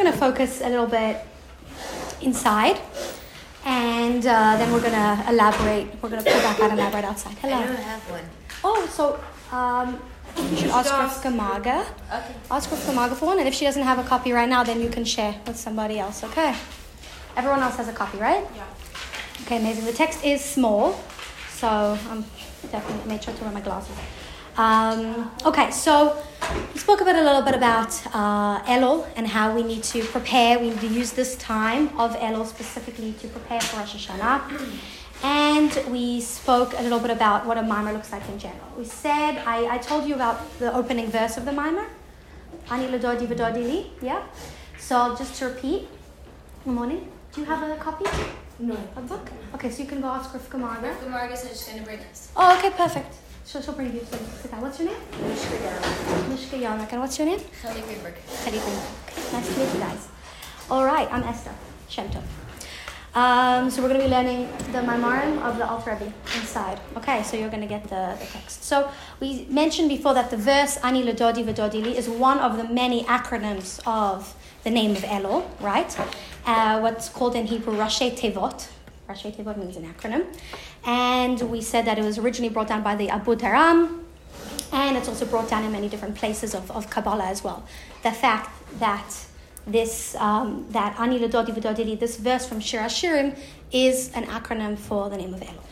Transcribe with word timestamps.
going 0.00 0.12
to 0.12 0.18
focus 0.18 0.62
a 0.62 0.68
little 0.68 0.86
bit 0.86 1.20
inside, 2.22 2.80
and 3.66 4.24
uh, 4.24 4.56
then 4.56 4.72
we're 4.72 4.80
going 4.80 4.94
to 4.94 5.24
elaborate. 5.28 5.88
We're 6.00 6.08
going 6.08 6.24
to 6.24 6.30
pull 6.30 6.40
back 6.40 6.58
out 6.58 6.70
and 6.70 6.80
elaborate 6.80 7.04
outside. 7.04 7.36
Hello. 7.42 7.56
I 7.56 7.66
don't 7.66 7.76
have 7.76 8.00
one. 8.10 8.24
Oh, 8.64 8.86
so 8.86 9.20
um, 9.54 10.00
you 10.50 10.56
should 10.56 10.70
ask 10.70 10.90
Rivka 10.90 11.34
Maga. 11.36 11.80
Okay. 11.80 12.34
Ask 12.50 12.70
Rivka 12.70 12.94
Maga 12.94 13.14
for 13.14 13.26
one, 13.26 13.38
and 13.40 13.46
if 13.46 13.52
she 13.52 13.66
doesn't 13.66 13.82
have 13.82 13.98
a 13.98 14.04
copy 14.04 14.32
right 14.32 14.48
now, 14.48 14.64
then 14.64 14.80
you 14.80 14.88
can 14.88 15.04
share 15.04 15.34
with 15.46 15.58
somebody 15.58 15.98
else. 15.98 16.24
Okay. 16.24 16.54
Everyone 17.36 17.60
else 17.60 17.76
has 17.76 17.88
a 17.88 17.92
copy, 17.92 18.16
right? 18.16 18.44
Yeah. 18.56 18.64
Okay, 19.42 19.58
amazing. 19.58 19.84
The 19.84 19.92
text 19.92 20.24
is 20.24 20.42
small, 20.42 20.98
so 21.50 21.98
I'm 22.10 22.24
definitely 22.72 23.06
made 23.06 23.22
sure 23.22 23.34
to 23.34 23.44
wear 23.44 23.52
my 23.52 23.60
glasses. 23.60 23.96
Um, 24.56 25.30
okay, 25.44 25.70
so 25.70 26.16
we 26.72 26.78
spoke 26.78 27.00
about 27.00 27.14
a 27.16 27.22
little 27.22 27.42
bit 27.42 27.54
about 27.54 27.90
uh, 28.14 28.62
Elul 28.64 29.06
and 29.16 29.26
how 29.26 29.54
we 29.54 29.62
need 29.62 29.82
to 29.84 30.02
prepare. 30.04 30.58
We 30.58 30.70
need 30.70 30.80
to 30.80 30.88
use 30.88 31.12
this 31.12 31.36
time 31.36 31.88
of 31.98 32.16
Elul 32.16 32.46
specifically 32.46 33.12
to 33.20 33.28
prepare 33.28 33.60
for 33.60 33.78
Rosh 33.78 34.08
Hashanah. 34.08 34.42
And 35.22 35.70
we 35.90 36.20
spoke 36.20 36.72
a 36.78 36.82
little 36.82 36.98
bit 36.98 37.10
about 37.10 37.46
what 37.46 37.58
a 37.58 37.62
maamar 37.62 37.92
looks 37.92 38.10
like 38.10 38.26
in 38.28 38.38
general. 38.38 38.66
We 38.76 38.84
said, 38.84 39.38
I, 39.46 39.74
I 39.74 39.78
told 39.78 40.08
you 40.08 40.14
about 40.14 40.58
the 40.58 40.74
opening 40.74 41.10
verse 41.10 41.36
of 41.36 41.44
the 41.44 41.52
maamar. 41.52 41.86
Ani 42.70 42.86
ladodi 42.86 43.28
li, 43.54 43.92
yeah? 44.00 44.22
So 44.78 45.14
just 45.16 45.34
to 45.36 45.46
repeat, 45.46 45.88
good 46.64 46.72
morning. 46.72 47.08
Do 47.32 47.42
you 47.42 47.46
have 47.46 47.62
a 47.68 47.76
copy? 47.76 48.06
No. 48.58 48.76
A 48.96 49.00
book? 49.00 49.30
Okay, 49.54 49.70
so 49.70 49.82
you 49.82 49.88
can 49.88 50.00
go 50.00 50.08
ask 50.08 50.32
Rivka 50.32 50.58
Marga. 50.58 50.94
Rivka 50.94 51.10
Marga 51.10 51.36
said 51.36 51.50
she's 51.50 51.68
gonna 51.68 51.82
bring 51.82 52.00
us. 52.00 52.30
Oh, 52.36 52.58
okay, 52.58 52.70
perfect. 52.70 53.14
She'll, 53.50 53.60
she'll 53.60 53.74
bring 53.74 53.92
you 53.92 54.04
some. 54.04 54.60
What's 54.60 54.78
your 54.78 54.90
name? 54.90 55.00
Mishka 55.26 55.56
Mishka 56.28 56.56
Yarmak. 56.56 56.92
And 56.92 57.00
what's 57.00 57.18
your 57.18 57.26
name? 57.26 57.40
Kelly 57.60 57.80
Greenberg. 57.80 58.14
Teddy 58.44 58.60
Green. 58.60 58.78
Okay, 59.08 59.32
nice 59.32 59.52
to 59.52 59.58
meet 59.58 59.74
you 59.74 59.80
guys. 59.80 60.08
All 60.70 60.84
right, 60.84 61.12
I'm 61.12 61.24
Esther 61.24 61.50
Shemtov. 61.88 62.22
Um, 63.12 63.68
so 63.68 63.82
we're 63.82 63.88
going 63.88 64.02
to 64.02 64.06
be 64.06 64.10
learning 64.10 64.46
the 64.70 64.78
Maamarim 64.78 65.42
of 65.42 65.58
the 65.58 65.68
Alter 65.68 65.98
Rebbe 66.00 66.12
inside. 66.36 66.78
Okay, 66.96 67.24
so 67.24 67.36
you're 67.36 67.48
going 67.48 67.62
to 67.62 67.66
get 67.66 67.82
the, 67.82 68.16
the 68.20 68.26
text. 68.26 68.62
So 68.62 68.88
we 69.18 69.46
mentioned 69.50 69.88
before 69.88 70.14
that 70.14 70.30
the 70.30 70.36
verse 70.36 70.76
Ani 70.84 71.02
Ladodi 71.02 71.44
Vadodili 71.44 71.96
is 71.96 72.08
one 72.08 72.38
of 72.38 72.56
the 72.56 72.72
many 72.72 73.02
acronyms 73.04 73.80
of 73.84 74.32
the 74.62 74.70
name 74.70 74.92
of 74.92 75.02
Elul, 75.02 75.44
right? 75.60 75.98
Uh, 76.46 76.78
what's 76.78 77.08
called 77.08 77.34
in 77.34 77.48
Hebrew 77.48 77.74
Rashei 77.74 78.16
Tevot. 78.16 78.68
Rashei 79.08 79.34
Tevot 79.34 79.56
means 79.56 79.76
an 79.76 79.92
acronym. 79.92 80.24
And 80.84 81.40
we 81.50 81.60
said 81.60 81.84
that 81.84 81.98
it 81.98 82.04
was 82.04 82.18
originally 82.18 82.52
brought 82.52 82.68
down 82.68 82.82
by 82.82 82.96
the 82.96 83.08
Abudarham, 83.08 84.00
and 84.72 84.96
it's 84.96 85.08
also 85.08 85.26
brought 85.26 85.48
down 85.50 85.64
in 85.64 85.72
many 85.72 85.88
different 85.88 86.14
places 86.14 86.54
of, 86.54 86.70
of 86.70 86.88
Kabbalah 86.88 87.26
as 87.26 87.44
well. 87.44 87.64
The 88.02 88.12
fact 88.12 88.50
that 88.78 89.12
this 89.66 90.14
um, 90.16 90.66
that 90.70 90.98
Ani 90.98 91.18
Ladodi 91.18 91.54
V'Dodili, 91.54 91.98
this 91.98 92.16
verse 92.16 92.46
from 92.46 92.60
Shir 92.60 92.80
Hashirim, 92.80 93.36
is 93.72 94.10
an 94.14 94.24
acronym 94.24 94.78
for 94.78 95.10
the 95.10 95.16
name 95.16 95.34
of 95.34 95.40
Elul. 95.40 95.64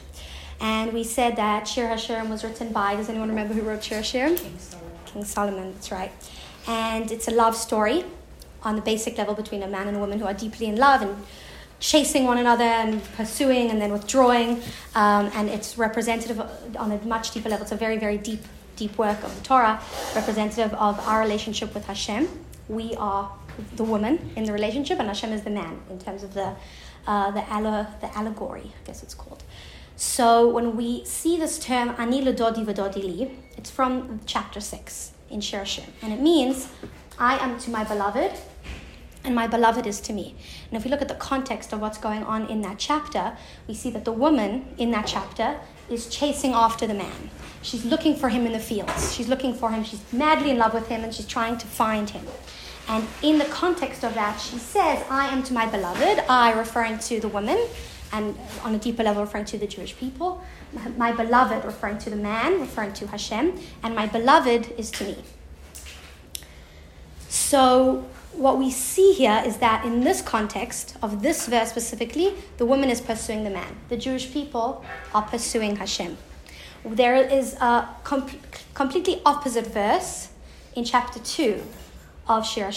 And 0.61 0.93
we 0.93 1.05
said 1.05 1.37
that 1.37 1.67
Shir 1.69 1.87
Hashirim 1.87 2.29
was 2.29 2.45
written 2.45 2.73
by, 2.73 2.97
does 2.97 3.09
anyone 3.09 3.29
remember 3.29 3.55
who 3.55 3.63
wrote 3.63 3.83
Shir 3.83 4.01
Hashirim? 4.01 4.37
King 4.37 4.59
Solomon. 4.59 4.99
King 5.07 5.25
Solomon, 5.25 5.73
that's 5.73 5.93
right. 5.93 6.13
And 6.67 7.11
it's 7.11 7.29
a 7.29 7.31
love 7.31 7.57
story 7.57 8.05
on 8.63 8.77
the 8.77 8.83
basic 8.83 9.17
level 9.17 9.35
between 9.35 9.63
a 9.63 9.69
man 9.69 9.87
and 9.89 9.97
a 9.97 10.01
woman 10.01 10.19
who 10.19 10.27
are 10.27 10.35
deeply 10.35 10.67
in 10.67 10.77
love 10.77 11.03
and 11.03 11.17
chasing 11.81 12.25
one 12.25 12.39
another 12.39 12.65
and 12.65 13.03
pursuing 13.15 13.71
and 13.71 13.81
then 13.81 13.93
withdrawing. 13.93 14.63
Um, 14.95 15.31
and 15.35 15.49
it's 15.49 15.79
representative 15.79 16.41
on 16.77 16.93
a 16.93 17.05
much 17.05 17.31
deeper 17.33 17.49
level. 17.49 17.63
It's 17.63 17.73
a 17.73 17.77
very, 17.77 17.99
very 17.99 18.19
deep, 18.19 18.43
deep 18.77 18.97
work 18.99 19.23
of 19.23 19.35
the 19.37 19.45
Torah, 19.45 19.81
representative 20.15 20.75
of 20.75 20.99
our 21.07 21.21
relationship 21.21 21.75
with 21.75 21.87
Hashem. 21.87 22.29
We 22.69 22.95
are 22.97 23.31
the 23.77 23.85
woman 23.85 24.31
in 24.37 24.45
the 24.45 24.53
relationship, 24.53 24.99
and 24.99 25.09
Hashem 25.09 25.33
is 25.33 25.43
the 25.43 25.51
man 25.51 25.81
in 25.91 25.99
terms 25.99 26.23
of 26.23 26.35
the 26.35 26.55
uh, 27.07 27.31
the, 27.31 27.51
alle- 27.51 27.87
the 28.03 28.17
allegory, 28.19 28.73
I 28.83 28.87
guess 28.87 29.03
it's 29.03 29.15
called. 29.15 29.43
So 29.97 30.49
when 30.49 30.77
we 30.77 31.05
see 31.05 31.39
this 31.39 31.59
term 31.59 31.95
ani 31.99 32.23
ledodi 32.23 32.65
v'dodi 32.65 33.03
li, 33.03 33.31
it's 33.57 33.71
from 33.71 34.21
chapter 34.27 34.61
six 34.61 35.13
in 35.31 35.41
Shir 35.41 35.63
Hashirim, 35.63 35.89
and 36.03 36.13
it 36.13 36.21
means 36.21 36.69
I 37.19 37.39
am 37.39 37.59
to 37.61 37.71
my 37.71 37.83
beloved, 37.83 38.33
and 39.25 39.35
my 39.35 39.47
beloved 39.47 39.87
is 39.87 40.01
to 40.03 40.13
me. 40.13 40.35
And 40.71 40.79
if 40.79 40.85
we 40.85 40.91
look 40.91 41.03
at 41.03 41.09
the 41.09 41.15
context 41.15 41.73
of 41.73 41.81
what's 41.81 41.99
going 41.99 42.23
on 42.23 42.47
in 42.47 42.63
that 42.63 42.79
chapter, 42.79 43.37
we 43.67 43.75
see 43.75 43.91
that 43.91 44.05
the 44.05 44.13
woman 44.13 44.67
in 44.79 44.91
that 44.93 45.07
chapter 45.07 45.59
is 45.91 46.09
chasing 46.09 46.53
after 46.53 46.87
the 46.87 46.95
man. 46.95 47.31
She's 47.63 47.85
looking 47.85 48.15
for 48.15 48.29
him 48.29 48.47
in 48.47 48.53
the 48.53 48.59
fields. 48.59 49.15
She's 49.15 49.29
looking 49.29 49.55
for 49.55 49.71
him. 49.71 49.83
She's 49.85 50.01
madly 50.13 50.51
in 50.51 50.59
love 50.59 50.75
with 50.75 50.89
him, 50.89 51.03
and 51.03 51.13
she's 51.13 51.27
trying 51.27 51.59
to 51.59 51.67
find 51.67 52.09
him. 52.09 52.25
And 52.89 53.07
in 53.23 53.39
the 53.39 53.45
context 53.47 54.05
of 54.05 54.15
that, 54.15 54.39
she 54.41 54.57
says, 54.59 55.05
I 55.11 55.29
am 55.29 55.43
to 55.45 55.53
my 55.53 55.67
beloved, 55.67 56.25
I 56.31 56.53
referring 56.53 56.99
to 57.01 57.21
the 57.21 57.29
woman, 57.29 57.59
and 58.13 58.39
on 58.63 58.75
a 58.75 58.79
deeper 58.79 59.03
level, 59.03 59.23
referring 59.23 59.45
to 59.47 59.59
the 59.59 59.67
Jewish 59.67 59.97
people. 59.97 60.43
My 60.97 61.13
beloved 61.13 61.65
referring 61.65 61.99
to 61.99 62.11
the 62.11 62.17
man, 62.17 62.61
referring 62.61 62.93
to 62.95 63.07
Hashem, 63.07 63.59
and 63.83 63.95
my 63.95 64.07
beloved 64.07 64.73
is 64.79 64.91
to 64.93 65.05
me. 65.05 65.17
So, 67.29 68.07
what 68.39 68.59
we 68.59 68.71
see 68.71 69.13
here 69.13 69.43
is 69.45 69.57
that 69.59 69.85
in 69.85 70.01
this 70.01 70.23
context 70.23 70.97
of 71.03 71.23
this 71.23 71.47
verse 71.47 71.71
specifically, 71.71 72.35
the 72.57 72.65
woman 72.65 72.89
is 72.89 73.01
pursuing 73.01 73.45
the 73.45 73.51
man. 73.51 73.77
The 73.89 73.97
Jewish 73.97 74.33
people 74.33 74.85
are 75.13 75.23
pursuing 75.23 75.77
Hashem. 75.77 76.17
There 76.85 77.17
is 77.17 77.55
a 77.55 77.89
com- 78.05 78.31
completely 78.75 79.21
opposite 79.27 79.67
verse 79.67 80.29
in 80.77 80.85
chapter 80.85 81.19
2 81.19 81.63
of 82.29 82.47
Shir 82.47 82.71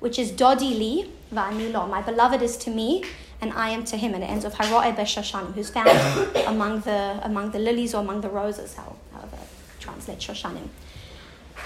which 0.00 0.18
is 0.18 0.30
Dodi 0.30 0.78
li 0.78 1.10
va'ani. 1.32 1.88
My 1.88 2.02
beloved 2.02 2.42
is 2.42 2.58
to 2.58 2.70
me, 2.70 3.04
and 3.40 3.52
I 3.54 3.70
am 3.70 3.84
to 3.84 3.96
him. 3.96 4.12
And 4.12 4.22
it 4.22 4.26
ends 4.26 4.44
with 4.44 4.54
Haro'e 4.54 4.94
b'shashanim, 4.94 5.54
who's 5.54 5.70
found 5.70 5.88
among 6.46 6.80
the 6.80 7.20
among 7.22 7.52
the 7.52 7.58
lilies 7.58 7.94
or 7.94 8.02
among 8.02 8.20
the 8.20 8.28
roses, 8.28 8.74
how, 8.74 8.96
however 9.12 9.38
translate 9.80 10.18
shoshanim. 10.18 10.68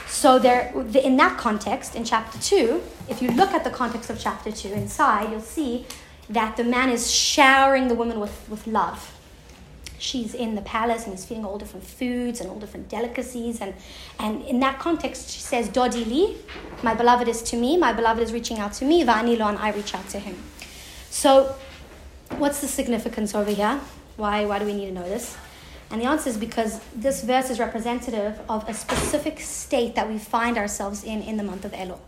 So 0.08 0.38
there, 0.38 0.72
in 0.94 1.16
that 1.18 1.38
context, 1.38 1.94
in 1.94 2.04
chapter 2.04 2.38
two, 2.38 2.82
if 3.08 3.20
you 3.20 3.30
look 3.30 3.52
at 3.52 3.62
the 3.62 3.70
context 3.70 4.10
of 4.10 4.18
chapter 4.18 4.50
two 4.50 4.72
inside, 4.72 5.30
you'll 5.30 5.40
see 5.40 5.86
that 6.30 6.56
the 6.56 6.64
man 6.64 6.90
is 6.90 7.10
showering 7.10 7.88
the 7.88 7.94
woman 7.94 8.18
with, 8.20 8.48
with 8.48 8.66
love. 8.66 9.14
She's 9.98 10.34
in 10.34 10.54
the 10.54 10.62
palace 10.62 11.04
and 11.04 11.12
he's 11.12 11.24
feeding 11.24 11.44
all 11.44 11.58
different 11.58 11.84
foods 11.84 12.40
and 12.40 12.48
all 12.48 12.58
different 12.58 12.88
delicacies. 12.88 13.60
And, 13.60 13.74
and 14.18 14.42
in 14.44 14.60
that 14.60 14.78
context, 14.78 15.30
she 15.30 15.40
says, 15.40 15.68
Dodi 15.68 16.06
li, 16.06 16.36
my 16.82 16.94
beloved 16.94 17.28
is 17.28 17.42
to 17.42 17.56
me, 17.56 17.76
my 17.76 17.92
beloved 17.92 18.22
is 18.22 18.32
reaching 18.32 18.58
out 18.58 18.72
to 18.74 18.84
me, 18.84 19.04
va'ani 19.04 19.36
lo, 19.36 19.48
and 19.48 19.58
I 19.58 19.72
reach 19.72 19.94
out 19.94 20.08
to 20.10 20.18
him. 20.18 20.36
So, 21.10 21.54
what's 22.36 22.60
the 22.60 22.68
significance 22.68 23.34
over 23.34 23.50
here? 23.50 23.80
Why, 24.16 24.44
why 24.44 24.58
do 24.58 24.66
we 24.66 24.74
need 24.74 24.86
to 24.86 24.92
know 24.92 25.08
this? 25.08 25.36
And 25.90 26.00
the 26.00 26.06
answer 26.06 26.28
is 26.28 26.36
because 26.36 26.80
this 26.94 27.22
verse 27.22 27.50
is 27.50 27.58
representative 27.58 28.40
of 28.48 28.68
a 28.68 28.74
specific 28.74 29.40
state 29.40 29.94
that 29.94 30.08
we 30.08 30.18
find 30.18 30.58
ourselves 30.58 31.02
in 31.02 31.22
in 31.22 31.36
the 31.38 31.42
month 31.42 31.64
of 31.64 31.72
Elul, 31.72 31.98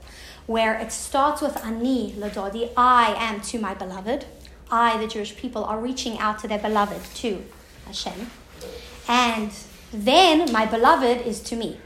where 0.47 0.75
it 0.75 0.93
starts 0.93 1.41
with 1.41 1.57
Ani 1.65 2.13
Ladodi, 2.13 2.71
I 2.77 3.15
am 3.19 3.41
to 3.43 3.59
my 3.59 3.75
beloved. 3.75 4.27
I, 4.71 4.99
the 4.99 5.07
Jewish 5.07 5.37
people, 5.37 5.65
are 5.65 5.81
reaching 5.81 6.19
out 6.19 6.39
to 6.41 6.49
their 6.49 6.59
beloved, 6.59 7.03
to 7.17 7.45
Hashem. 7.87 8.31
And 9.09 9.51
then 9.93 10.53
my 10.53 10.67
beloved 10.67 11.27
is 11.27 11.41
to 11.41 11.57
me. 11.57 11.79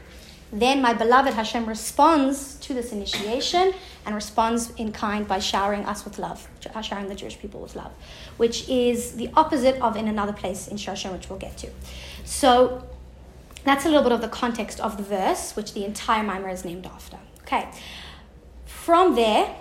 Then 0.51 0.81
my 0.81 0.93
beloved 0.93 1.33
Hashem 1.33 1.65
responds 1.65 2.55
to 2.57 2.73
this 2.73 2.91
initiation 2.91 3.73
and 4.05 4.13
responds 4.15 4.71
in 4.71 4.91
kind 4.91 5.27
by 5.27 5.39
showering 5.39 5.85
us 5.85 6.05
with 6.05 6.19
love, 6.19 6.47
uh, 6.73 6.81
showering 6.81 7.09
the 7.09 7.15
Jewish 7.15 7.39
people 7.39 7.59
with 7.59 7.75
love, 7.75 7.91
which 8.37 8.69
is 8.69 9.13
the 9.13 9.29
opposite 9.35 9.81
of 9.81 9.95
in 9.95 10.07
another 10.07 10.33
place 10.33 10.67
in 10.67 10.77
Shoshan, 10.77 11.11
which 11.11 11.29
we'll 11.29 11.39
get 11.39 11.57
to. 11.57 11.69
So 12.23 12.87
that's 13.63 13.85
a 13.85 13.89
little 13.89 14.03
bit 14.03 14.11
of 14.11 14.21
the 14.21 14.27
context 14.27 14.79
of 14.79 14.97
the 14.97 15.03
verse, 15.03 15.55
which 15.55 15.73
the 15.73 15.85
entire 15.85 16.23
maamar 16.23 16.53
is 16.53 16.63
named 16.63 16.85
after. 16.85 17.17
Okay. 17.41 17.67
From 18.65 19.15
there, 19.15 19.55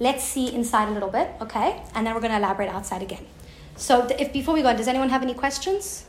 let's 0.00 0.24
see 0.24 0.52
inside 0.52 0.88
a 0.88 0.92
little 0.92 1.10
bit, 1.10 1.30
okay? 1.40 1.82
And 1.94 2.06
then 2.06 2.14
we're 2.14 2.20
going 2.20 2.32
to 2.32 2.38
elaborate 2.38 2.68
outside 2.68 3.02
again. 3.02 3.26
So 3.76 4.06
if 4.18 4.32
before 4.32 4.54
we 4.54 4.62
go, 4.62 4.76
does 4.76 4.88
anyone 4.88 5.08
have 5.10 5.22
any 5.22 5.34
questions? 5.34 6.06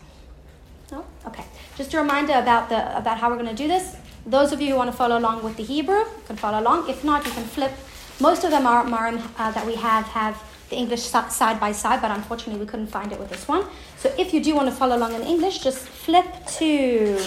No? 0.92 1.06
Okay. 1.26 1.46
Just 1.78 1.94
a 1.94 1.98
reminder 1.98 2.34
about 2.34 2.70
the 2.70 2.98
about 2.98 3.18
how 3.20 3.30
we're 3.30 3.38
going 3.38 3.56
to 3.56 3.56
do 3.56 3.68
this. 3.68 3.96
Those 4.26 4.52
of 4.52 4.62
you 4.62 4.72
who 4.72 4.76
want 4.76 4.92
to 4.92 4.96
follow 4.96 5.18
along 5.18 5.44
with 5.44 5.58
the 5.58 5.64
Hebrew 5.64 6.04
can 6.26 6.36
follow 6.36 6.60
along. 6.60 6.90
If 6.90 7.04
not, 7.04 7.26
you 7.26 7.32
can 7.32 7.44
flip. 7.44 7.72
Most 8.20 8.44
of 8.44 8.54
are 8.54 8.86
marim 8.86 9.20
uh, 9.38 9.52
that 9.52 9.66
we 9.66 9.76
have 9.76 10.06
have 10.06 10.42
the 10.70 10.78
English 10.78 11.02
side 11.02 11.60
by 11.60 11.72
side, 11.72 12.02
but 12.02 12.12
unfortunately 12.12 12.60
we 12.60 12.68
couldn't 12.68 12.88
find 12.88 13.12
it 13.12 13.20
with 13.20 13.30
this 13.30 13.48
one. 13.48 13.66
So 13.98 14.14
if 14.18 14.34
you 14.34 14.42
do 14.42 14.56
want 14.56 14.70
to 14.70 14.76
follow 14.76 14.96
along 14.96 15.16
in 15.16 15.24
English, 15.24 15.60
just 15.60 15.80
flip 15.80 16.26
to 16.60 17.20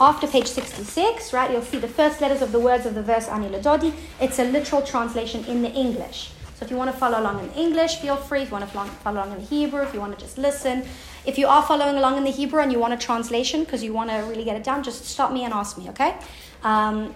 after 0.00 0.26
page 0.26 0.46
66, 0.46 1.32
right? 1.32 1.50
You'll 1.50 1.62
see 1.62 1.78
the 1.78 1.88
first 1.88 2.20
letters 2.20 2.40
of 2.40 2.52
the 2.52 2.60
words 2.60 2.86
of 2.86 2.94
the 2.94 3.02
verse 3.02 3.28
Ani 3.28 3.48
Ladodi. 3.48 3.92
It's 4.20 4.38
a 4.38 4.44
literal 4.44 4.82
translation 4.82 5.44
in 5.46 5.62
the 5.62 5.70
English. 5.70 6.30
So 6.54 6.64
if 6.64 6.70
you 6.70 6.76
want 6.76 6.90
to 6.90 6.96
follow 6.96 7.20
along 7.20 7.44
in 7.44 7.50
English, 7.52 7.96
feel 7.96 8.16
free. 8.16 8.42
If 8.42 8.48
you 8.48 8.54
want 8.56 8.70
to 8.70 8.88
follow 9.04 9.18
along 9.18 9.32
in 9.36 9.40
Hebrew, 9.42 9.82
if 9.82 9.92
you 9.92 10.00
want 10.00 10.18
to 10.18 10.24
just 10.24 10.38
listen. 10.38 10.84
If 11.26 11.38
you 11.38 11.48
are 11.48 11.62
following 11.62 11.96
along 11.96 12.18
in 12.18 12.24
the 12.24 12.30
Hebrew 12.30 12.60
and 12.60 12.70
you 12.72 12.78
want 12.78 12.94
a 12.94 12.96
translation 12.96 13.64
because 13.64 13.82
you 13.82 13.92
want 13.92 14.10
to 14.10 14.16
really 14.18 14.44
get 14.44 14.56
it 14.56 14.62
down, 14.64 14.82
just 14.82 15.04
stop 15.04 15.32
me 15.32 15.44
and 15.44 15.52
ask 15.52 15.76
me, 15.76 15.88
okay? 15.90 16.16
Um, 16.62 17.12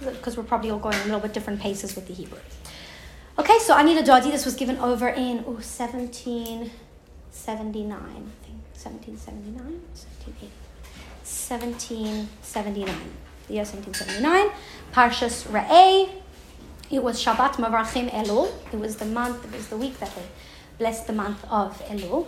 because 0.00 0.36
we're 0.36 0.42
probably 0.42 0.70
all 0.70 0.78
going 0.78 0.96
a 0.96 1.04
little 1.04 1.20
bit 1.20 1.32
different 1.32 1.60
paces 1.60 1.94
with 1.94 2.06
the 2.06 2.14
Hebrew. 2.14 2.38
Okay, 3.38 3.58
so 3.58 3.74
Ani 3.76 3.94
Ladodi, 3.94 4.30
this 4.30 4.46
was 4.46 4.54
given 4.54 4.78
over 4.78 5.08
in 5.08 5.44
oh, 5.46 5.60
1779, 5.60 6.70
I 7.92 8.08
think. 8.44 8.62
1779? 8.72 9.82
1779. 11.26 12.94
The 13.48 13.54
year 13.54 13.64
1779. 13.64 14.50
Parshas 14.92 15.46
Ra'eh. 15.48 16.08
It 16.90 17.02
was 17.02 17.22
Shabbat 17.22 17.56
Mevarchim 17.56 18.08
Elul. 18.10 18.52
It 18.72 18.78
was 18.78 18.96
the 18.96 19.04
month, 19.04 19.44
it 19.44 19.52
was 19.52 19.68
the 19.68 19.76
week 19.76 19.98
that 19.98 20.14
they 20.14 20.22
blessed 20.78 21.06
the 21.06 21.12
month 21.12 21.44
of 21.50 21.78
Elul. 21.86 22.26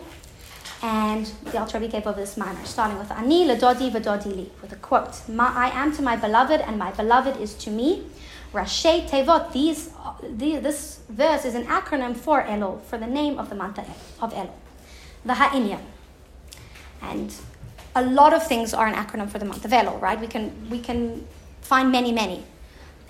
And 0.82 1.26
the 1.44 1.58
Alter 1.58 1.78
Rebbe 1.78 1.92
gave 1.92 2.06
over 2.06 2.20
this 2.20 2.36
manner, 2.36 2.64
starting 2.64 2.98
with 2.98 3.10
Ani 3.10 3.46
ledodi 3.46 3.90
v'dodi 3.90 4.36
li, 4.36 4.52
with 4.62 4.72
a 4.72 4.76
quote: 4.76 5.22
"I 5.28 5.70
am 5.74 5.94
to 5.96 6.02
my 6.02 6.16
beloved, 6.16 6.60
and 6.60 6.78
my 6.78 6.92
beloved 6.92 7.40
is 7.40 7.54
to 7.54 7.70
me." 7.70 8.04
Rashei 8.52 9.06
Tevot. 9.08 9.52
These, 9.52 9.90
the, 10.22 10.56
this 10.56 11.00
verse 11.08 11.44
is 11.44 11.54
an 11.54 11.66
acronym 11.66 12.16
for 12.16 12.42
Elul, 12.42 12.80
for 12.82 12.96
the 12.96 13.06
name 13.06 13.38
of 13.38 13.50
the 13.50 13.54
month 13.54 13.78
of 13.78 14.32
Elul, 14.32 14.50
the 15.24 15.34
Ha'inyan. 15.34 15.80
And 17.02 17.34
a 17.94 18.02
lot 18.02 18.32
of 18.32 18.46
things 18.46 18.72
are 18.72 18.86
an 18.86 18.94
acronym 18.94 19.28
for 19.28 19.38
the 19.38 19.44
month 19.44 19.64
of 19.64 19.70
Elul, 19.70 20.00
right? 20.00 20.18
We 20.18 20.28
can 20.28 20.70
we 20.70 20.80
can 20.80 21.26
find 21.60 21.92
many, 21.92 22.12
many, 22.12 22.44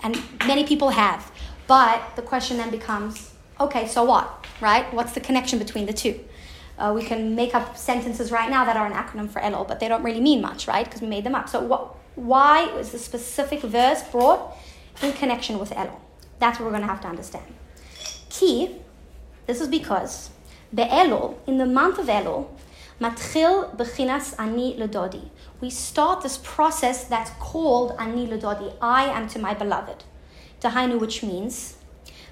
and 0.03 0.21
many 0.45 0.65
people 0.65 0.89
have. 0.89 1.31
But 1.67 2.01
the 2.15 2.21
question 2.21 2.57
then 2.57 2.71
becomes, 2.71 3.31
okay, 3.59 3.87
so 3.87 4.03
what, 4.03 4.45
right? 4.59 4.91
What's 4.93 5.13
the 5.13 5.21
connection 5.21 5.59
between 5.59 5.85
the 5.85 5.93
two? 5.93 6.19
Uh, 6.79 6.93
we 6.95 7.03
can 7.03 7.35
make 7.35 7.53
up 7.53 7.77
sentences 7.77 8.31
right 8.31 8.49
now 8.49 8.63
that 8.63 8.77
are 8.77 8.85
an 8.85 8.93
acronym 8.93 9.29
for 9.29 9.41
Elul, 9.41 9.67
but 9.67 9.79
they 9.79 9.87
don't 9.87 10.01
really 10.01 10.21
mean 10.21 10.41
much, 10.41 10.67
right? 10.67 10.85
Because 10.85 11.01
we 11.01 11.07
made 11.07 11.25
them 11.25 11.35
up. 11.35 11.49
So 11.49 11.59
what, 11.59 11.95
why 12.15 12.63
is 12.77 12.91
the 12.91 12.99
specific 12.99 13.61
verse 13.61 14.01
brought 14.03 14.55
in 15.01 15.11
connection 15.13 15.59
with 15.59 15.71
Elul? 15.71 15.99
That's 16.39 16.57
what 16.57 16.65
we're 16.65 16.71
going 16.71 16.83
to 16.83 16.87
have 16.87 17.01
to 17.01 17.07
understand. 17.07 17.45
Key, 18.29 18.77
this 19.45 19.59
is 19.59 19.67
because 19.67 20.29
Be'elul, 20.73 21.35
in 21.45 21.57
the 21.57 21.65
month 21.65 21.99
of 21.99 22.07
Elul, 22.07 22.47
Matchil 22.99 23.75
bechinas 23.77 24.35
ani 24.37 24.75
ledodi. 24.77 25.29
We 25.61 25.69
start 25.69 26.21
this 26.21 26.37
process 26.37 27.05
that's 27.05 27.31
called 27.39 27.95
ani 27.97 28.27
ledodi. 28.27 28.73
I 28.81 29.05
am 29.05 29.27
to 29.29 29.39
my 29.39 29.53
beloved. 29.53 30.03
Dahainu, 30.59 30.99
which 30.99 31.23
means 31.23 31.77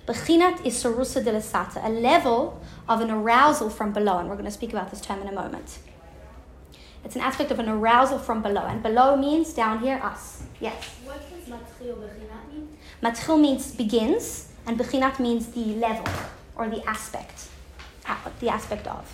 bechinat 0.08 0.62
isarusa 0.62 1.24
de 1.24 1.32
a 1.84 1.90
level 1.90 2.60
of 2.88 3.02
an 3.02 3.12
arousal 3.12 3.70
from 3.70 3.92
below, 3.92 4.18
and 4.18 4.30
we're 4.30 4.36
going 4.36 4.46
to 4.46 4.52
speak 4.52 4.72
about 4.72 4.90
this 4.90 5.02
term 5.02 5.22
in 5.22 5.28
a 5.28 5.32
moment. 5.34 5.80
It's 7.04 7.16
an 7.16 7.22
aspect 7.22 7.52
of 7.52 7.60
an 7.60 7.70
arousal 7.70 8.18
from 8.18 8.42
below, 8.42 8.62
and 8.62 8.82
below 8.82 9.18
means 9.18 9.54
down 9.54 9.80
here, 9.80 10.00
us. 10.02 10.44
Yes? 10.60 10.96
What 11.04 11.22
does 11.30 11.48
matchil 11.48 11.98
bechinat 11.98 12.54
mean? 12.54 12.78
Matchil 13.04 13.38
means 13.40 13.76
begins, 13.76 14.50
and 14.66 14.80
bechinat 14.80 15.20
means 15.20 15.48
the 15.48 15.76
level 15.76 16.08
or 16.56 16.70
the 16.70 16.82
aspect, 16.88 17.50
uh, 18.08 18.16
the 18.40 18.50
aspect 18.50 18.88
of. 18.88 19.14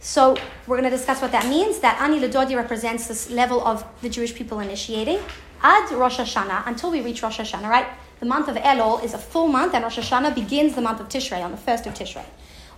So 0.00 0.36
we're 0.66 0.76
going 0.76 0.90
to 0.90 0.96
discuss 0.96 1.22
what 1.22 1.32
that 1.32 1.46
means. 1.46 1.78
That 1.78 1.98
Ani 1.98 2.20
Ledodi 2.20 2.54
represents 2.54 3.08
this 3.08 3.30
level 3.30 3.66
of 3.66 3.84
the 4.02 4.10
Jewish 4.10 4.34
people 4.34 4.60
initiating. 4.60 5.18
Ad 5.62 5.90
Rosh 5.92 6.20
Hashanah, 6.20 6.66
until 6.66 6.90
we 6.90 7.00
reach 7.00 7.22
Rosh 7.22 7.40
Hashanah, 7.40 7.70
right? 7.70 7.86
The 8.24 8.30
month 8.30 8.48
of 8.48 8.56
Elul 8.56 9.04
is 9.04 9.12
a 9.12 9.18
full 9.18 9.48
month, 9.48 9.74
and 9.74 9.84
Rosh 9.84 9.98
Hashanah 9.98 10.34
begins 10.34 10.74
the 10.74 10.80
month 10.80 10.98
of 10.98 11.10
Tishrei 11.10 11.44
on 11.44 11.50
the 11.50 11.58
first 11.58 11.86
of 11.86 11.92
Tishrei. 11.92 12.24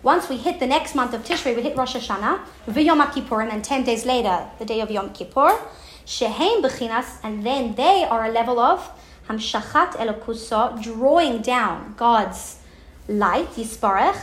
Once 0.02 0.28
we 0.28 0.36
hit 0.36 0.58
the 0.58 0.66
next 0.66 0.96
month 0.96 1.14
of 1.14 1.22
Tishrei, 1.22 1.54
we 1.54 1.62
hit 1.62 1.76
Rosh 1.76 1.94
Hashanah, 1.94 2.40
V'Yom 2.66 3.14
Kippur, 3.14 3.42
and 3.42 3.52
then 3.52 3.62
10 3.62 3.84
days 3.84 4.04
later, 4.04 4.48
the 4.58 4.64
day 4.64 4.80
of 4.80 4.90
Yom 4.90 5.10
Kippur, 5.10 5.56
Shehem 6.04 6.64
Bechinas, 6.64 7.20
and 7.22 7.46
then 7.46 7.76
they 7.76 8.02
are 8.02 8.24
a 8.24 8.28
level 8.28 8.58
of 8.58 8.90
Hamshachat 9.28 9.92
Elokuso, 9.92 10.82
drawing 10.82 11.42
down 11.42 11.94
God's 11.96 12.58
light, 13.06 13.46
Yisparech, 13.50 14.18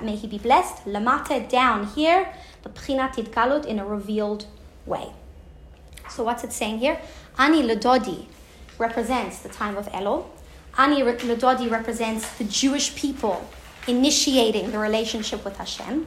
may 0.00 0.16
he 0.16 0.26
be 0.26 0.38
blessed, 0.38 0.86
Lamate, 0.86 1.46
down 1.46 1.88
here, 1.88 2.32
the 2.62 2.70
Bchinat 2.70 3.16
Tidkalut, 3.16 3.66
in 3.66 3.78
a 3.78 3.84
revealed 3.84 4.46
way. 4.86 5.12
So 6.08 6.24
what's 6.24 6.42
it 6.42 6.54
saying 6.54 6.78
here? 6.78 6.98
Ani 7.38 7.62
Ledodi 7.62 8.28
represents 8.78 9.40
the 9.40 9.50
time 9.50 9.76
of 9.76 9.88
Elul. 9.88 10.24
Ani 10.76 11.02
Ledodi 11.02 11.70
represents 11.70 12.36
the 12.36 12.44
Jewish 12.44 12.96
people 12.96 13.48
initiating 13.86 14.72
the 14.72 14.78
relationship 14.78 15.44
with 15.44 15.56
Hashem 15.56 16.06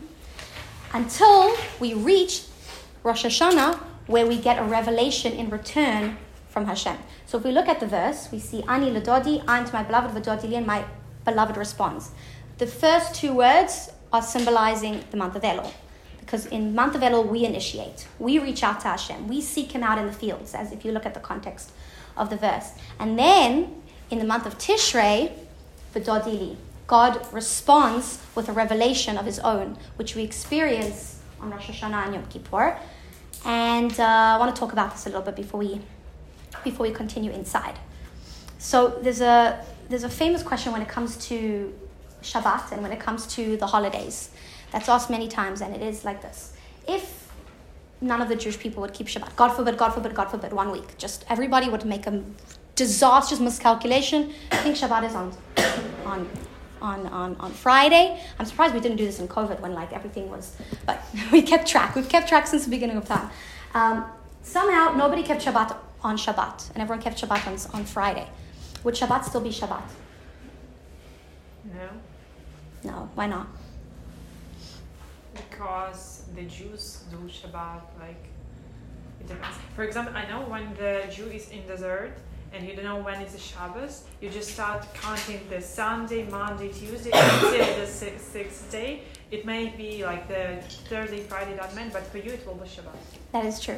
until 0.93 1.55
we 1.79 1.93
reach 1.93 2.43
Rosh 3.03 3.25
Hashanah, 3.25 3.77
where 4.07 4.25
we 4.25 4.37
get 4.37 4.59
a 4.59 4.63
revelation 4.63 5.33
in 5.33 5.49
return 5.49 6.17
from 6.49 6.65
Hashem. 6.65 6.97
So 7.25 7.37
if 7.37 7.43
we 7.43 7.51
look 7.51 7.67
at 7.67 7.79
the 7.79 7.87
verse, 7.87 8.29
we 8.31 8.39
see 8.39 8.63
Ani 8.67 8.89
Ledodi, 8.89 9.43
I'm 9.47 9.65
to 9.65 9.73
my 9.73 9.83
beloved 9.83 10.15
Vadodi 10.15 10.53
and 10.53 10.65
my 10.65 10.85
beloved 11.23 11.55
responds. 11.55 12.11
The 12.57 12.67
first 12.67 13.15
two 13.15 13.33
words 13.33 13.89
are 14.11 14.21
symbolizing 14.21 15.03
the 15.11 15.17
month 15.17 15.35
of 15.35 15.43
Elul. 15.43 15.71
Because 16.19 16.45
in 16.47 16.75
month 16.75 16.95
of 16.95 17.01
Elul, 17.01 17.27
we 17.27 17.45
initiate. 17.45 18.07
We 18.19 18.39
reach 18.39 18.63
out 18.63 18.81
to 18.81 18.87
Hashem. 18.89 19.27
We 19.27 19.39
seek 19.39 19.71
Him 19.71 19.83
out 19.83 19.97
in 19.97 20.07
the 20.07 20.13
fields, 20.13 20.53
as 20.53 20.71
if 20.71 20.83
you 20.83 20.91
look 20.91 21.05
at 21.05 21.13
the 21.13 21.21
context 21.21 21.71
of 22.17 22.29
the 22.29 22.35
verse. 22.35 22.71
And 22.99 23.17
then 23.17 23.81
in 24.09 24.19
the 24.19 24.25
month 24.25 24.45
of 24.45 24.57
Tishrei, 24.57 25.31
V'dodili, 25.94 26.56
God 26.88 27.25
responds 27.33 28.19
with 28.36 28.48
a 28.48 28.54
revelation 28.54 29.18
of 29.18 29.25
His 29.25 29.39
own, 29.39 29.77
which 29.98 30.15
we 30.15 30.24
experience 30.24 31.19
on 31.42 31.51
Rosh 31.51 31.69
Hashanah 31.69 32.06
and 32.06 32.13
Yom 32.15 32.25
Kippur. 32.27 32.77
And 33.45 34.00
uh, 34.00 34.04
I 34.04 34.38
want 34.38 34.56
to 34.56 34.59
talk 34.59 34.71
about 34.71 34.92
this 34.92 35.06
a 35.06 35.09
little 35.09 35.21
bit 35.21 35.36
before 35.36 35.59
we, 35.59 35.81
before 36.63 36.88
we 36.88 36.94
continue 36.94 37.31
inside. 37.31 37.77
So 38.57 39.00
there's 39.01 39.21
a, 39.21 39.63
there's 39.89 40.04
a 40.04 40.10
famous 40.10 40.44
question 40.44 40.71
when 40.71 40.81
it 40.81 40.88
comes 40.88 41.18
to 41.27 41.74
Shabbat 42.24 42.71
and 42.71 42.81
when 42.81 42.92
it 42.92 43.00
comes 43.00 43.27
to 43.36 43.57
the 43.57 43.68
holidays. 43.68 44.30
That's 44.71 44.89
asked 44.89 45.10
many 45.10 45.27
times, 45.27 45.62
and 45.62 45.75
it 45.75 45.81
is 45.81 46.03
like 46.03 46.21
this. 46.21 46.53
If 46.88 47.30
none 48.01 48.21
of 48.21 48.30
the 48.30 48.36
Jewish 48.36 48.60
people 48.60 48.81
would 48.81 48.94
keep 48.94 49.07
Shabbat. 49.07 49.36
God 49.36 49.50
forbid, 49.50 49.77
God 49.77 49.89
forbid, 49.94 50.13
God 50.13 50.30
forbid, 50.30 50.53
one 50.53 50.71
week. 50.71 50.98
Just 50.98 51.25
everybody 51.30 51.69
would 51.69 51.86
make 51.86 52.07
a 52.07 52.24
disastrous 52.77 53.41
miscalculation. 53.41 54.33
I 54.51 54.57
think 54.57 54.77
Shabbat 54.77 55.07
is 55.09 55.15
on, 55.15 55.33
on, 56.06 56.29
on, 56.81 57.07
on, 57.07 57.35
on 57.35 57.51
Friday. 57.51 58.21
I'm 58.39 58.45
surprised 58.45 58.74
we 58.74 58.79
didn't 58.79 58.95
do 58.95 59.06
this 59.06 59.19
in 59.19 59.27
COVID 59.27 59.59
when 59.59 59.74
like 59.74 59.91
everything 59.91 60.29
was, 60.29 60.56
but 60.85 61.03
we 61.33 61.41
kept 61.41 61.68
track. 61.68 61.94
We've 61.95 62.07
kept 62.07 62.29
track 62.29 62.47
since 62.47 62.63
the 62.63 62.69
beginning 62.69 62.95
of 62.95 63.06
time. 63.06 63.29
Um, 63.74 64.06
somehow 64.44 64.95
nobody 64.95 65.24
kept 65.24 65.44
Shabbat 65.44 65.75
on 66.01 66.15
Shabbat, 66.15 66.71
and 66.71 66.81
everyone 66.81 67.01
kept 67.01 67.21
Shabbat 67.21 67.45
on, 67.47 67.79
on 67.79 67.85
Friday. 67.85 68.29
Would 68.85 68.95
Shabbat 68.95 69.25
still 69.25 69.41
be 69.41 69.50
Shabbat? 69.50 69.83
No. 71.74 71.89
No, 72.84 73.10
why 73.15 73.27
not? 73.27 73.48
because 75.57 76.24
the 76.36 76.43
Jews 76.43 77.03
do 77.10 77.17
Shabbat 77.27 77.81
like 78.00 78.24
it 79.19 79.27
depends. 79.27 79.57
For 79.75 79.84
example, 79.84 80.15
I 80.15 80.27
know 80.27 80.41
when 80.48 80.74
the 80.75 81.03
Jew 81.12 81.25
is 81.25 81.50
in 81.50 81.65
desert 81.67 82.13
and 82.54 82.68
you 82.68 82.75
don't 82.75 82.86
know 82.86 82.98
when 82.98 83.22
it's 83.22 83.34
the 83.34 83.39
Shabbos, 83.39 84.04
you 84.22 84.30
just 84.30 84.51
start 84.51 84.86
counting 84.94 85.42
the 85.50 85.62
Sunday, 85.62 86.24
Monday, 86.30 86.70
Tuesday 86.70 87.12
until 87.13 87.80
the 87.80 87.86
sixth, 87.86 88.32
sixth 88.32 88.72
day. 88.72 89.01
It 89.30 89.46
may 89.46 89.68
be 89.75 90.06
like 90.06 90.27
the 90.27 90.62
Thursday, 90.89 91.20
Friday 91.22 91.56
that 91.56 91.75
meant, 91.75 91.94
but 91.94 92.04
for 92.08 92.18
you 92.18 92.32
it 92.32 92.46
will 92.48 92.56
be 92.56 92.68
Shabbat. 92.68 92.96
That 93.34 93.46
is 93.46 93.60
true. 93.60 93.77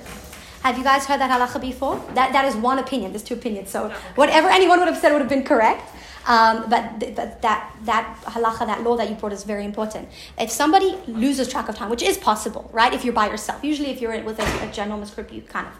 Have 0.61 0.77
you 0.77 0.83
guys 0.83 1.05
heard 1.05 1.19
that 1.19 1.31
halacha 1.31 1.59
before? 1.59 1.95
That 2.13 2.33
that 2.33 2.45
is 2.45 2.55
one 2.55 2.79
opinion. 2.79 3.11
There's 3.11 3.23
two 3.23 3.33
opinions. 3.33 3.69
So 3.69 3.89
whatever 4.15 4.47
anyone 4.49 4.79
would 4.79 4.87
have 4.87 4.97
said 4.97 5.11
would 5.13 5.21
have 5.21 5.29
been 5.29 5.43
correct. 5.43 5.89
Um, 6.27 6.69
but 6.69 6.99
th- 6.99 7.15
th- 7.15 7.29
that 7.41 7.73
that 7.85 8.21
halacha, 8.25 8.67
that 8.67 8.83
law 8.83 8.95
that 8.97 9.09
you 9.09 9.15
brought, 9.15 9.33
is 9.33 9.43
very 9.43 9.65
important. 9.65 10.09
If 10.37 10.51
somebody 10.51 10.95
loses 11.07 11.47
track 11.47 11.69
of 11.69 11.75
time, 11.75 11.89
which 11.89 12.03
is 12.03 12.17
possible, 12.17 12.69
right? 12.73 12.93
If 12.93 13.03
you're 13.03 13.13
by 13.13 13.29
yourself, 13.29 13.63
usually 13.63 13.89
if 13.89 14.01
you're 14.01 14.21
with 14.23 14.39
a, 14.39 14.67
a 14.67 14.71
general 14.71 14.99
group, 15.15 15.33
you 15.33 15.41
kind 15.41 15.65
of 15.65 15.73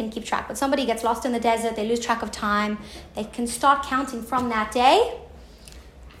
can 0.00 0.10
keep 0.10 0.24
track. 0.24 0.48
But 0.48 0.56
somebody 0.56 0.84
gets 0.86 1.02
lost 1.04 1.24
in 1.24 1.32
the 1.32 1.40
desert, 1.40 1.76
they 1.76 1.86
lose 1.86 2.00
track 2.00 2.22
of 2.22 2.30
time. 2.30 2.78
They 3.14 3.24
can 3.24 3.46
start 3.46 3.84
counting 3.84 4.22
from 4.22 4.48
that 4.48 4.72
day 4.72 5.20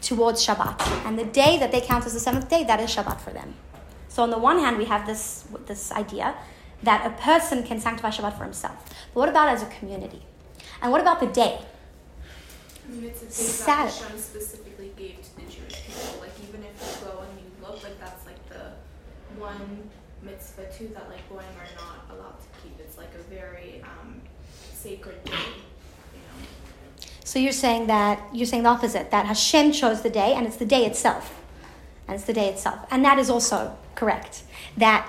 towards 0.00 0.44
Shabbat, 0.46 0.80
and 1.06 1.18
the 1.18 1.28
day 1.42 1.58
that 1.58 1.70
they 1.72 1.80
count 1.80 2.06
as 2.06 2.14
the 2.14 2.20
seventh 2.20 2.48
day, 2.48 2.64
that 2.64 2.80
is 2.80 2.94
Shabbat 2.94 3.20
for 3.20 3.30
them. 3.30 3.54
So 4.08 4.22
on 4.22 4.30
the 4.30 4.38
one 4.38 4.58
hand, 4.58 4.78
we 4.78 4.86
have 4.86 5.06
this 5.06 5.44
this 5.66 5.92
idea 5.92 6.34
that 6.82 7.06
a 7.06 7.10
person 7.22 7.62
can 7.62 7.78
sanctify 7.80 8.10
Shabbat 8.10 8.36
for 8.38 8.44
himself. 8.44 8.78
But 9.12 9.20
what 9.20 9.28
about 9.28 9.48
as 9.48 9.62
a 9.62 9.66
community? 9.66 10.22
And 10.82 10.90
what 10.92 11.00
about 11.00 11.20
the 11.20 11.26
day? 11.26 11.58
I 12.86 12.92
mean, 12.92 13.04
it's 13.04 13.22
a 13.22 13.66
that 13.66 13.92
Hashem 13.92 14.18
specifically 14.18 14.92
gave 14.96 15.20
to 15.22 15.36
the 15.36 15.42
Jewish 15.42 15.76
people. 15.86 16.20
Like, 16.20 16.32
even 16.48 16.64
if 16.64 16.74
you 16.80 17.06
go 17.06 17.20
and 17.20 17.32
you 17.38 17.48
look, 17.62 17.82
like, 17.84 18.00
that's 18.00 18.24
like 18.26 18.42
the 18.48 18.72
one 19.38 19.90
mitzvah 20.22 20.66
too 20.76 20.88
that, 20.94 21.08
like, 21.08 21.28
going 21.28 21.46
are 21.62 21.72
not 21.76 21.98
allowed 22.10 22.38
to 22.40 22.48
like 23.00 23.14
a 23.14 23.22
very 23.34 23.82
um, 23.82 24.20
sacred 24.72 25.24
day. 25.24 25.32
So 27.24 27.38
you're 27.38 27.52
saying 27.52 27.86
that, 27.86 28.20
you're 28.32 28.46
saying 28.46 28.64
the 28.64 28.68
opposite, 28.68 29.10
that 29.10 29.26
Hashem 29.26 29.72
chose 29.72 30.02
the 30.02 30.10
day 30.10 30.34
and 30.34 30.46
it's 30.46 30.56
the 30.56 30.66
day 30.66 30.84
itself. 30.84 31.40
And 32.06 32.16
it's 32.16 32.24
the 32.24 32.32
day 32.32 32.48
itself. 32.48 32.78
And 32.90 33.04
that 33.04 33.18
is 33.18 33.30
also 33.30 33.76
correct. 33.94 34.42
That 34.76 35.08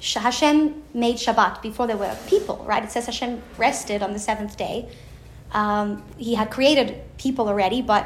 Hashem 0.00 0.82
made 0.94 1.16
Shabbat 1.16 1.62
before 1.62 1.86
there 1.86 1.96
were 1.96 2.16
people, 2.28 2.64
right? 2.66 2.82
It 2.82 2.90
says 2.90 3.06
Hashem 3.06 3.42
rested 3.56 4.02
on 4.02 4.12
the 4.12 4.18
seventh 4.18 4.56
day 4.56 4.88
Um, 5.52 6.02
he 6.18 6.34
had 6.34 6.50
created 6.50 7.00
people 7.16 7.48
already, 7.48 7.80
but 7.82 8.04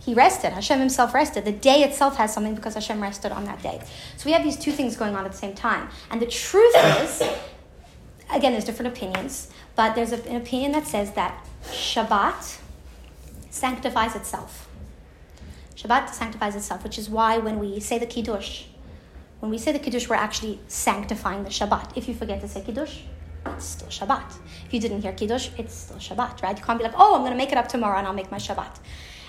he 0.00 0.14
rested. 0.14 0.52
Hashem 0.52 0.78
himself 0.78 1.12
rested. 1.12 1.44
The 1.44 1.52
day 1.52 1.82
itself 1.82 2.16
has 2.16 2.32
something 2.32 2.54
because 2.54 2.74
Hashem 2.74 3.02
rested 3.02 3.30
on 3.30 3.44
that 3.44 3.62
day. 3.62 3.82
So 4.16 4.24
we 4.24 4.32
have 4.32 4.42
these 4.42 4.56
two 4.56 4.72
things 4.72 4.96
going 4.96 5.14
on 5.14 5.24
at 5.26 5.32
the 5.32 5.36
same 5.36 5.54
time. 5.54 5.90
And 6.10 6.22
the 6.22 6.26
truth 6.26 6.74
is, 7.02 7.22
again, 8.32 8.52
there's 8.52 8.64
different 8.64 8.96
opinions, 8.96 9.50
but 9.76 9.94
there's 9.94 10.12
an 10.12 10.36
opinion 10.36 10.72
that 10.72 10.86
says 10.86 11.12
that 11.12 11.44
Shabbat 11.64 12.58
sanctifies 13.50 14.14
itself. 14.14 14.68
Shabbat 15.76 16.10
sanctifies 16.10 16.56
itself, 16.56 16.82
which 16.82 16.98
is 16.98 17.08
why 17.08 17.38
when 17.38 17.58
we 17.58 17.80
say 17.80 17.98
the 17.98 18.06
Kiddush, 18.06 18.64
when 19.40 19.50
we 19.50 19.58
say 19.58 19.70
the 19.70 19.78
Kiddush, 19.78 20.08
we're 20.08 20.16
actually 20.16 20.58
sanctifying 20.66 21.44
the 21.44 21.50
Shabbat. 21.50 21.96
If 21.96 22.08
you 22.08 22.14
forget 22.14 22.40
to 22.40 22.48
say 22.48 22.62
Kiddush, 22.62 23.02
it's 23.46 23.64
still 23.64 23.88
Shabbat. 23.88 24.34
If 24.66 24.74
you 24.74 24.80
didn't 24.80 25.02
hear 25.02 25.12
Kiddush, 25.12 25.50
it's 25.56 25.74
still 25.74 25.98
Shabbat, 25.98 26.42
right? 26.42 26.58
You 26.58 26.64
can't 26.64 26.78
be 26.78 26.84
like, 26.84 26.94
oh, 26.96 27.14
I'm 27.14 27.20
going 27.20 27.32
to 27.32 27.36
make 27.36 27.52
it 27.52 27.58
up 27.58 27.68
tomorrow 27.68 27.98
and 27.98 28.06
I'll 28.06 28.12
make 28.12 28.30
my 28.30 28.38
Shabbat. 28.38 28.78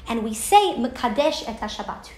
And 0.07 0.23
we 0.23 0.33
say 0.33 0.73
Mekadesh 0.73 1.47
et 1.47 1.59
Shabbat. 1.59 2.09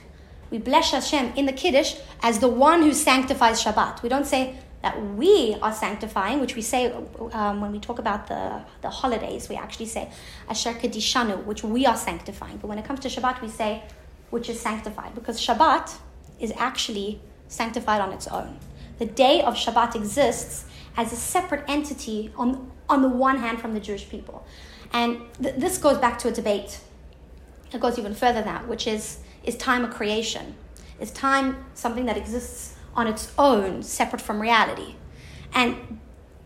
We 0.50 0.58
bless 0.58 0.92
Hashem 0.92 1.34
in 1.36 1.46
the 1.46 1.54
Kiddush 1.54 1.96
as 2.22 2.40
the 2.40 2.48
one 2.48 2.82
who 2.82 2.94
sanctifies 2.94 3.64
Shabbat. 3.64 4.02
We 4.04 4.10
don't 4.10 4.26
say 4.26 4.58
that 4.82 5.00
we 5.16 5.56
are 5.62 5.74
sanctifying, 5.74 6.40
which 6.40 6.56
we 6.56 6.62
say 6.62 6.92
um, 7.34 7.62
when 7.62 7.72
we 7.72 7.80
talk 7.80 8.00
about 8.00 8.28
the, 8.28 8.64
the 8.82 8.90
holidays, 8.90 9.48
we 9.48 9.56
actually 9.56 9.86
say 9.86 10.12
Asher 10.50 10.74
Kideshanu, 10.74 11.44
which 11.46 11.64
we 11.64 11.86
are 11.86 11.96
sanctifying. 11.96 12.58
But 12.58 12.68
when 12.68 12.80
it 12.80 12.86
comes 12.86 13.00
to 13.02 13.08
Shabbat, 13.08 13.42
we 13.42 13.48
say 13.48 13.84
which 14.32 14.50
is 14.50 14.60
sanctified 14.60 15.14
because 15.14 15.40
Shabbat 15.40 15.98
is 16.40 16.52
actually 16.58 17.22
sanctified 17.48 18.02
on 18.02 18.12
its 18.12 18.28
own. 18.28 18.58
The 18.98 19.06
day 19.06 19.42
of 19.42 19.56
Shabbat 19.56 19.96
exists 19.96 20.66
as 20.98 21.14
a 21.14 21.16
separate 21.16 21.64
entity 21.68 22.32
on, 22.36 22.72
on 22.90 23.02
the 23.02 23.10
one 23.10 23.38
hand 23.38 23.60
from 23.60 23.74
the 23.74 23.80
Jewish 23.80 24.10
people. 24.10 24.46
And 24.94 25.22
th- 25.42 25.56
this 25.56 25.78
goes 25.78 25.98
back 25.98 26.18
to 26.20 26.30
a 26.30 26.32
debate. 26.32 26.80
It 27.72 27.80
goes 27.80 27.98
even 28.00 28.14
further 28.16 28.42
than 28.42 28.46
that, 28.46 28.68
which 28.68 28.88
is 28.88 29.20
is 29.44 29.56
time 29.58 29.84
a 29.84 29.88
creation? 29.88 30.56
Is 31.00 31.12
time 31.12 31.66
something 31.74 32.06
that 32.06 32.16
exists 32.16 32.71
on 32.96 33.08
its 33.08 33.32
own, 33.38 33.84
separate 33.84 34.22
from 34.22 34.42
reality? 34.42 34.96
And 35.54 36.00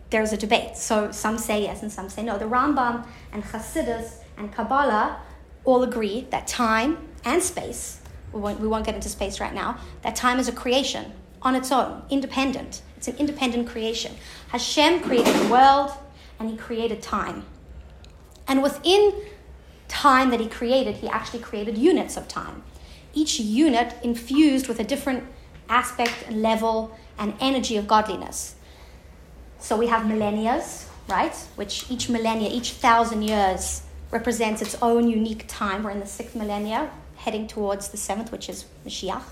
there's 0.09 0.33
a 0.33 0.37
debate. 0.37 0.77
So 0.77 1.11
some 1.11 1.37
say 1.37 1.63
yes 1.63 1.81
and 1.81 1.91
some 1.91 2.09
say 2.09 2.23
no. 2.23 2.37
The 2.37 2.45
Rambam 2.45 3.05
and 3.31 3.43
Hasidus 3.43 4.19
and 4.37 4.51
Kabbalah 4.51 5.19
all 5.63 5.83
agree 5.83 6.27
that 6.29 6.47
time 6.47 7.09
and 7.23 7.41
space, 7.41 7.99
we 8.31 8.39
won't, 8.39 8.59
we 8.59 8.67
won't 8.67 8.85
get 8.85 8.95
into 8.95 9.09
space 9.09 9.39
right 9.39 9.53
now, 9.53 9.79
that 10.03 10.15
time 10.15 10.39
is 10.39 10.47
a 10.47 10.51
creation 10.51 11.11
on 11.41 11.55
its 11.55 11.71
own, 11.71 12.03
independent. 12.09 12.81
It's 12.97 13.07
an 13.07 13.17
independent 13.17 13.67
creation. 13.67 14.15
Hashem 14.49 15.01
created 15.01 15.35
the 15.35 15.47
world 15.49 15.91
and 16.39 16.49
he 16.49 16.57
created 16.57 17.01
time. 17.01 17.45
And 18.47 18.61
within 18.61 19.13
time 19.87 20.29
that 20.29 20.39
he 20.39 20.47
created, 20.47 20.95
he 20.97 21.07
actually 21.07 21.39
created 21.39 21.77
units 21.77 22.17
of 22.17 22.27
time. 22.27 22.63
Each 23.13 23.39
unit 23.39 23.95
infused 24.03 24.67
with 24.67 24.79
a 24.79 24.83
different 24.83 25.23
aspect 25.69 26.25
and 26.27 26.41
level 26.41 26.97
and 27.17 27.33
energy 27.39 27.77
of 27.77 27.87
godliness. 27.87 28.55
So 29.59 29.77
we 29.77 29.87
have 29.87 30.03
millennias, 30.03 30.87
right? 31.07 31.35
Which 31.55 31.89
each 31.89 32.09
millennia, 32.09 32.49
each 32.51 32.73
thousand 32.73 33.23
years 33.23 33.81
represents 34.11 34.61
its 34.61 34.75
own 34.81 35.09
unique 35.09 35.45
time. 35.47 35.83
We're 35.83 35.91
in 35.91 35.99
the 35.99 36.05
sixth 36.05 36.35
millennia, 36.35 36.89
heading 37.17 37.47
towards 37.47 37.89
the 37.89 37.97
seventh, 37.97 38.31
which 38.31 38.49
is 38.49 38.65
Mashiach. 38.85 39.23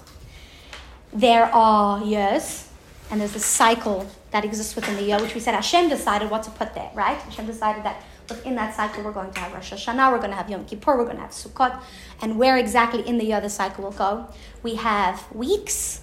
There 1.11 1.45
are 1.45 2.03
years, 2.03 2.67
and 3.11 3.21
there's 3.21 3.35
a 3.35 3.39
cycle 3.39 4.07
that 4.31 4.43
exists 4.43 4.75
within 4.75 4.95
the 4.95 5.03
year, 5.03 5.19
which 5.19 5.35
we 5.35 5.39
said 5.39 5.53
Hashem 5.53 5.89
decided 5.89 6.31
what 6.31 6.41
to 6.43 6.51
put 6.51 6.73
there, 6.73 6.89
right? 6.95 7.17
Hashem 7.17 7.45
decided 7.45 7.83
that 7.83 8.01
within 8.27 8.55
that 8.55 8.75
cycle 8.75 9.03
we're 9.03 9.11
going 9.11 9.31
to 9.31 9.39
have 9.39 9.53
Rosh 9.53 9.73
Hashanah, 9.73 10.11
we're 10.11 10.17
going 10.17 10.31
to 10.31 10.35
have 10.35 10.49
Yom 10.49 10.65
Kippur, 10.65 10.97
we're 10.97 11.03
going 11.03 11.17
to 11.17 11.21
have 11.21 11.31
Sukkot, 11.31 11.79
and 12.21 12.39
where 12.39 12.57
exactly 12.57 13.07
in 13.07 13.17
the 13.19 13.25
year 13.25 13.41
the 13.41 13.49
cycle 13.49 13.83
will 13.83 13.91
go. 13.91 14.27
We 14.63 14.75
have 14.75 15.31
weeks, 15.31 16.02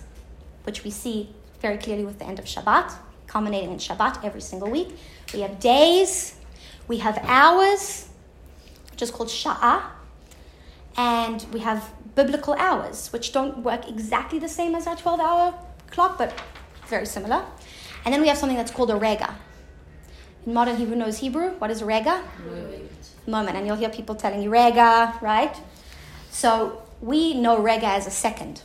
which 0.65 0.85
we 0.85 0.91
see 0.91 1.31
very 1.61 1.77
clearly 1.77 2.05
with 2.05 2.19
the 2.19 2.27
end 2.27 2.39
of 2.39 2.45
Shabbat, 2.45 2.93
culminating 3.27 3.71
in 3.71 3.79
Shabbat 3.79 4.25
every 4.25 4.41
single 4.41 4.71
week. 4.71 4.89
We 5.33 5.41
have 5.41 5.61
days, 5.61 6.37
we 6.89 6.99
have 6.99 7.19
hours, 7.23 8.09
which 8.91 9.03
is 9.03 9.11
called 9.11 9.29
Sha'ah, 9.29 9.83
and 10.97 11.45
we 11.53 11.61
have 11.61 11.93
biblical 12.15 12.55
hours, 12.55 13.13
which 13.13 13.33
don't 13.33 13.59
work 13.59 13.89
exactly 13.89 14.39
the 14.39 14.49
same 14.49 14.75
as 14.75 14.87
our 14.87 14.97
12 14.97 15.21
hour 15.21 15.55
clock, 15.91 16.19
but 16.19 16.33
very 16.89 17.07
similar. 17.07 17.45
And 18.05 18.13
then 18.13 18.21
we 18.21 18.29
have 18.29 18.39
something 18.39 18.57
that's 18.57 18.71
called 18.71 18.91
a 18.91 18.97
rega. 18.97 19.35
In 20.47 20.55
modern 20.55 20.77
Hebrew 20.77 20.97
knows 20.97 21.19
Hebrew. 21.19 21.51
What 21.59 21.71
is 21.71 21.83
rega? 21.83 22.25
Moment. 22.45 22.91
Moment. 23.27 23.57
And 23.57 23.67
you'll 23.67 23.77
hear 23.77 23.91
people 23.91 24.15
telling 24.15 24.43
you 24.43 24.51
rega, 24.51 25.15
right? 25.21 25.55
So 26.31 26.83
we 27.01 27.35
know 27.35 27.59
rega 27.59 27.87
as 27.87 28.07
a 28.07 28.11
second. 28.11 28.63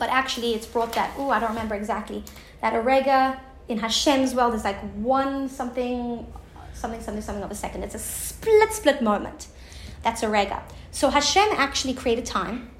But 0.00 0.08
actually, 0.08 0.54
it's 0.54 0.66
brought 0.66 0.94
that, 0.94 1.12
oh, 1.18 1.28
I 1.28 1.38
don't 1.38 1.50
remember 1.50 1.74
exactly, 1.74 2.24
that 2.62 2.74
a 2.74 2.80
in 3.68 3.78
Hashem's 3.78 4.34
world 4.34 4.54
is 4.54 4.64
like 4.64 4.80
one 4.94 5.48
something, 5.50 6.26
something, 6.72 7.02
something, 7.02 7.22
something 7.22 7.44
of 7.44 7.50
a 7.50 7.54
second. 7.54 7.84
It's 7.84 7.94
a 7.94 7.98
split, 7.98 8.72
split 8.72 9.02
moment. 9.02 9.48
That's 10.02 10.22
a. 10.22 10.62
So 10.90 11.10
Hashem 11.10 11.48
actually 11.52 11.92
created 11.92 12.24
time, 12.24 12.70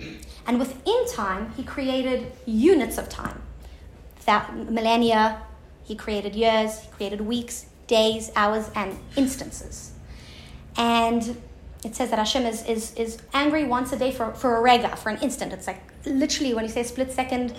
and 0.46 0.58
within 0.58 1.06
time, 1.12 1.52
He 1.58 1.62
created 1.62 2.32
units 2.46 2.96
of 2.96 3.10
time. 3.10 3.42
That 4.24 4.56
millennia, 4.56 5.42
He 5.84 5.96
created 5.96 6.34
years, 6.34 6.80
He 6.80 6.88
created 6.88 7.20
weeks, 7.20 7.66
days, 7.86 8.32
hours, 8.34 8.70
and 8.74 8.98
instances. 9.14 9.92
And 10.74 11.36
it 11.84 11.94
says 11.94 12.08
that 12.08 12.18
Hashem 12.18 12.46
is, 12.46 12.64
is, 12.64 12.94
is 12.94 13.18
angry 13.34 13.64
once 13.64 13.92
a 13.92 13.98
day 13.98 14.10
for, 14.10 14.32
for 14.32 14.56
a 14.56 14.62
rega, 14.62 14.96
for 14.96 15.10
an 15.10 15.18
instant. 15.20 15.52
It's 15.52 15.66
like 15.66 15.82
literally 16.04 16.54
when 16.54 16.64
you 16.64 16.70
say 16.70 16.82
split 16.82 17.12
second, 17.12 17.54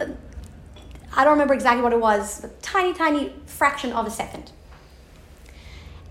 uh, 0.00 0.06
I 1.14 1.24
don't 1.24 1.32
remember 1.32 1.54
exactly 1.54 1.82
what 1.82 1.92
it 1.92 2.00
was, 2.00 2.44
a 2.44 2.48
tiny, 2.60 2.92
tiny 2.92 3.32
fraction 3.46 3.92
of 3.92 4.06
a 4.06 4.10
second. 4.10 4.52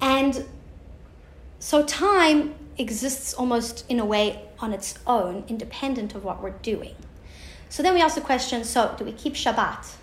And 0.02 0.46
so 1.60 1.84
time 1.84 2.56
exists 2.78 3.34
almost 3.34 3.86
in 3.90 4.00
a 4.00 4.06
way 4.06 4.42
on 4.60 4.74
its 4.74 4.98
own, 5.06 5.44
independent 5.48 6.16
of 6.16 6.24
what 6.24 6.42
we're 6.42 6.58
doing. 6.62 6.96
So 7.70 7.84
then 7.84 7.94
we 7.94 8.02
ask 8.02 8.16
the 8.16 8.22
question 8.22 8.64
so, 8.64 8.96
do 8.98 9.04
we 9.04 9.12
keep 9.12 9.34
Shabbat? 9.34 9.96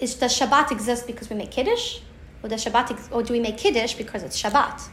Is, 0.00 0.14
does 0.14 0.38
Shabbat 0.38 0.70
exist 0.70 1.06
because 1.06 1.28
we 1.28 1.36
make 1.36 1.50
Kiddush? 1.50 2.00
Or, 2.42 2.48
does 2.48 2.64
Shabbat 2.64 2.90
ex- 2.90 3.08
or 3.12 3.22
do 3.22 3.32
we 3.32 3.40
make 3.40 3.58
Kiddush 3.58 3.94
because 3.94 4.22
it's 4.22 4.40
Shabbat? 4.40 4.88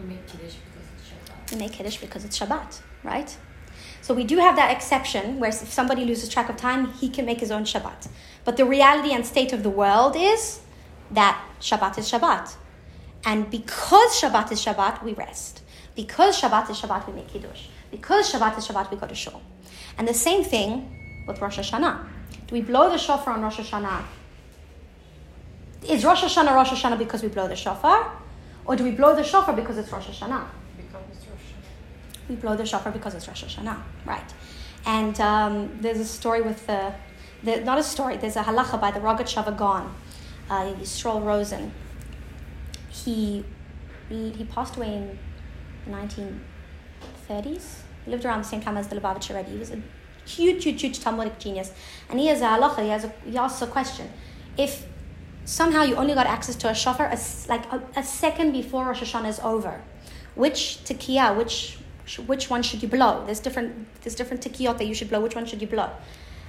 We 0.00 0.06
make 0.06 0.26
Kiddush 0.26 0.54
because 0.54 0.88
it's 0.96 1.08
Shabbat. 1.08 1.52
We 1.52 1.58
make 1.58 1.72
Kiddush 1.72 1.96
because 1.98 2.24
it's 2.24 2.38
Shabbat, 2.38 2.80
right? 3.04 3.36
So 4.02 4.14
we 4.14 4.24
do 4.24 4.38
have 4.38 4.56
that 4.56 4.70
exception 4.76 5.38
where 5.38 5.50
if 5.50 5.72
somebody 5.72 6.04
loses 6.04 6.28
track 6.28 6.48
of 6.48 6.56
time, 6.56 6.92
he 6.94 7.08
can 7.08 7.24
make 7.24 7.40
his 7.40 7.50
own 7.50 7.64
Shabbat. 7.64 8.08
But 8.44 8.56
the 8.56 8.64
reality 8.64 9.14
and 9.14 9.24
state 9.24 9.52
of 9.52 9.62
the 9.62 9.70
world 9.70 10.16
is 10.16 10.60
that 11.12 11.42
Shabbat 11.60 11.98
is 11.98 12.10
Shabbat. 12.10 12.56
And 13.24 13.48
because 13.48 14.20
Shabbat 14.20 14.50
is 14.50 14.64
Shabbat, 14.64 15.02
we 15.04 15.14
rest. 15.14 15.62
Because 15.94 16.40
Shabbat 16.40 16.68
is 16.70 16.80
Shabbat, 16.80 17.06
we 17.06 17.12
make 17.12 17.28
Kiddush. 17.28 17.68
Because 17.90 18.32
Shabbat 18.32 18.58
is 18.58 18.66
Shabbat, 18.66 18.90
we 18.90 18.96
go 18.96 19.06
to 19.06 19.14
Shul. 19.14 19.40
And 19.96 20.08
the 20.08 20.14
same 20.14 20.42
thing 20.42 21.24
with 21.26 21.40
Rosh 21.40 21.58
Hashanah. 21.58 22.04
Do 22.48 22.54
we 22.54 22.62
blow 22.62 22.90
the 22.90 22.98
shofar 22.98 23.34
on 23.34 23.42
Rosh 23.42 23.58
Hashanah? 23.58 24.02
Is 25.88 26.04
Rosh 26.04 26.22
Hashanah 26.22 26.54
Rosh 26.54 26.70
Hashanah 26.70 26.98
because 26.98 27.22
we 27.22 27.28
blow 27.28 27.48
the 27.48 27.56
shofar? 27.56 28.12
Or 28.64 28.76
do 28.76 28.84
we 28.84 28.90
blow 28.90 29.14
the 29.14 29.24
shofar 29.24 29.54
because 29.54 29.78
it's 29.78 29.90
Rosh 29.92 30.06
Hashanah? 30.06 30.44
Because 30.76 31.02
it's 31.12 31.26
Rosh 31.26 31.38
Hashanah. 31.38 32.11
We 32.28 32.36
blow 32.36 32.56
the 32.56 32.64
shofar 32.64 32.92
because 32.92 33.14
it's 33.14 33.28
Rosh 33.28 33.44
Hashanah, 33.44 33.82
right? 34.04 34.32
And 34.84 35.20
um, 35.20 35.78
there's 35.80 35.98
a 35.98 36.04
story 36.04 36.42
with 36.42 36.66
the, 36.66 36.92
the, 37.42 37.60
not 37.60 37.78
a 37.78 37.82
story, 37.82 38.16
there's 38.16 38.36
a 38.36 38.42
halacha 38.42 38.80
by 38.80 38.90
the 38.90 39.00
Rogatchover 39.00 39.56
Gaon, 39.56 39.94
uh, 40.50 40.72
Yisrael 40.74 41.24
Rosen. 41.24 41.72
He, 42.88 43.44
he 44.08 44.46
passed 44.50 44.76
away 44.76 44.94
in 44.94 45.18
the 45.86 45.92
1930s. 45.92 47.76
He 48.04 48.10
lived 48.10 48.24
around 48.24 48.42
the 48.42 48.48
same 48.48 48.60
time 48.60 48.76
as 48.76 48.88
the 48.88 48.96
Lubavitcher 48.96 49.36
Rebbe. 49.36 49.50
He 49.50 49.58
was 49.58 49.70
a 49.70 49.80
huge, 50.24 50.64
huge, 50.64 50.80
huge 50.80 51.00
Talmudic 51.00 51.38
genius. 51.38 51.72
And 52.08 52.18
he 52.18 52.26
has 52.26 52.40
a 52.40 52.46
halacha, 52.46 52.82
he, 52.82 52.88
has 52.88 53.04
a, 53.04 53.12
he 53.24 53.36
asks 53.36 53.62
a 53.62 53.66
question. 53.66 54.10
If 54.56 54.86
somehow 55.44 55.82
you 55.82 55.96
only 55.96 56.14
got 56.14 56.26
access 56.26 56.56
to 56.56 56.68
a 56.68 56.74
shofar 56.74 57.06
a, 57.06 57.18
like 57.48 57.70
a, 57.72 57.82
a, 57.96 58.02
second 58.02 58.52
before 58.52 58.86
Rosh 58.86 59.02
Hashanah 59.02 59.28
is 59.28 59.40
over, 59.40 59.80
which 60.34 60.78
tekiah, 60.84 61.36
which 61.36 61.78
which 62.26 62.50
one 62.50 62.62
should 62.62 62.82
you 62.82 62.88
blow? 62.88 63.24
There's 63.24 63.40
different 63.40 63.86
there's 64.02 64.14
different 64.14 64.42
tekiyot 64.42 64.78
that 64.78 64.86
you 64.86 64.94
should 64.94 65.08
blow. 65.08 65.20
Which 65.20 65.34
one 65.34 65.46
should 65.46 65.60
you 65.60 65.68
blow? 65.68 65.90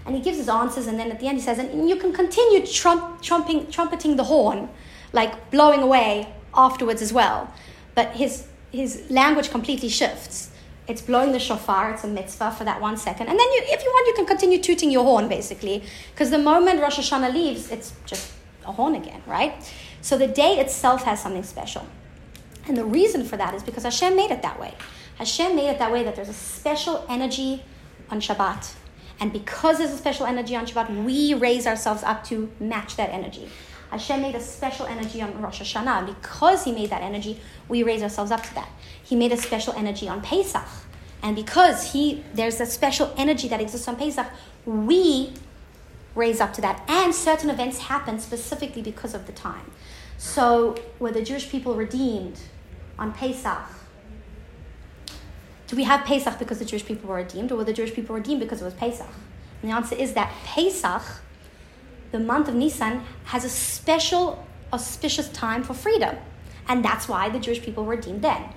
And 0.05 0.15
he 0.15 0.21
gives 0.21 0.37
his 0.37 0.49
answers, 0.49 0.87
and 0.87 0.99
then 0.99 1.11
at 1.11 1.19
the 1.19 1.27
end 1.27 1.37
he 1.37 1.43
says, 1.43 1.59
and 1.59 1.87
you 1.87 1.95
can 1.95 2.11
continue 2.11 2.65
trump, 2.65 3.21
trumping, 3.21 3.67
trumpeting 3.71 4.17
the 4.17 4.25
horn, 4.25 4.69
like 5.13 5.49
blowing 5.49 5.81
away 5.81 6.33
afterwards 6.53 7.01
as 7.01 7.13
well. 7.13 7.51
But 7.95 8.15
his 8.15 8.47
his 8.71 9.03
language 9.09 9.49
completely 9.51 9.89
shifts. 9.89 10.49
It's 10.87 11.01
blowing 11.01 11.31
the 11.31 11.39
shofar, 11.39 11.91
it's 11.91 12.03
a 12.03 12.07
mitzvah 12.07 12.51
for 12.51 12.65
that 12.65 12.81
one 12.81 12.97
second. 12.97 13.27
And 13.27 13.39
then 13.39 13.47
you, 13.53 13.61
if 13.67 13.81
you 13.83 13.89
want, 13.89 14.07
you 14.07 14.13
can 14.15 14.25
continue 14.25 14.61
tooting 14.61 14.91
your 14.91 15.03
horn, 15.03 15.29
basically. 15.29 15.83
Because 16.11 16.29
the 16.29 16.37
moment 16.37 16.81
Rosh 16.81 16.99
Hashanah 16.99 17.33
leaves, 17.33 17.71
it's 17.71 17.93
just 18.05 18.33
a 18.65 18.71
horn 18.71 18.95
again, 18.95 19.21
right? 19.25 19.53
So 20.01 20.17
the 20.17 20.27
day 20.27 20.59
itself 20.59 21.03
has 21.03 21.21
something 21.21 21.43
special. 21.43 21.87
And 22.67 22.75
the 22.75 22.83
reason 22.83 23.23
for 23.23 23.37
that 23.37 23.53
is 23.53 23.63
because 23.63 23.83
Hashem 23.83 24.15
made 24.15 24.31
it 24.31 24.41
that 24.41 24.59
way. 24.59 24.73
Hashem 25.15 25.55
made 25.55 25.69
it 25.69 25.79
that 25.79 25.91
way 25.91 26.03
that 26.03 26.15
there's 26.15 26.29
a 26.29 26.33
special 26.33 27.05
energy 27.09 27.63
on 28.09 28.19
Shabbat. 28.19 28.73
And 29.19 29.31
because 29.31 29.77
there's 29.77 29.91
a 29.91 29.97
special 29.97 30.25
energy 30.25 30.55
on 30.55 30.65
Shabbat, 30.65 31.05
we 31.05 31.33
raise 31.33 31.67
ourselves 31.67 32.03
up 32.03 32.23
to 32.25 32.51
match 32.59 32.95
that 32.95 33.11
energy. 33.11 33.49
Hashem 33.91 34.21
made 34.21 34.33
a 34.33 34.39
special 34.39 34.87
energy 34.87 35.21
on 35.21 35.39
Rosh 35.39 35.61
Hashanah. 35.61 36.07
Because 36.07 36.63
He 36.63 36.71
made 36.71 36.89
that 36.89 37.03
energy, 37.03 37.39
we 37.69 37.83
raise 37.83 38.01
ourselves 38.01 38.31
up 38.31 38.41
to 38.43 38.55
that. 38.55 38.69
He 39.03 39.15
made 39.15 39.31
a 39.31 39.37
special 39.37 39.73
energy 39.73 40.09
on 40.09 40.21
Pesach. 40.21 40.67
And 41.23 41.37
because 41.37 41.93
he, 41.93 42.23
there's 42.33 42.59
a 42.59 42.65
special 42.65 43.13
energy 43.17 43.47
that 43.47 43.61
exists 43.61 43.87
on 43.87 43.95
Pesach, 43.95 44.27
we 44.65 45.31
raise 46.15 46.41
up 46.41 46.53
to 46.53 46.61
that. 46.61 46.83
And 46.89 47.15
certain 47.15 47.49
events 47.49 47.79
happen 47.79 48.19
specifically 48.19 48.81
because 48.81 49.13
of 49.13 49.25
the 49.25 49.31
time. 49.31 49.71
So, 50.17 50.75
were 50.99 51.11
the 51.11 51.23
Jewish 51.23 51.49
people 51.49 51.75
redeemed 51.75 52.39
on 52.99 53.13
Pesach? 53.13 53.67
Do 55.73 55.77
we 55.77 55.85
have 55.85 56.05
Pesach 56.05 56.37
because 56.37 56.59
the 56.59 56.65
Jewish 56.65 56.85
people 56.85 57.09
were 57.09 57.15
redeemed, 57.15 57.51
or 57.51 57.55
were 57.55 57.63
the 57.63 57.73
Jewish 57.73 57.95
people 57.95 58.13
redeemed 58.13 58.41
because 58.41 58.61
it 58.61 58.65
was 58.65 58.75
Pesach? 58.75 59.07
And 59.07 59.71
the 59.71 59.75
answer 59.75 59.95
is 59.95 60.13
that 60.13 60.31
Pesach, 60.45 61.01
the 62.11 62.19
month 62.19 62.47
of 62.47 62.53
Nisan, 62.53 63.01
has 63.23 63.43
a 63.43 63.49
special, 63.49 64.45
auspicious 64.71 65.29
time 65.29 65.63
for 65.63 65.73
freedom. 65.73 66.15
And 66.67 66.85
that's 66.85 67.07
why 67.09 67.29
the 67.29 67.39
Jewish 67.39 67.59
people 67.63 67.85
were 67.85 67.95
redeemed 67.95 68.21
then. 68.21 68.49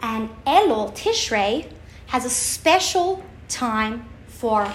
And 0.00 0.28
Elul, 0.46 0.94
Tishrei, 0.94 1.66
has 2.06 2.24
a 2.24 2.30
special 2.30 3.24
time 3.48 4.08
for 4.28 4.72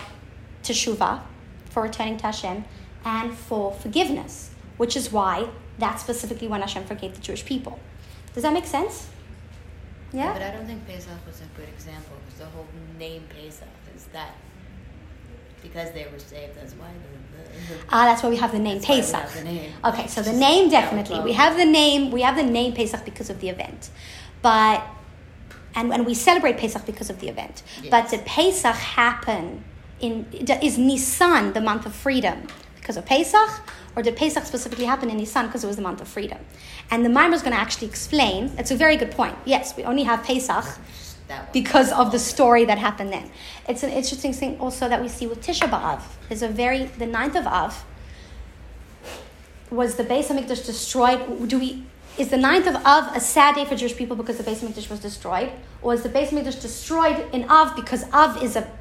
teshuvah, 0.64 1.22
for 1.70 1.84
returning 1.84 2.18
to 2.18 2.25
Hashem, 2.25 2.66
and 3.06 3.34
for 3.34 3.72
forgiveness, 3.72 4.52
which 4.75 4.98
is 4.98 5.14
why 5.14 5.48
that's 5.80 6.02
specifically 6.02 6.50
when 6.50 6.60
Hashem 6.60 6.84
forgave 6.84 7.16
the 7.16 7.22
Jewish 7.22 7.46
people. 7.46 7.80
Does 8.34 8.44
that 8.44 8.52
make 8.52 8.66
sense? 8.66 9.08
Yeah? 10.15 10.34
But 10.34 10.41
I 10.41 10.51
don't 10.51 10.65
think 10.65 10.88
Pesach 10.88 11.25
was 11.27 11.41
a 11.41 11.60
good 11.60 11.69
example 11.69 12.15
because 12.25 12.39
the 12.39 12.45
whole 12.45 12.67
name 12.98 13.24
Pesach 13.29 13.67
is 13.95 14.05
that 14.13 14.36
because 15.62 15.91
they 15.91 16.05
were 16.12 16.19
saved. 16.19 16.55
That's 16.55 16.74
why 16.74 16.88
the, 17.03 17.74
the, 17.74 17.79
the 17.79 17.86
Ah, 17.89 18.05
that's 18.05 18.24
why 18.24 18.29
we 18.29 18.38
have 18.38 18.51
the 18.51 18.60
name 18.60 18.75
That's 18.79 18.88
why 18.89 18.95
we 18.95 19.01
Pesach. 19.01 19.22
have 19.22 19.34
the 19.34 19.43
name. 19.43 19.72
Okay, 19.84 20.07
so 20.07 20.22
the 20.22 20.34
name 20.34 20.69
definitely. 20.69 21.19
We 21.22 21.34
have 21.34 21.57
the 21.57 21.65
name. 21.65 22.12
We 22.12 22.22
have 22.22 22.36
the 22.36 22.43
name 22.43 22.74
Pesach 22.74 23.03
because 23.03 23.29
of 23.29 23.39
the 23.41 23.50
event, 23.50 23.89
but 24.41 24.84
and 25.75 25.91
and 25.93 26.05
we 26.05 26.13
celebrate 26.13 26.57
Pesach 26.57 26.86
because 26.86 27.10
of 27.10 27.19
the 27.19 27.27
event. 27.29 27.63
Yes. 27.81 27.91
But 27.91 28.10
did 28.10 28.25
Pesach 28.25 28.75
happen 28.75 29.63
in? 30.00 30.25
Is 30.62 30.77
Nisan 30.77 31.53
the 31.53 31.62
month 31.62 31.86
of 31.86 31.93
freedom 31.93 32.48
because 32.75 32.98
of 32.98 33.05
Pesach, 33.05 33.50
or 33.96 34.04
did 34.04 34.16
Pesach 34.16 34.46
specifically 34.46 34.86
happen 34.86 35.10
in 35.10 35.18
Nisan 35.18 35.46
because 35.48 35.64
it 35.64 35.68
was 35.68 35.75
the 35.75 35.82
month 35.82 36.02
of 36.02 36.08
freedom? 36.08 36.40
And 36.92 37.06
the 37.06 37.10
Maamar 37.10 37.34
is 37.34 37.42
going 37.42 37.54
to 37.54 37.60
actually 37.60 37.88
explain. 37.88 38.52
It's 38.58 38.72
a 38.72 38.75
very 38.75 38.98
good 38.98 39.12
point. 39.12 39.36
Yes, 39.46 39.75
we 39.78 39.84
only 39.84 40.04
have 40.04 40.24
Pesach 40.24 40.66
because 41.54 41.92
of 41.92 42.12
the 42.12 42.20
story 42.20 42.66
that 42.66 42.78
happened 42.78 43.12
then. 43.12 43.32
It's 43.68 43.84
an 43.84 43.90
interesting 43.90 44.34
thing 44.34 44.60
also 44.60 44.88
that 44.90 45.02
we 45.02 45.08
see 45.08 45.28
with 45.28 45.42
Tisha 45.46 45.70
B'Av. 45.70 46.02
There's 46.30 46.42
a 46.42 46.48
very, 46.48 46.86
the 46.86 47.08
ninth 47.08 47.36
of 47.36 47.48
Av, 47.48 47.84
was 49.72 49.96
the 49.96 50.04
Beis 50.04 50.28
Hamikdash 50.28 50.66
destroyed? 50.66 51.48
Do 51.48 51.60
we, 51.60 51.84
is 52.18 52.30
the 52.30 52.38
ninth 52.38 52.68
of 52.68 52.75
Av 52.75 53.16
a 53.16 53.20
sad 53.20 53.56
day 53.56 53.66
for 53.66 53.75
Jewish 53.75 53.96
people 53.96 54.16
because 54.16 54.38
the 54.38 54.44
Beis 54.44 54.58
Hamikdash 54.58 54.90
was 54.90 55.00
destroyed? 55.00 55.52
Or 55.82 55.94
is 55.94 56.04
the 56.04 56.10
Beis 56.10 56.30
Hamikdash 56.30 56.62
destroyed 56.62 57.25
in 57.34 57.50
Av 57.50 57.75
because 57.75 58.06
Av 58.14 58.42
is 58.44 58.56
a 58.56 58.72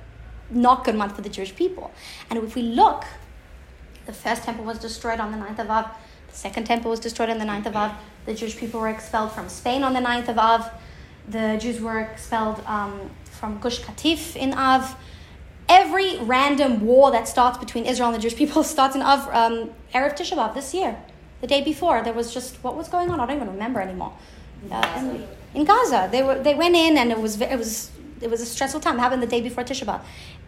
not 0.51 0.85
good 0.85 0.95
month 0.95 1.17
for 1.17 1.23
the 1.23 1.31
Jewish 1.31 1.55
people? 1.57 1.93
And 2.29 2.39
if 2.39 2.55
we 2.55 2.63
look, 2.63 3.05
the 4.07 4.13
first 4.13 4.43
temple 4.43 4.65
was 4.65 4.79
destroyed 4.79 5.21
on 5.21 5.33
the 5.33 5.39
ninth 5.39 5.59
of 5.59 5.71
Av, 5.71 5.87
the 6.29 6.35
second 6.35 6.65
temple 6.65 6.91
was 6.91 7.01
destroyed 7.01 7.31
on 7.31 7.39
the 7.39 7.45
ninth 7.45 7.67
of 7.67 7.77
Av, 7.77 7.93
the 8.27 8.35
Jewish 8.35 8.57
people 8.57 8.81
were 8.81 8.89
expelled 8.89 9.33
from 9.33 9.49
Spain 9.49 9.83
on 9.83 9.93
the 9.93 10.01
ninth 10.01 10.29
of 10.29 10.39
Av, 10.39 10.71
the 11.29 11.57
Jews 11.61 11.81
were 11.81 12.01
expelled 12.01 12.63
um, 12.67 13.11
from 13.25 13.59
Gush 13.59 13.81
Katif 13.81 14.37
in 14.37 14.55
Av. 14.55 14.97
Every 15.69 16.19
random 16.19 16.85
war 16.85 17.11
that 17.11 17.27
starts 17.27 17.57
between 17.57 17.87
Israel 17.87 18.11
and 18.11 18.17
the 18.17 18.21
Jewish 18.21 18.37
people 18.37 18.63
starts 18.75 18.95
in 18.95 19.03
Av, 19.03 19.29
um, 19.29 19.71
Erev 19.95 20.17
Tisha 20.17 20.37
B'Av 20.37 20.55
this 20.55 20.75
year. 20.75 20.97
The 21.41 21.47
day 21.47 21.63
before, 21.63 22.03
there 22.03 22.13
was 22.13 22.33
just 22.33 22.63
what 22.63 22.77
was 22.77 22.89
going 22.89 23.11
on. 23.11 23.21
I 23.21 23.27
don't 23.27 23.37
even 23.37 23.51
remember 23.51 23.81
anymore. 23.81 24.13
Uh, 24.71 25.19
in 25.55 25.65
Gaza, 25.65 26.09
they 26.11 26.23
were 26.23 26.39
they 26.39 26.55
went 26.55 26.75
in 26.75 26.97
and 26.97 27.13
it 27.13 27.19
was 27.19 27.39
it 27.41 27.59
was 27.59 27.91
it 28.21 28.31
was 28.31 28.41
a 28.41 28.47
stressful 28.47 28.81
time. 28.81 28.97
It 28.97 29.01
happened 29.01 29.23
the 29.23 29.27
day 29.27 29.41
before 29.41 29.65
Tisha 29.65 29.85
B'Av. 29.85 30.01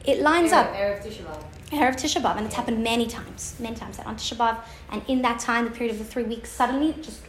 It 0.05 0.21
lines 0.21 0.53
up. 0.53 0.73
Erev 0.75 1.03
Tisha 1.05 1.23
B'Av. 1.25 1.56
Erev 1.71 1.97
Tisha 1.97 2.23
B'Av, 2.23 2.37
and 2.37 2.47
it's 2.47 2.55
happened 2.55 2.83
many 2.83 3.07
times, 3.07 3.57
many 3.59 3.75
times 3.75 3.97
that 3.97 4.07
on 4.07 4.17
Tisha 4.17 4.37
B'Av, 4.37 4.59
and 4.93 5.03
in 5.09 5.23
that 5.23 5.41
time, 5.41 5.65
the 5.65 5.71
period 5.71 5.93
of 5.93 5.99
the 5.99 6.05
three 6.05 6.23
weeks, 6.23 6.49
suddenly 6.51 6.95
just 7.03 7.23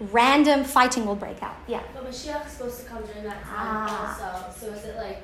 random 0.00 0.64
fighting 0.64 1.06
will 1.06 1.14
break 1.14 1.42
out. 1.42 1.56
Yeah. 1.68 1.82
But 1.94 2.08
Mashiach 2.10 2.46
is 2.46 2.52
supposed 2.52 2.80
to 2.80 2.86
come 2.86 3.04
during 3.04 3.24
that 3.24 3.42
time 3.42 3.86
Ah. 3.88 4.44
also. 4.48 4.66
So 4.66 4.72
is 4.72 4.84
it 4.84 4.96
like 4.96 5.22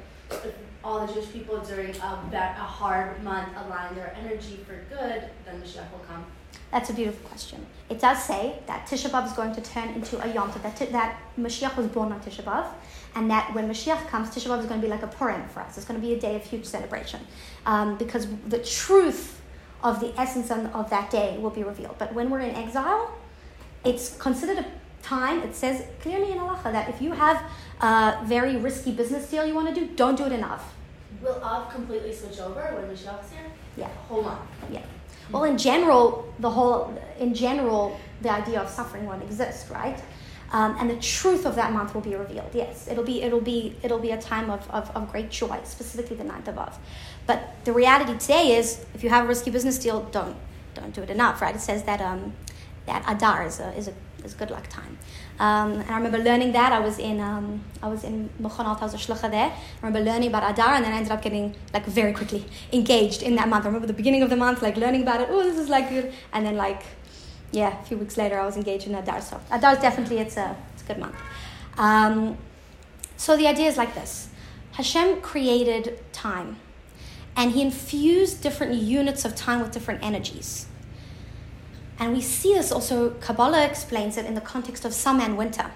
all 0.85 1.05
the 1.07 1.13
Jewish 1.13 1.33
people 1.33 1.59
during 1.61 1.95
a, 1.97 2.21
a 2.33 2.63
hard 2.63 3.23
month 3.25 3.49
align 3.57 3.95
their 3.95 4.17
energy 4.21 4.65
for 4.67 4.75
good, 4.95 5.25
then 5.45 5.61
Mashiach 5.61 5.91
will 5.91 6.05
come? 6.09 6.25
That's 6.71 6.91
a 6.91 6.93
beautiful 6.93 7.29
question. 7.29 7.65
It 7.89 8.01
does 8.01 8.23
say 8.25 8.59
that 8.67 8.87
Tisha 8.87 9.09
B'Av 9.11 9.27
is 9.27 9.33
going 9.33 9.55
to 9.55 9.61
turn 9.61 9.89
into 9.91 10.21
a 10.25 10.33
Yom 10.33 10.51
Tov, 10.51 10.63
that, 10.63 10.93
that 10.93 11.21
Mashiach 11.39 11.77
was 11.77 11.87
born 11.89 12.11
on 12.13 12.21
Tisha 12.21 12.43
B'Av, 12.43 12.67
and 13.15 13.31
that 13.31 13.55
when 13.55 13.69
Mashiach 13.69 14.09
comes, 14.09 14.31
Tisha 14.31 14.49
B'Av 14.49 14.61
is 14.61 14.67
going 14.67 14.81
to 14.81 14.85
be 14.87 14.91
like 14.91 15.03
a 15.03 15.07
Purim 15.09 15.47
for 15.49 15.61
us. 15.61 15.77
It's 15.77 15.87
going 15.87 16.01
to 16.01 16.05
be 16.05 16.15
a 16.15 16.21
day 16.21 16.35
of 16.35 16.43
huge 16.43 16.65
celebration 16.65 17.21
um, 17.67 17.97
because 17.97 18.27
the 18.49 18.59
truth 18.59 19.41
of 19.83 20.01
the 20.01 20.19
essence 20.19 20.51
of 20.51 20.91
that 20.91 21.11
day 21.11 21.37
will 21.39 21.51
be 21.51 21.63
revealed. 21.63 21.97
But 21.99 22.15
when 22.15 22.31
we're 22.31 22.41
in 22.41 22.55
exile, 22.55 23.13
it's 23.85 24.17
considered 24.17 24.59
a 24.59 24.67
time, 25.03 25.41
it 25.43 25.55
says 25.55 25.85
clearly 26.01 26.33
in 26.33 26.39
halacha 26.39 26.73
that 26.73 26.89
if 26.89 27.03
you 27.03 27.13
have 27.13 27.43
a 27.81 28.19
very 28.25 28.57
risky 28.57 28.93
business 28.93 29.31
deal 29.31 29.45
you 29.45 29.55
want 29.55 29.69
to 29.69 29.75
do, 29.75 29.87
don't 29.95 30.17
do 30.17 30.25
it 30.25 30.33
in 30.33 30.43
Av. 30.43 30.63
Will 31.23 31.41
Av 31.43 31.71
completely 31.71 32.13
switch 32.13 32.39
over 32.41 32.63
when 32.75 32.85
Mashiach's 32.89 33.31
here? 33.31 33.51
Yeah. 33.77 33.89
Whole 34.09 34.23
month. 34.23 34.41
Yeah. 34.71 34.83
Well, 35.31 35.45
in 35.45 35.57
general, 35.57 36.33
the 36.39 36.51
whole, 36.51 36.99
in 37.19 37.35
general, 37.35 37.99
the 38.23 38.31
idea 38.31 38.61
of 38.61 38.69
suffering 38.69 39.07
won't 39.07 39.23
exist, 39.23 39.71
right? 39.71 40.01
Um, 40.53 40.77
and 40.79 40.89
the 40.89 40.97
truth 40.97 41.47
of 41.47 41.57
that 41.57 41.73
month 41.73 41.95
will 41.95 42.03
be 42.03 42.15
revealed. 42.15 42.51
Yes, 42.53 42.87
it'll 42.89 43.05
be, 43.05 43.23
it'll 43.23 43.41
be, 43.41 43.77
it'll 43.83 43.99
be 43.99 44.13
a 44.13 44.21
time 44.21 44.51
of, 44.51 44.71
of, 44.71 44.91
of 44.95 45.11
great 45.11 45.31
joy, 45.31 45.59
specifically 45.65 46.17
the 46.17 46.25
ninth 46.25 46.47
of 46.47 46.59
Av. 46.59 46.79
But 47.27 47.65
the 47.65 47.73
reality 47.73 48.17
today 48.19 48.57
is, 48.57 48.85
if 48.95 49.03
you 49.03 49.11
have 49.11 49.25
a 49.25 49.29
risky 49.29 49.51
business 49.51 49.79
deal, 49.79 50.03
don't, 50.13 50.37
don't 50.75 50.95
do 50.95 51.03
it 51.03 51.11
enough, 51.11 51.41
right? 51.41 51.55
It 51.55 51.61
says 51.61 51.85
that, 51.85 52.01
um, 52.01 52.35
that 52.87 53.05
Adar 53.09 53.47
is 53.47 53.61
a, 53.61 53.73
is 53.77 53.89
a, 53.89 53.95
is 54.25 54.35
good 54.35 54.51
luck 54.51 54.69
time. 54.69 54.99
Um, 55.39 55.73
and 55.73 55.91
I 55.91 55.97
remember 55.97 56.19
learning 56.19 56.53
that. 56.53 56.73
I 56.73 56.81
was 56.81 56.99
in, 56.99 57.21
um, 57.21 57.63
I 57.83 57.89
was 57.89 58.05
in 58.05 58.31
Mechonat 58.41 58.79
Haus 58.79 58.95
Shlucha 58.95 59.31
there. 59.31 59.51
I 59.51 59.87
remember 59.87 60.01
learning 60.11 60.29
about 60.29 60.51
Adar, 60.53 60.75
and 60.75 60.85
then 60.85 60.93
I 60.93 60.97
ended 60.97 61.13
up 61.13 61.23
getting 61.23 61.55
like 61.73 61.87
very 61.87 62.13
quickly 62.13 62.45
engaged 62.73 63.23
in 63.23 63.35
that 63.37 63.49
month. 63.49 63.65
I 63.65 63.69
remember 63.69 63.87
the 63.87 63.95
beginning 63.95 64.23
of 64.23 64.31
the 64.31 64.37
month, 64.37 64.63
like 64.63 64.77
learning 64.77 65.03
about 65.03 65.21
it. 65.21 65.29
Oh, 65.31 65.43
this 65.43 65.59
is 65.59 65.69
like 65.69 65.89
good. 65.89 66.13
And 66.33 66.47
then 66.47 66.57
like, 66.57 66.83
yeah, 67.51 67.81
a 67.81 67.85
few 67.85 67.99
weeks 67.99 68.17
later, 68.17 68.39
I 68.39 68.47
was 68.47 68.57
engaged 68.57 68.87
in 68.87 68.95
Adar. 68.95 69.21
So 69.21 69.41
Adar 69.51 69.73
is 69.75 69.81
definitely 69.81 70.19
it's 70.19 70.37
a 70.37 70.57
it's 70.73 70.83
a 70.83 70.87
good 70.87 70.99
month. 70.99 71.17
Um, 71.77 72.39
so 73.17 73.37
the 73.37 73.47
idea 73.47 73.69
is 73.69 73.77
like 73.77 73.95
this: 73.95 74.29
Hashem 74.73 75.21
created 75.21 76.01
time, 76.13 76.61
and 77.37 77.53
He 77.53 77.63
infused 77.63 78.43
different 78.43 78.75
units 78.75 79.25
of 79.25 79.35
time 79.35 79.61
with 79.61 79.73
different 79.73 80.03
energies. 80.03 80.67
And 81.99 82.13
we 82.13 82.21
see 82.21 82.55
this 82.55 82.73
also, 82.73 83.11
Kabbalah 83.11 83.65
explains 83.65 84.17
it 84.17 84.27
in 84.27 84.35
the 84.35 84.41
context 84.41 84.85
of 84.85 84.93
summer 84.93 85.23
and 85.23 85.39
winter. 85.39 85.71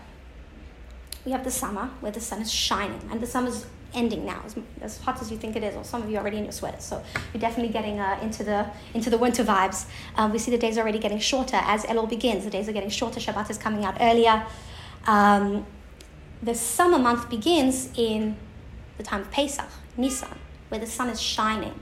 We 1.24 1.32
have 1.32 1.44
the 1.44 1.50
summer 1.50 1.90
where 2.00 2.12
the 2.12 2.20
sun 2.20 2.42
is 2.42 2.52
shining, 2.52 3.08
and 3.10 3.20
the 3.20 3.26
summer 3.26 3.48
is 3.48 3.66
ending 3.94 4.26
now, 4.26 4.42
as, 4.44 4.56
as 4.80 4.98
hot 4.98 5.20
as 5.22 5.30
you 5.30 5.36
think 5.36 5.56
it 5.56 5.62
is, 5.62 5.74
or 5.74 5.84
some 5.84 6.02
of 6.02 6.10
you 6.10 6.16
are 6.16 6.20
already 6.20 6.38
in 6.38 6.44
your 6.44 6.52
sweaters. 6.52 6.84
So 6.84 7.02
you're 7.32 7.40
definitely 7.40 7.72
getting 7.72 7.98
uh, 8.00 8.18
into, 8.22 8.44
the, 8.44 8.66
into 8.94 9.10
the 9.10 9.18
winter 9.18 9.44
vibes. 9.44 9.86
Um, 10.16 10.32
we 10.32 10.38
see 10.38 10.50
the 10.50 10.58
days 10.58 10.76
are 10.76 10.82
already 10.82 10.98
getting 10.98 11.18
shorter 11.18 11.58
as 11.62 11.84
Elul 11.84 12.08
begins. 12.08 12.44
The 12.44 12.50
days 12.50 12.68
are 12.68 12.72
getting 12.72 12.90
shorter, 12.90 13.20
Shabbat 13.20 13.50
is 13.50 13.58
coming 13.58 13.84
out 13.84 13.96
earlier. 14.00 14.46
Um, 15.06 15.66
the 16.42 16.54
summer 16.54 16.98
month 16.98 17.30
begins 17.30 17.90
in 17.96 18.36
the 18.96 19.02
time 19.02 19.22
of 19.22 19.30
Pesach, 19.30 19.68
Nisan, 19.96 20.38
where 20.68 20.80
the 20.80 20.86
sun 20.86 21.08
is 21.08 21.20
shining. 21.20 21.74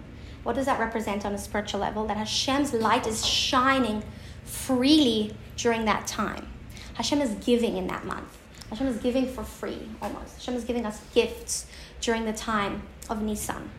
What 0.43 0.55
does 0.55 0.67
that 0.67 0.79
represent 0.79 1.27
on 1.27 1.35
a 1.35 1.39
spiritual 1.39 1.81
level? 1.81 2.07
That 2.07 2.17
Hashem's 2.17 2.73
light 2.73 3.07
is 3.07 3.27
shining 3.27 4.03
freely 4.45 5.37
during 5.57 5.85
that 5.87 6.07
time. 6.07 6.49
Hashem 6.95 7.21
is 7.21 7.35
giving 7.45 7.77
in 7.77 7.89
that 7.89 8.05
month. 8.05 8.39
Hashem 8.71 8.87
is 8.87 8.99
giving 8.99 9.27
for 9.27 9.45
free, 9.45 9.89
almost. 10.01 10.37
Hashem 10.37 10.55
is 10.55 10.65
giving 10.65 10.87
us 10.87 11.01
gifts 11.15 11.67
during 12.01 12.25
the 12.25 12.33
time 12.33 12.83
of 13.09 13.23
Nisan. 13.23 13.71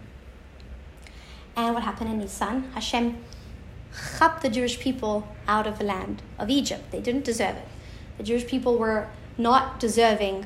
And 1.56 1.74
what 1.74 1.84
happened 1.84 2.12
in 2.12 2.20
Nisan? 2.20 2.64
Hashem 2.74 3.18
chapped 4.18 4.44
the 4.44 4.50
Jewish 4.50 4.80
people 4.80 5.28
out 5.48 5.66
of 5.66 5.80
the 5.80 5.84
land 5.84 6.22
of 6.38 6.50
Egypt. 6.50 6.92
They 6.92 7.02
didn't 7.02 7.24
deserve 7.24 7.56
it. 7.56 7.68
The 8.18 8.24
Jewish 8.24 8.46
people 8.46 8.78
were 8.78 9.08
not 9.38 9.80
deserving 9.80 10.46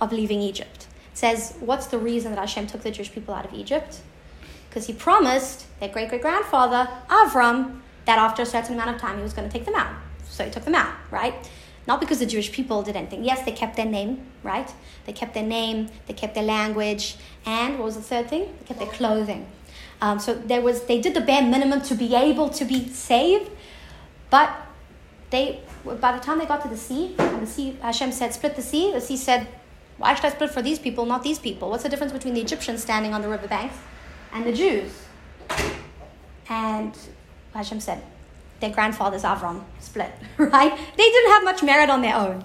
of 0.00 0.12
leaving 0.12 0.40
Egypt. 0.40 0.87
Says, 1.18 1.54
what's 1.58 1.86
the 1.86 1.98
reason 1.98 2.30
that 2.30 2.38
Hashem 2.38 2.68
took 2.68 2.82
the 2.82 2.92
Jewish 2.92 3.10
people 3.10 3.34
out 3.34 3.44
of 3.44 3.52
Egypt? 3.52 4.02
Because 4.68 4.86
he 4.86 4.92
promised 4.92 5.66
their 5.80 5.88
great 5.88 6.10
great 6.10 6.22
grandfather, 6.22 6.88
Avram, 7.08 7.80
that 8.04 8.18
after 8.18 8.42
a 8.42 8.46
certain 8.46 8.74
amount 8.74 8.90
of 8.94 9.00
time 9.00 9.16
he 9.16 9.24
was 9.24 9.32
going 9.32 9.48
to 9.48 9.52
take 9.52 9.64
them 9.64 9.74
out. 9.74 9.92
So 10.28 10.44
he 10.44 10.50
took 10.52 10.64
them 10.64 10.76
out, 10.76 10.94
right? 11.10 11.34
Not 11.88 11.98
because 11.98 12.20
the 12.20 12.26
Jewish 12.26 12.52
people 12.52 12.84
did 12.84 12.94
anything. 12.94 13.24
Yes, 13.24 13.44
they 13.44 13.50
kept 13.50 13.74
their 13.74 13.84
name, 13.84 14.26
right? 14.44 14.72
They 15.06 15.12
kept 15.12 15.34
their 15.34 15.42
name, 15.42 15.88
they 16.06 16.14
kept 16.14 16.36
their 16.36 16.44
language, 16.44 17.16
and 17.44 17.80
what 17.80 17.86
was 17.86 17.96
the 17.96 18.02
third 18.02 18.28
thing? 18.28 18.54
They 18.60 18.66
kept 18.66 18.78
their 18.78 18.88
clothing. 18.88 19.48
Um, 20.00 20.20
so 20.20 20.34
there 20.34 20.60
was, 20.60 20.84
they 20.84 21.00
did 21.00 21.14
the 21.14 21.20
bare 21.20 21.42
minimum 21.42 21.80
to 21.82 21.96
be 21.96 22.14
able 22.14 22.48
to 22.50 22.64
be 22.64 22.88
saved, 22.90 23.50
but 24.30 24.54
they, 25.30 25.62
by 25.84 26.12
the 26.12 26.20
time 26.20 26.38
they 26.38 26.46
got 26.46 26.62
to 26.62 26.68
the 26.68 26.76
sea, 26.76 27.16
and 27.18 27.42
the 27.42 27.46
sea, 27.50 27.76
Hashem 27.82 28.12
said, 28.12 28.32
split 28.34 28.54
the 28.54 28.62
sea. 28.62 28.92
The 28.92 29.00
sea 29.00 29.16
said, 29.16 29.48
why 29.98 30.14
should 30.14 30.24
I 30.24 30.30
split 30.30 30.50
for 30.50 30.62
these 30.62 30.78
people, 30.78 31.04
not 31.06 31.22
these 31.22 31.38
people? 31.38 31.70
What's 31.70 31.82
the 31.82 31.88
difference 31.88 32.12
between 32.12 32.34
the 32.34 32.40
Egyptians 32.40 32.82
standing 32.82 33.12
on 33.12 33.22
the 33.22 33.28
riverbanks 33.28 33.76
and 34.32 34.44
the 34.44 34.52
Jews? 34.52 34.90
And 36.48 36.96
Hashem 37.52 37.80
said, 37.80 38.02
their 38.60 38.70
grandfathers 38.70 39.22
Avram 39.22 39.62
split, 39.80 40.12
right? 40.38 40.76
They 40.96 41.10
didn't 41.10 41.30
have 41.32 41.44
much 41.44 41.62
merit 41.62 41.90
on 41.90 42.02
their 42.02 42.16
own. 42.16 42.44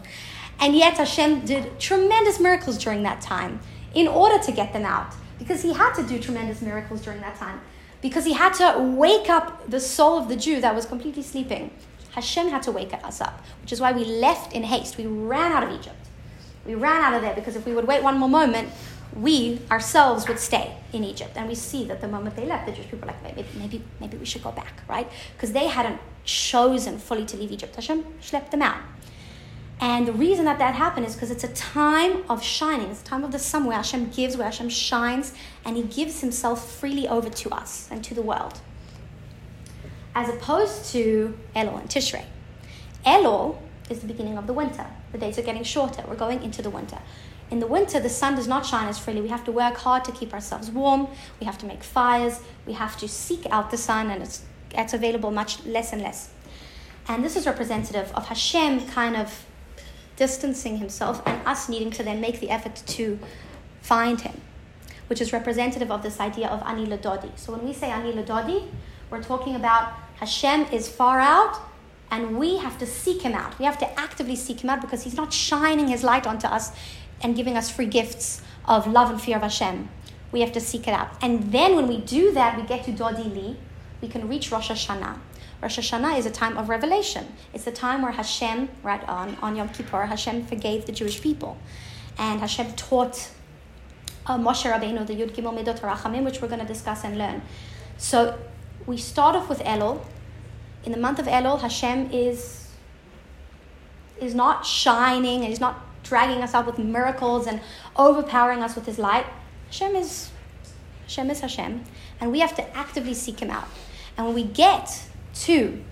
And 0.59 0.75
yet 0.75 0.97
Hashem 0.97 1.45
did 1.45 1.79
tremendous 1.79 2.39
miracles 2.39 2.77
during 2.77 3.03
that 3.03 3.21
time 3.21 3.59
in 3.93 4.07
order 4.07 4.43
to 4.43 4.51
get 4.51 4.73
them 4.73 4.85
out. 4.85 5.13
Because 5.39 5.61
he 5.61 5.73
had 5.73 5.93
to 5.95 6.03
do 6.03 6.19
tremendous 6.19 6.61
miracles 6.61 7.01
during 7.01 7.19
that 7.21 7.35
time. 7.35 7.59
Because 8.01 8.25
he 8.25 8.33
had 8.33 8.53
to 8.55 8.79
wake 8.79 9.29
up 9.29 9.69
the 9.69 9.79
soul 9.79 10.17
of 10.17 10.27
the 10.27 10.35
Jew 10.35 10.61
that 10.61 10.75
was 10.75 10.85
completely 10.85 11.23
sleeping. 11.23 11.71
Hashem 12.11 12.49
had 12.49 12.61
to 12.63 12.71
wake 12.71 12.93
us 12.93 13.21
up, 13.21 13.43
which 13.61 13.73
is 13.73 13.81
why 13.81 13.91
we 13.91 14.05
left 14.05 14.53
in 14.53 14.63
haste. 14.63 14.97
We 14.97 15.07
ran 15.07 15.51
out 15.51 15.63
of 15.63 15.71
Egypt. 15.71 16.02
We 16.65 16.75
ran 16.75 17.01
out 17.01 17.13
of 17.13 17.21
there 17.21 17.33
because 17.33 17.55
if 17.55 17.65
we 17.65 17.73
would 17.73 17.87
wait 17.87 18.03
one 18.03 18.17
more 18.17 18.29
moment, 18.29 18.69
we 19.15 19.61
ourselves 19.69 20.27
would 20.27 20.39
stay 20.39 20.75
in 20.91 21.03
Egypt. 21.03 21.31
And 21.35 21.47
we 21.47 21.55
see 21.55 21.85
that 21.85 22.01
the 22.01 22.07
moment 22.07 22.35
they 22.35 22.45
left, 22.45 22.65
the 22.65 22.71
Jewish 22.71 22.89
people 22.89 23.07
were 23.07 23.13
like, 23.13 23.23
maybe, 23.23 23.45
maybe, 23.57 23.83
maybe 23.99 24.17
we 24.17 24.25
should 24.25 24.43
go 24.43 24.51
back, 24.51 24.81
right? 24.87 25.07
Because 25.35 25.51
they 25.51 25.67
hadn't 25.67 25.99
chosen 26.23 26.97
fully 26.97 27.25
to 27.25 27.37
leave 27.37 27.51
Egypt. 27.51 27.75
Hashem 27.75 28.03
schlepped 28.21 28.51
them 28.51 28.61
out. 28.61 28.77
And 29.79 30.07
the 30.07 30.13
reason 30.13 30.45
that 30.45 30.59
that 30.59 30.75
happened 30.75 31.05
is 31.05 31.13
because 31.13 31.29
it's 31.29 31.43
a 31.43 31.53
time 31.53 32.23
of 32.29 32.41
shining. 32.41 32.89
It's 32.89 33.01
a 33.01 33.05
time 33.05 33.23
of 33.23 33.31
the 33.31 33.39
sun 33.39 33.65
where 33.65 33.75
Hashem 33.75 34.11
gives, 34.11 34.37
where 34.37 34.45
Hashem 34.45 34.69
shines, 34.69 35.33
and 35.65 35.75
He 35.75 35.83
gives 35.83 36.21
Himself 36.21 36.71
freely 36.79 37.07
over 37.07 37.29
to 37.29 37.49
us 37.49 37.89
and 37.91 38.03
to 38.03 38.13
the 38.13 38.21
world. 38.21 38.61
As 40.15 40.29
opposed 40.29 40.85
to 40.93 41.37
Elul 41.55 41.81
and 41.81 41.89
Tishrei. 41.89 42.23
Elul 43.05 43.57
is 43.93 44.01
the 44.01 44.07
beginning 44.07 44.37
of 44.37 44.47
the 44.47 44.53
winter. 44.53 44.85
The 45.11 45.17
days 45.17 45.37
are 45.39 45.43
getting 45.43 45.63
shorter. 45.63 46.03
We're 46.07 46.15
going 46.15 46.43
into 46.43 46.61
the 46.61 46.69
winter. 46.69 46.99
In 47.51 47.59
the 47.59 47.67
winter, 47.67 47.99
the 47.99 48.09
sun 48.09 48.35
does 48.35 48.47
not 48.47 48.65
shine 48.65 48.87
as 48.87 48.97
freely. 48.97 49.21
We 49.21 49.29
have 49.29 49.45
to 49.45 49.51
work 49.51 49.77
hard 49.77 50.03
to 50.05 50.11
keep 50.11 50.33
ourselves 50.33 50.71
warm. 50.71 51.07
We 51.39 51.45
have 51.45 51.57
to 51.59 51.65
make 51.65 51.83
fires. 51.83 52.39
We 52.65 52.73
have 52.73 52.97
to 52.97 53.07
seek 53.07 53.45
out 53.51 53.71
the 53.71 53.77
sun, 53.77 54.09
and 54.09 54.23
it's, 54.23 54.43
it's 54.71 54.93
available 54.93 55.31
much 55.31 55.63
less 55.65 55.93
and 55.93 56.01
less. 56.01 56.31
And 57.07 57.23
this 57.23 57.35
is 57.35 57.45
representative 57.45 58.11
of 58.15 58.27
Hashem 58.27 58.87
kind 58.87 59.15
of 59.15 59.45
distancing 60.15 60.77
himself 60.77 61.21
and 61.25 61.45
us 61.47 61.69
needing 61.69 61.91
to 61.91 62.03
then 62.03 62.21
make 62.21 62.39
the 62.39 62.49
effort 62.49 62.81
to 62.85 63.19
find 63.81 64.21
him, 64.21 64.39
which 65.07 65.21
is 65.21 65.33
representative 65.33 65.91
of 65.91 66.01
this 66.01 66.19
idea 66.19 66.47
of 66.47 66.61
Ani 66.63 66.85
Ladodi. 66.85 67.31
So 67.37 67.51
when 67.51 67.65
we 67.65 67.73
say 67.73 67.89
Ani 67.91 68.13
Ladodi, 68.13 68.67
we're 69.09 69.21
talking 69.21 69.55
about 69.55 69.93
Hashem 70.15 70.67
is 70.71 70.87
far 70.87 71.19
out 71.19 71.59
and 72.11 72.37
we 72.37 72.57
have 72.57 72.77
to 72.79 72.85
seek 72.85 73.21
him 73.21 73.33
out. 73.33 73.57
We 73.59 73.65
have 73.65 73.77
to 73.79 73.99
actively 73.99 74.35
seek 74.35 74.63
him 74.63 74.69
out 74.69 74.81
because 74.81 75.03
he's 75.03 75.15
not 75.15 75.33
shining 75.33 75.87
his 75.87 76.03
light 76.03 76.27
onto 76.27 76.47
us 76.47 76.71
and 77.21 77.35
giving 77.35 77.57
us 77.57 77.69
free 77.69 77.85
gifts 77.85 78.41
of 78.65 78.87
love 78.87 79.09
and 79.09 79.21
fear 79.21 79.37
of 79.37 79.43
Hashem. 79.43 79.89
We 80.31 80.41
have 80.41 80.51
to 80.53 80.61
seek 80.61 80.87
it 80.87 80.93
out. 80.93 81.11
And 81.21 81.51
then 81.51 81.75
when 81.75 81.87
we 81.87 81.99
do 81.99 82.31
that, 82.33 82.57
we 82.57 82.63
get 82.63 82.83
to 82.85 82.91
Dodi 82.91 83.33
Li, 83.33 83.57
we 84.01 84.07
can 84.07 84.27
reach 84.27 84.51
Rosh 84.51 84.69
Hashanah. 84.69 85.17
Rosh 85.61 85.79
Hashanah 85.79 86.17
is 86.19 86.25
a 86.25 86.31
time 86.31 86.57
of 86.57 86.69
revelation. 86.69 87.25
It's 87.53 87.63
the 87.63 87.71
time 87.71 88.01
where 88.01 88.11
Hashem, 88.11 88.69
right 88.83 89.03
on, 89.07 89.35
on 89.41 89.55
Yom 89.55 89.69
Kippur, 89.69 90.05
Hashem 90.05 90.45
forgave 90.45 90.85
the 90.85 90.91
Jewish 90.91 91.21
people. 91.21 91.57
And 92.17 92.41
Hashem 92.41 92.73
taught 92.73 93.31
uh, 94.25 94.37
Moshe 94.37 94.69
Rabbeinu 94.69 95.07
the 95.07 95.13
Yud 95.13 95.31
Gimel 95.31 95.57
Midot 95.57 95.79
HaRachamim, 95.79 96.23
which 96.25 96.41
we're 96.41 96.47
going 96.47 96.59
to 96.59 96.65
discuss 96.65 97.03
and 97.03 97.17
learn. 97.17 97.41
So 97.97 98.37
we 98.85 98.97
start 98.97 99.35
off 99.35 99.49
with 99.49 99.59
Elul. 99.59 100.03
In 100.83 100.91
the 100.91 100.97
month 100.97 101.19
of 101.19 101.25
Elul, 101.25 101.61
Hashem 101.61 102.11
is, 102.11 102.67
is 104.19 104.35
not 104.35 104.65
shining 104.65 105.41
and 105.41 105.49
He's 105.49 105.59
not 105.59 105.85
dragging 106.03 106.43
us 106.43 106.53
up 106.53 106.65
with 106.65 106.77
miracles 106.77 107.47
and 107.47 107.61
overpowering 107.95 108.61
us 108.61 108.75
with 108.75 108.85
His 108.85 108.99
light. 108.99 109.25
Hashem 109.67 109.95
is 109.95 110.29
Hashem 111.03 111.29
is 111.29 111.41
Hashem, 111.41 111.83
and 112.21 112.31
we 112.31 112.39
have 112.39 112.55
to 112.55 112.77
actively 112.77 113.13
seek 113.13 113.39
Him 113.39 113.49
out. 113.49 113.67
And 114.17 114.25
when 114.25 114.35
we 114.35 114.43
get 114.43 115.03
to 115.35 115.83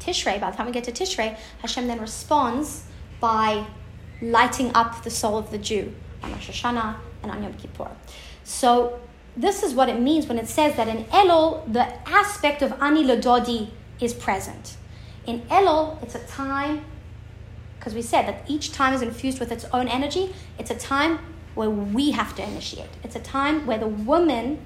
Tishrei, 0.00 0.40
by 0.40 0.50
the 0.50 0.56
time 0.56 0.66
we 0.66 0.72
get 0.72 0.84
to 0.84 0.92
Tishrei, 0.92 1.36
Hashem 1.60 1.86
then 1.86 2.00
responds 2.00 2.84
by 3.20 3.66
lighting 4.22 4.70
up 4.74 5.02
the 5.02 5.10
soul 5.10 5.36
of 5.36 5.50
the 5.50 5.58
Jew 5.58 5.94
on 6.22 6.32
Rosh 6.32 6.50
Hashanah 6.50 6.96
and 7.22 7.30
on 7.30 7.42
Yom 7.42 7.54
Kippur. 7.54 7.90
So 8.44 9.00
this 9.36 9.62
is 9.62 9.74
what 9.74 9.88
it 9.88 10.00
means 10.00 10.26
when 10.26 10.38
it 10.38 10.48
says 10.48 10.76
that 10.76 10.88
in 10.88 11.04
Elul, 11.06 11.70
the 11.72 11.86
aspect 12.08 12.62
of 12.62 12.72
Ani 12.80 13.04
Lododi 13.04 13.70
is 14.00 14.14
present. 14.14 14.76
In 15.26 15.42
Elul, 15.42 16.02
it's 16.02 16.14
a 16.14 16.26
time, 16.26 16.84
because 17.78 17.94
we 17.94 18.02
said 18.02 18.26
that 18.26 18.48
each 18.48 18.72
time 18.72 18.94
is 18.94 19.02
infused 19.02 19.38
with 19.40 19.52
its 19.52 19.64
own 19.72 19.88
energy, 19.88 20.34
it's 20.58 20.70
a 20.70 20.74
time 20.74 21.18
where 21.54 21.70
we 21.70 22.12
have 22.12 22.34
to 22.36 22.42
initiate. 22.42 22.90
It's 23.02 23.16
a 23.16 23.20
time 23.20 23.66
where 23.66 23.78
the 23.78 23.88
woman 23.88 24.58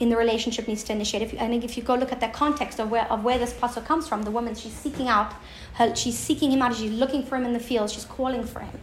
in 0.00 0.08
the 0.08 0.16
relationship 0.16 0.66
needs 0.66 0.82
to 0.84 0.92
initiate. 0.92 1.22
If 1.22 1.32
you, 1.34 1.38
I 1.38 1.46
think 1.46 1.62
if 1.62 1.76
you 1.76 1.82
go 1.82 1.94
look 1.94 2.10
at 2.10 2.20
the 2.20 2.28
context 2.28 2.80
of 2.80 2.90
where 2.90 3.04
of 3.12 3.22
where 3.22 3.38
this 3.38 3.52
puzzle 3.52 3.82
comes 3.82 4.08
from, 4.08 4.22
the 4.22 4.30
woman 4.30 4.54
she's 4.54 4.72
seeking 4.72 5.08
out, 5.08 5.34
her, 5.74 5.94
she's 5.94 6.16
seeking 6.18 6.50
him 6.50 6.62
out. 6.62 6.74
She's 6.74 6.90
looking 6.90 7.22
for 7.22 7.36
him 7.36 7.44
in 7.44 7.52
the 7.52 7.60
field. 7.60 7.90
She's 7.90 8.06
calling 8.06 8.44
for 8.44 8.60
him, 8.60 8.80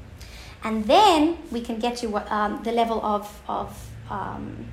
and 0.63 0.85
then 0.85 1.39
we 1.51 1.61
can 1.61 1.79
get 1.79 1.97
to 1.97 2.07
what, 2.07 2.31
um, 2.31 2.61
the 2.63 2.71
level 2.71 3.03
of 3.03 3.41
of, 3.49 3.89
um, 4.11 4.67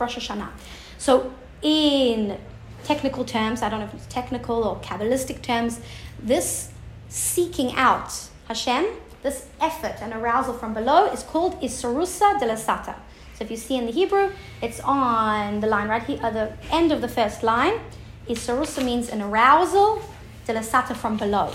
Rosh 0.00 0.16
Hashanah. 0.18 0.50
So 0.98 1.32
in 1.62 2.38
technical 2.84 3.24
terms, 3.24 3.62
I 3.62 3.68
don't 3.68 3.80
know 3.80 3.86
if 3.86 3.94
it's 3.94 4.06
technical 4.06 4.64
or 4.64 4.76
kabbalistic 4.80 5.42
terms, 5.42 5.80
this 6.22 6.70
seeking 7.08 7.74
out 7.74 8.12
Hashem, 8.48 8.86
this 9.22 9.46
effort 9.60 9.96
and 10.00 10.12
arousal 10.12 10.54
from 10.54 10.74
below 10.74 11.06
is 11.06 11.22
called 11.22 11.60
Isarusa 11.62 12.38
de 12.38 12.46
la 12.46 12.54
Sata. 12.54 12.96
So 13.34 13.44
if 13.44 13.50
you 13.50 13.56
see 13.56 13.76
in 13.76 13.86
the 13.86 13.92
Hebrew, 13.92 14.30
it's 14.62 14.80
on 14.80 15.60
the 15.60 15.66
line 15.66 15.88
right 15.88 16.02
here, 16.02 16.20
at 16.22 16.34
the 16.34 16.52
end 16.70 16.92
of 16.92 17.00
the 17.00 17.08
first 17.08 17.42
line. 17.42 17.80
Isarusa 18.28 18.84
means 18.84 19.08
an 19.08 19.20
arousal, 19.20 20.02
delasata 20.46 20.94
from 20.94 21.16
below. 21.16 21.52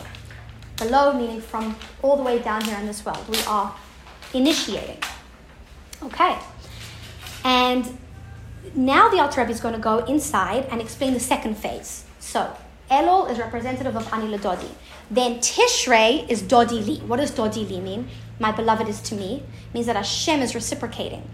Below 0.77 1.13
meaning 1.13 1.41
from 1.41 1.75
all 2.01 2.17
the 2.17 2.23
way 2.23 2.39
down 2.39 2.63
here 2.63 2.77
in 2.77 2.85
this 2.85 3.05
world. 3.05 3.23
We 3.29 3.39
are 3.47 3.73
initiating. 4.33 5.01
Okay. 6.03 6.37
And 7.43 7.97
now 8.75 9.09
the 9.09 9.19
Alter 9.19 9.41
is 9.49 9.59
going 9.59 9.73
to 9.73 9.79
go 9.79 9.99
inside 10.05 10.65
and 10.71 10.81
explain 10.81 11.13
the 11.13 11.19
second 11.19 11.55
phase. 11.55 12.03
So 12.19 12.55
Elul 12.89 13.29
is 13.29 13.37
representative 13.37 13.95
of 13.95 14.11
Ani 14.13 14.37
Dodi. 14.37 14.69
Then 15.11 15.39
Tishrei 15.39 16.27
is 16.29 16.41
Dodi 16.41 16.85
Li. 16.85 16.99
What 16.99 17.17
does 17.17 17.31
Dodi 17.31 17.69
Li 17.69 17.79
mean? 17.79 18.07
My 18.39 18.51
beloved 18.51 18.87
is 18.87 19.01
to 19.01 19.15
me. 19.15 19.43
It 19.69 19.73
means 19.73 19.85
that 19.85 19.95
Hashem 19.95 20.41
is 20.41 20.55
reciprocating. 20.55 21.27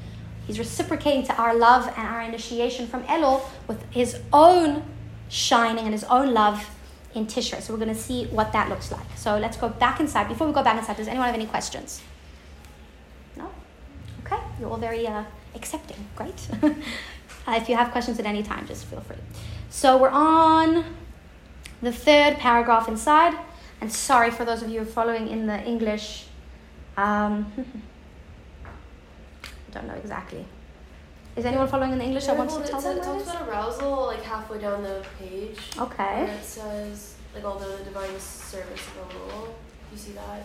He's 0.47 0.59
reciprocating 0.59 1.23
to 1.23 1.35
our 1.35 1.55
love 1.55 1.87
and 1.87 2.07
our 2.07 2.21
initiation 2.21 2.87
from 2.87 3.03
Elul 3.03 3.41
with 3.67 3.81
his 3.91 4.19
own 4.31 4.83
shining 5.29 5.85
and 5.85 5.93
his 5.93 6.03
own 6.05 6.33
love 6.33 6.69
in 7.13 7.25
Tishrei. 7.25 7.61
So 7.61 7.73
we're 7.73 7.79
going 7.79 7.93
to 7.93 7.99
see 7.99 8.25
what 8.25 8.51
that 8.51 8.69
looks 8.69 8.91
like. 8.91 9.05
So 9.15 9.37
let's 9.37 9.57
go 9.57 9.69
back 9.69 9.99
inside. 9.99 10.27
Before 10.27 10.45
we 10.47 10.53
go 10.53 10.63
back 10.63 10.77
inside, 10.77 10.97
does 10.97 11.07
anyone 11.07 11.27
have 11.27 11.35
any 11.35 11.47
questions? 11.47 12.01
No? 13.35 13.49
Okay, 14.25 14.41
you're 14.59 14.69
all 14.69 14.77
very 14.77 15.07
uh, 15.07 15.23
accepting. 15.55 15.97
Great. 16.15 16.47
uh, 17.47 17.53
if 17.53 17.69
you 17.69 17.75
have 17.75 17.91
questions 17.91 18.19
at 18.19 18.25
any 18.25 18.43
time, 18.43 18.67
just 18.67 18.85
feel 18.85 19.01
free. 19.01 19.17
So 19.69 19.97
we're 19.97 20.09
on 20.09 20.85
the 21.81 21.91
third 21.91 22.37
paragraph 22.37 22.87
inside. 22.87 23.37
And 23.81 23.91
sorry 23.91 24.31
for 24.31 24.45
those 24.45 24.63
of 24.63 24.69
you 24.69 24.85
following 24.85 25.27
in 25.27 25.47
the 25.47 25.61
English. 25.63 26.27
Um, 26.97 27.51
don't 29.71 29.87
know 29.87 29.95
exactly. 29.95 30.45
Is 31.35 31.45
anyone 31.45 31.67
following 31.67 31.91
in 31.91 31.97
the 31.97 32.05
English? 32.05 32.29
I 32.29 32.33
want 32.33 32.49
to 32.49 32.63
tell 32.63 32.79
them. 32.79 32.97
It 32.97 33.03
talks 33.03 33.23
about 33.23 33.49
arousal 33.49 34.05
like 34.05 34.23
halfway 34.23 34.59
down 34.59 34.83
the 34.83 35.05
page. 35.19 35.59
Okay. 35.77 36.23
Where 36.23 36.33
it 36.33 36.43
says 36.43 37.15
like 37.33 37.43
all 37.43 37.59
the 37.59 37.83
divine 37.83 38.17
service 38.19 38.87
of 38.87 39.09
the 39.09 39.15
rule. 39.19 39.55
You 39.91 39.97
see 39.97 40.13
that? 40.13 40.43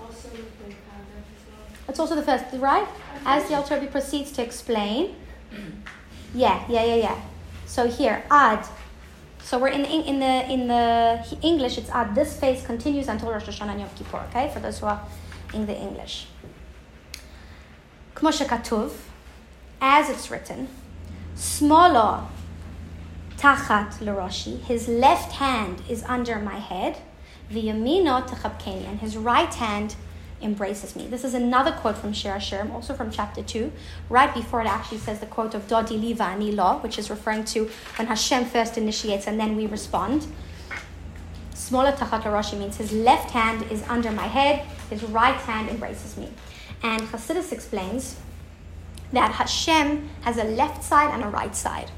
Also 0.00 0.28
the 0.30 0.38
third 0.38 0.74
paragraph 0.90 1.26
as 1.34 1.42
well. 1.48 1.66
It's 1.88 2.00
also 2.00 2.16
the 2.16 2.22
first, 2.22 2.44
right? 2.54 2.88
As 3.24 3.48
the 3.48 3.54
Alter 3.54 3.76
Rebbe 3.76 3.92
proceeds 3.92 4.32
to 4.32 4.42
explain 4.42 5.14
yeah, 6.34 6.64
yeah, 6.68 6.84
yeah, 6.84 6.94
yeah. 6.94 7.20
So 7.66 7.88
here, 7.88 8.24
add. 8.30 8.66
So 9.42 9.58
we're 9.58 9.68
in 9.68 9.82
the, 9.82 9.88
in 9.88 10.18
the 10.18 10.50
in 10.50 10.66
the 10.66 11.38
English. 11.42 11.78
It's 11.78 11.90
add. 11.90 12.14
This 12.14 12.38
phase 12.38 12.64
continues 12.64 13.08
until 13.08 13.30
Rosh 13.30 13.44
Hashanah 13.44 13.70
and 13.70 13.80
Yom 13.80 13.90
Kippur. 13.96 14.24
Okay, 14.30 14.50
for 14.52 14.60
those 14.60 14.78
who 14.80 14.86
are 14.86 15.00
in 15.54 15.66
the 15.66 15.76
English. 15.76 16.26
כמו 18.14 18.32
שכתוב, 18.32 18.92
as 19.80 20.08
it's 20.08 20.30
written, 20.30 20.68
smolo 21.36 22.26
tachat 23.36 24.00
l'roshi, 24.00 24.58
his 24.62 24.88
left 24.88 25.32
hand 25.32 25.82
is 25.88 26.02
under 26.04 26.38
my 26.38 26.58
head, 26.58 26.96
v'yamino 27.52 28.26
techabkeni, 28.26 28.88
and 28.88 29.00
his 29.00 29.16
right 29.18 29.52
hand 29.54 29.96
embraces 30.42 30.94
me. 30.96 31.06
This 31.06 31.24
is 31.24 31.34
another 31.34 31.72
quote 31.72 31.96
from 31.96 32.12
Shir 32.12 32.32
Hashirim, 32.32 32.72
also 32.72 32.94
from 32.94 33.10
chapter 33.10 33.42
2. 33.42 33.72
Right 34.08 34.32
before 34.34 34.60
it 34.60 34.66
actually 34.66 34.98
says 34.98 35.20
the 35.20 35.26
quote 35.26 35.54
of 35.54 35.66
Dodi 35.66 35.98
Liva 35.98 36.20
Ani 36.20 36.52
Lo, 36.52 36.78
which 36.78 36.98
is 36.98 37.10
referring 37.10 37.44
to 37.46 37.70
when 37.96 38.06
Hashem 38.08 38.44
first 38.46 38.76
initiates 38.76 39.26
and 39.26 39.38
then 39.40 39.56
we 39.56 39.66
respond. 39.66 40.26
Smolo 41.54 41.92
tachat 41.96 42.22
Roshi 42.22 42.58
means 42.58 42.76
his 42.76 42.92
left 42.92 43.30
hand 43.30 43.64
is 43.70 43.82
under 43.88 44.12
my 44.12 44.26
head, 44.26 44.64
his 44.90 45.02
right 45.04 45.34
hand 45.34 45.68
embraces 45.68 46.16
me. 46.16 46.28
And 46.82 47.02
Hasidus 47.02 47.52
explains 47.52 48.16
that 49.12 49.32
Hashem 49.32 50.08
has 50.22 50.36
a 50.36 50.44
left 50.44 50.84
side 50.84 51.12
and 51.12 51.24
a 51.24 51.28
right 51.28 51.56
side. 51.56 51.90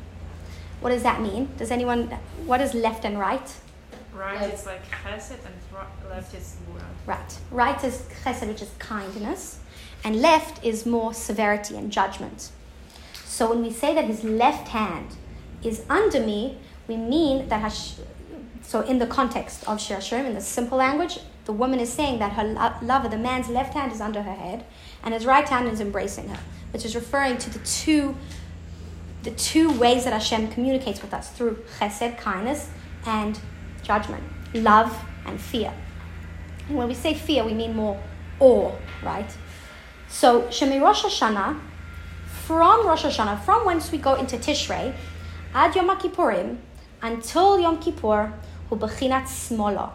What 0.80 0.90
does 0.90 1.02
that 1.02 1.20
mean? 1.20 1.48
Does 1.56 1.70
anyone, 1.70 2.08
what 2.46 2.60
is 2.60 2.72
left 2.72 3.04
and 3.04 3.18
right? 3.18 3.52
Right 4.18 4.52
is 4.52 4.66
like 4.66 4.82
chesed 4.90 5.38
and 5.46 6.10
left 6.10 6.34
is. 6.34 6.56
Right. 7.06 7.38
Right 7.52 7.84
is 7.84 8.08
chesed, 8.24 8.48
which 8.48 8.62
is 8.62 8.70
kindness, 8.80 9.60
and 10.02 10.20
left 10.20 10.64
is 10.64 10.84
more 10.84 11.14
severity 11.14 11.76
and 11.76 11.92
judgment. 11.92 12.50
So 13.24 13.50
when 13.50 13.62
we 13.62 13.70
say 13.70 13.94
that 13.94 14.06
his 14.06 14.24
left 14.24 14.68
hand 14.68 15.14
is 15.62 15.84
under 15.88 16.18
me, 16.18 16.58
we 16.88 16.96
mean 16.96 17.48
that 17.48 17.60
Hash- 17.60 17.94
so 18.62 18.80
in 18.80 18.98
the 18.98 19.06
context 19.06 19.66
of 19.68 19.80
Shir 19.80 19.98
Hashirim, 19.98 20.26
in 20.26 20.34
the 20.34 20.40
simple 20.40 20.78
language, 20.78 21.20
the 21.44 21.52
woman 21.52 21.78
is 21.78 21.92
saying 21.92 22.18
that 22.18 22.32
her 22.32 22.44
lo- 22.44 22.74
lover, 22.82 23.08
the 23.08 23.16
man's 23.16 23.48
left 23.48 23.72
hand 23.74 23.92
is 23.92 24.00
under 24.00 24.22
her 24.22 24.34
head, 24.34 24.64
and 25.04 25.14
his 25.14 25.24
right 25.24 25.48
hand 25.48 25.68
is 25.68 25.80
embracing 25.80 26.28
her, 26.28 26.40
which 26.72 26.84
is 26.84 26.96
referring 26.96 27.38
to 27.38 27.50
the 27.50 27.60
two 27.60 28.16
the 29.22 29.30
two 29.32 29.70
ways 29.78 30.04
that 30.04 30.12
Hashem 30.12 30.48
communicates 30.48 31.02
with 31.02 31.12
us 31.14 31.30
through 31.30 31.62
chesed, 31.78 32.18
kindness, 32.18 32.68
and 33.04 33.38
judgment, 33.82 34.22
love 34.54 34.96
and 35.26 35.40
fear. 35.40 35.72
And 36.68 36.76
when 36.76 36.88
we 36.88 36.94
say 36.94 37.14
fear, 37.14 37.44
we 37.44 37.54
mean 37.54 37.74
more 37.74 38.00
awe, 38.40 38.72
right? 39.02 39.30
So, 40.08 40.42
Shemi 40.42 40.80
Rosh 40.80 41.04
Hashanah, 41.04 41.60
from 42.46 42.86
Rosh 42.86 43.04
Hashanah, 43.04 43.40
from 43.42 43.66
whence 43.66 43.92
we 43.92 43.98
go 43.98 44.14
into 44.14 44.36
Tishrei, 44.36 44.94
ad 45.54 45.74
Yom 45.74 45.88
Kippurim, 45.98 46.58
until 47.02 47.58
Yom 47.60 47.78
Kippur, 47.78 48.32
hu 48.68 48.76
bechinat 48.76 49.24
smola. 49.24 49.90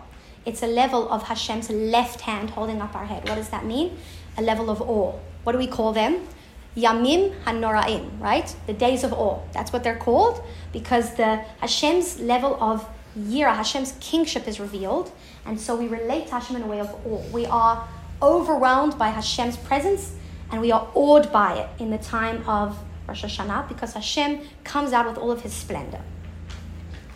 It's 0.46 0.62
a 0.62 0.68
level 0.68 1.10
of 1.10 1.24
Hashem's 1.24 1.70
left 1.70 2.22
hand 2.22 2.50
holding 2.50 2.82
up 2.82 2.96
our 2.96 3.06
head. 3.06 3.28
What 3.30 3.36
does 3.36 3.50
that 3.50 3.66
mean? 3.66 3.98
A 4.38 4.42
level 4.42 4.70
of 4.70 4.82
awe. 4.82 5.14
What 5.44 5.54
do 5.54 5.58
we 5.58 5.68
call 5.68 5.94
them? 5.94 6.28
Yamim 6.76 7.34
Hanoraim, 7.46 8.20
right? 8.20 8.54
The 8.68 8.74
days 8.74 9.04
of 9.04 9.14
awe. 9.14 9.40
That's 9.54 9.72
what 9.72 9.84
they're 9.84 9.98
called 9.98 10.44
because 10.74 11.16
the 11.16 11.38
Hashem's 11.62 12.20
level 12.20 12.62
of 12.62 12.86
Yira, 13.18 13.56
Hashem's 13.56 13.94
kingship 14.00 14.48
is 14.48 14.60
revealed, 14.60 15.12
and 15.46 15.60
so 15.60 15.76
we 15.76 15.88
relate 15.88 16.28
to 16.28 16.34
Hashem 16.34 16.56
in 16.56 16.64
a 16.64 16.68
way 16.68 16.80
of 16.80 16.90
awe. 17.06 17.22
We 17.32 17.46
are 17.46 17.88
overwhelmed 18.22 18.98
by 18.98 19.10
Hashem's 19.10 19.58
presence, 19.58 20.16
and 20.52 20.60
we 20.62 20.72
are 20.72 20.90
awed 20.96 21.32
by 21.32 21.60
it 21.60 21.70
in 21.80 21.92
the 21.92 22.00
time 22.00 22.48
of 22.48 22.78
Rosh 23.08 23.24
Hashanah 23.24 23.68
because 23.68 23.94
Hashem 23.94 24.40
comes 24.64 24.94
out 24.94 25.08
with 25.08 25.18
all 25.18 25.30
of 25.30 25.42
His 25.42 25.54
splendor. 25.54 26.02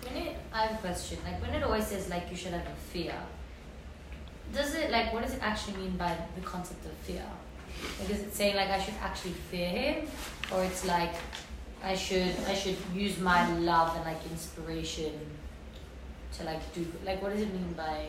When 0.03 0.21
it, 0.21 0.35
I 0.53 0.67
have 0.67 0.77
a 0.77 0.81
question. 0.81 1.17
Like 1.25 1.41
when 1.41 1.53
it 1.53 1.63
always 1.63 1.87
says 1.87 2.09
like 2.09 2.29
you 2.29 2.35
should 2.35 2.53
have 2.53 2.67
a 2.67 2.75
fear, 2.91 3.15
does 4.53 4.75
it 4.75 4.91
like 4.91 5.11
what 5.13 5.23
does 5.23 5.33
it 5.33 5.41
actually 5.41 5.77
mean 5.77 5.97
by 5.97 6.15
the 6.35 6.41
concept 6.41 6.85
of 6.85 6.91
fear? 6.91 7.25
Like 7.99 8.09
is 8.11 8.19
it 8.19 8.35
saying 8.35 8.55
like 8.55 8.69
I 8.69 8.79
should 8.79 8.95
actually 9.01 9.33
fear 9.49 9.69
him, 9.69 10.07
or 10.53 10.63
it's 10.63 10.85
like 10.85 11.15
I 11.83 11.95
should 11.95 12.35
I 12.47 12.53
should 12.53 12.77
use 12.93 13.17
my 13.19 13.51
love 13.57 13.95
and 13.95 14.05
like 14.05 14.23
inspiration 14.29 15.13
to 16.33 16.43
like 16.43 16.73
do 16.73 16.85
like 17.05 17.21
what 17.21 17.31
does 17.31 17.41
it 17.41 17.53
mean 17.53 17.73
by? 17.73 18.07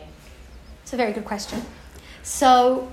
It's 0.83 0.93
a 0.93 0.97
very 0.97 1.13
good 1.13 1.25
question. 1.25 1.61
So, 2.23 2.91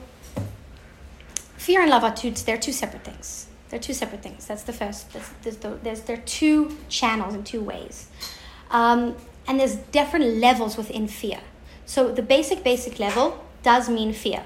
fear 1.57 1.81
and 1.81 1.91
love 1.91 2.05
are 2.05 2.15
two. 2.15 2.31
They're 2.31 2.59
two 2.59 2.73
separate 2.73 3.05
things. 3.05 3.49
They're 3.69 3.81
two 3.81 3.95
separate 3.95 4.23
things. 4.23 4.47
That's 4.47 4.62
the 4.62 4.73
first. 4.73 5.12
There's, 5.12 5.31
there's, 5.43 5.57
the, 5.57 5.71
there's 5.83 6.01
there 6.03 6.19
are 6.19 6.23
two 6.23 6.77
channels 6.89 7.35
in 7.35 7.43
two 7.45 7.62
ways, 7.62 8.09
um, 8.71 9.17
and 9.47 9.59
there's 9.59 9.77
different 9.77 10.37
levels 10.37 10.77
within 10.77 11.09
fear. 11.09 11.41
So 11.85 12.12
the 12.12 12.23
basic 12.23 12.62
basic 12.62 12.99
level 12.99 13.45
does 13.62 13.89
mean 13.89 14.12
fear, 14.12 14.45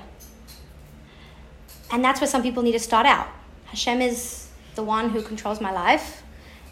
and 1.91 2.05
that's 2.05 2.21
where 2.21 2.29
some 2.29 2.43
people 2.43 2.63
need 2.63 2.73
to 2.73 2.79
start 2.79 3.07
out. 3.07 3.29
Hashem 3.67 4.01
is 4.01 4.49
the 4.75 4.83
one 4.83 5.11
who 5.11 5.23
controls 5.23 5.61
my 5.61 5.73
life, 5.73 6.23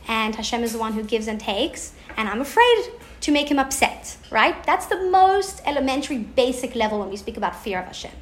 and 0.06 0.34
Hashem 0.34 0.62
is 0.62 0.72
the 0.72 0.78
one 0.78 0.92
who 0.94 1.02
gives 1.02 1.28
and 1.28 1.38
takes, 1.38 1.92
and 2.16 2.28
I'm 2.28 2.40
afraid 2.40 2.90
to 3.20 3.32
make 3.32 3.50
him 3.50 3.58
upset, 3.58 4.16
right? 4.30 4.62
That's 4.64 4.86
the 4.86 5.10
most 5.10 5.60
elementary, 5.66 6.18
basic 6.18 6.74
level 6.74 7.00
when 7.00 7.10
we 7.10 7.16
speak 7.16 7.36
about 7.36 7.56
fear 7.56 7.78
of 7.80 7.86
Hashem, 7.86 8.12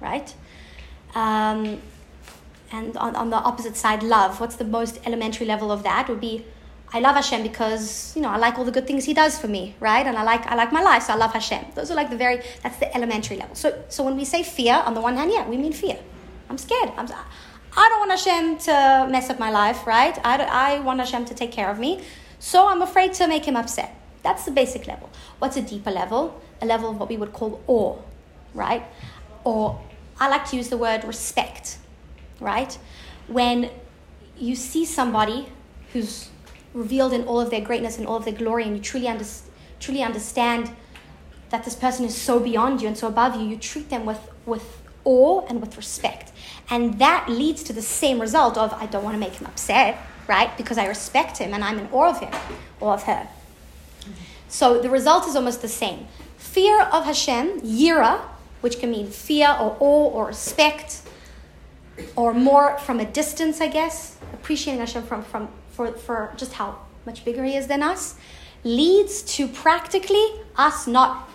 right? 0.00 0.34
Um, 1.14 1.80
and 2.72 2.96
on, 2.96 3.16
on 3.16 3.30
the 3.30 3.36
opposite 3.36 3.76
side, 3.76 4.02
love. 4.02 4.40
What's 4.40 4.56
the 4.56 4.64
most 4.64 5.00
elementary 5.06 5.46
level 5.46 5.70
of 5.70 5.82
that? 5.82 6.08
Would 6.08 6.20
be 6.20 6.44
I 6.92 7.00
love 7.00 7.16
Hashem 7.16 7.42
because 7.42 8.14
you 8.14 8.22
know 8.22 8.28
I 8.28 8.36
like 8.36 8.58
all 8.58 8.64
the 8.64 8.72
good 8.72 8.86
things 8.86 9.04
He 9.04 9.14
does 9.14 9.38
for 9.38 9.48
me, 9.48 9.74
right? 9.80 10.06
And 10.06 10.16
I 10.16 10.22
like 10.22 10.46
I 10.46 10.54
like 10.54 10.72
my 10.72 10.82
life, 10.82 11.04
so 11.04 11.12
I 11.12 11.16
love 11.16 11.32
Hashem. 11.32 11.64
Those 11.74 11.90
are 11.90 11.94
like 11.94 12.10
the 12.10 12.16
very 12.16 12.42
that's 12.62 12.78
the 12.78 12.94
elementary 12.96 13.36
level. 13.36 13.54
So 13.54 13.82
so 13.88 14.04
when 14.04 14.16
we 14.16 14.24
say 14.24 14.42
fear, 14.42 14.74
on 14.74 14.94
the 14.94 15.00
one 15.00 15.16
hand, 15.16 15.32
yeah, 15.32 15.48
we 15.48 15.56
mean 15.56 15.72
fear. 15.72 15.98
I'm 16.48 16.58
scared. 16.58 16.92
I'm, 16.96 17.08
I 17.78 17.88
don't 17.88 18.08
want 18.08 18.12
Hashem 18.12 18.58
to 18.58 19.08
mess 19.10 19.28
up 19.30 19.38
my 19.38 19.50
life, 19.50 19.86
right? 19.86 20.16
I, 20.24 20.36
I 20.44 20.80
want 20.80 21.00
Hashem 21.00 21.26
to 21.26 21.34
take 21.34 21.52
care 21.52 21.70
of 21.70 21.78
me, 21.78 22.02
so 22.38 22.68
I'm 22.68 22.80
afraid 22.82 23.12
to 23.14 23.26
make 23.28 23.44
Him 23.44 23.56
upset. 23.56 23.94
That's 24.26 24.44
the 24.44 24.50
basic 24.50 24.88
level. 24.88 25.08
What's 25.38 25.56
a 25.56 25.62
deeper 25.62 25.92
level? 25.92 26.42
A 26.60 26.66
level 26.66 26.90
of 26.90 26.98
what 26.98 27.08
we 27.08 27.16
would 27.16 27.32
call 27.32 27.62
awe, 27.68 27.96
right? 28.54 28.82
Or 29.44 29.80
I 30.18 30.28
like 30.28 30.50
to 30.50 30.56
use 30.56 30.68
the 30.68 30.76
word 30.76 31.04
respect, 31.04 31.78
right? 32.40 32.76
When 33.28 33.70
you 34.36 34.56
see 34.56 34.84
somebody 34.84 35.46
who's 35.92 36.28
revealed 36.74 37.12
in 37.12 37.22
all 37.28 37.40
of 37.40 37.50
their 37.50 37.60
greatness 37.60 37.98
and 37.98 38.06
all 38.08 38.16
of 38.16 38.24
their 38.24 38.34
glory, 38.34 38.64
and 38.64 38.76
you 38.76 38.82
truly, 38.82 39.06
under, 39.06 39.24
truly 39.78 40.02
understand 40.02 40.74
that 41.50 41.64
this 41.64 41.76
person 41.76 42.04
is 42.04 42.16
so 42.20 42.40
beyond 42.40 42.82
you 42.82 42.88
and 42.88 42.98
so 42.98 43.06
above 43.06 43.36
you, 43.36 43.46
you 43.46 43.56
treat 43.56 43.90
them 43.90 44.04
with, 44.04 44.28
with 44.44 44.82
awe 45.04 45.46
and 45.48 45.60
with 45.60 45.76
respect. 45.76 46.32
And 46.68 46.98
that 46.98 47.28
leads 47.28 47.62
to 47.62 47.72
the 47.72 47.80
same 47.80 48.20
result 48.20 48.58
of 48.58 48.72
I 48.72 48.86
don't 48.86 49.04
want 49.04 49.14
to 49.14 49.20
make 49.20 49.34
him 49.34 49.46
upset, 49.46 50.04
right? 50.26 50.50
Because 50.56 50.78
I 50.78 50.86
respect 50.88 51.38
him 51.38 51.54
and 51.54 51.62
I'm 51.62 51.78
in 51.78 51.86
awe 51.92 52.10
of 52.10 52.18
him 52.18 52.32
or 52.80 52.92
of 52.92 53.04
her. 53.04 53.28
So 54.48 54.80
the 54.80 54.90
result 54.90 55.26
is 55.26 55.36
almost 55.36 55.62
the 55.62 55.68
same. 55.68 56.06
Fear 56.36 56.82
of 56.82 57.04
Hashem, 57.04 57.60
yira, 57.60 58.20
which 58.60 58.78
can 58.78 58.90
mean 58.90 59.08
fear 59.08 59.48
or 59.48 59.76
awe 59.80 60.10
or 60.10 60.26
respect, 60.26 61.02
or 62.14 62.32
more 62.34 62.78
from 62.78 63.00
a 63.00 63.04
distance, 63.04 63.60
I 63.60 63.68
guess, 63.68 64.18
appreciating 64.32 64.80
Hashem 64.80 65.02
from, 65.04 65.22
from, 65.22 65.48
for, 65.70 65.92
for 65.92 66.32
just 66.36 66.52
how 66.54 66.78
much 67.04 67.24
bigger 67.24 67.44
He 67.44 67.56
is 67.56 67.66
than 67.66 67.82
us, 67.82 68.16
leads 68.64 69.22
to 69.22 69.46
practically 69.48 70.26
us 70.56 70.86
not 70.86 71.28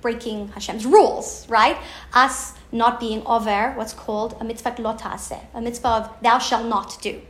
breaking 0.00 0.48
Hashem's 0.48 0.86
rules, 0.86 1.48
right? 1.48 1.76
Us 2.12 2.54
not 2.72 3.00
being 3.00 3.24
over 3.26 3.72
what's 3.72 3.92
called 3.92 4.36
a 4.40 4.44
mitzvah 4.44 4.72
lotase, 4.72 5.38
a 5.54 5.60
mitzvah 5.60 5.88
of 5.88 6.22
thou 6.22 6.38
shalt 6.38 6.66
not 6.66 7.00
do. 7.02 7.20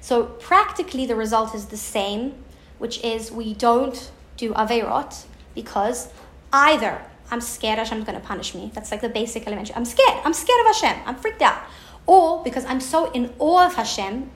So 0.00 0.24
practically 0.24 1.06
the 1.06 1.16
result 1.16 1.54
is 1.54 1.66
the 1.66 1.76
same, 1.76 2.34
which 2.78 3.02
is 3.04 3.30
we 3.30 3.54
don't 3.54 4.10
do 4.40 4.52
averot 4.54 5.26
because 5.54 6.08
either 6.52 7.00
I'm 7.30 7.40
scared 7.40 7.78
Hashem's 7.78 8.04
going 8.04 8.20
to 8.20 8.26
punish 8.26 8.54
me. 8.54 8.70
That's 8.74 8.90
like 8.90 9.02
the 9.02 9.08
basic 9.08 9.46
element. 9.46 9.70
I'm 9.76 9.84
scared. 9.84 10.18
I'm 10.24 10.34
scared 10.34 10.60
of 10.60 10.66
Hashem. 10.74 10.96
I'm 11.06 11.16
freaked 11.16 11.42
out. 11.42 11.60
Or 12.06 12.42
because 12.42 12.64
I'm 12.64 12.80
so 12.80 13.10
in 13.12 13.32
awe 13.38 13.66
of 13.66 13.74
Hashem, 13.74 14.30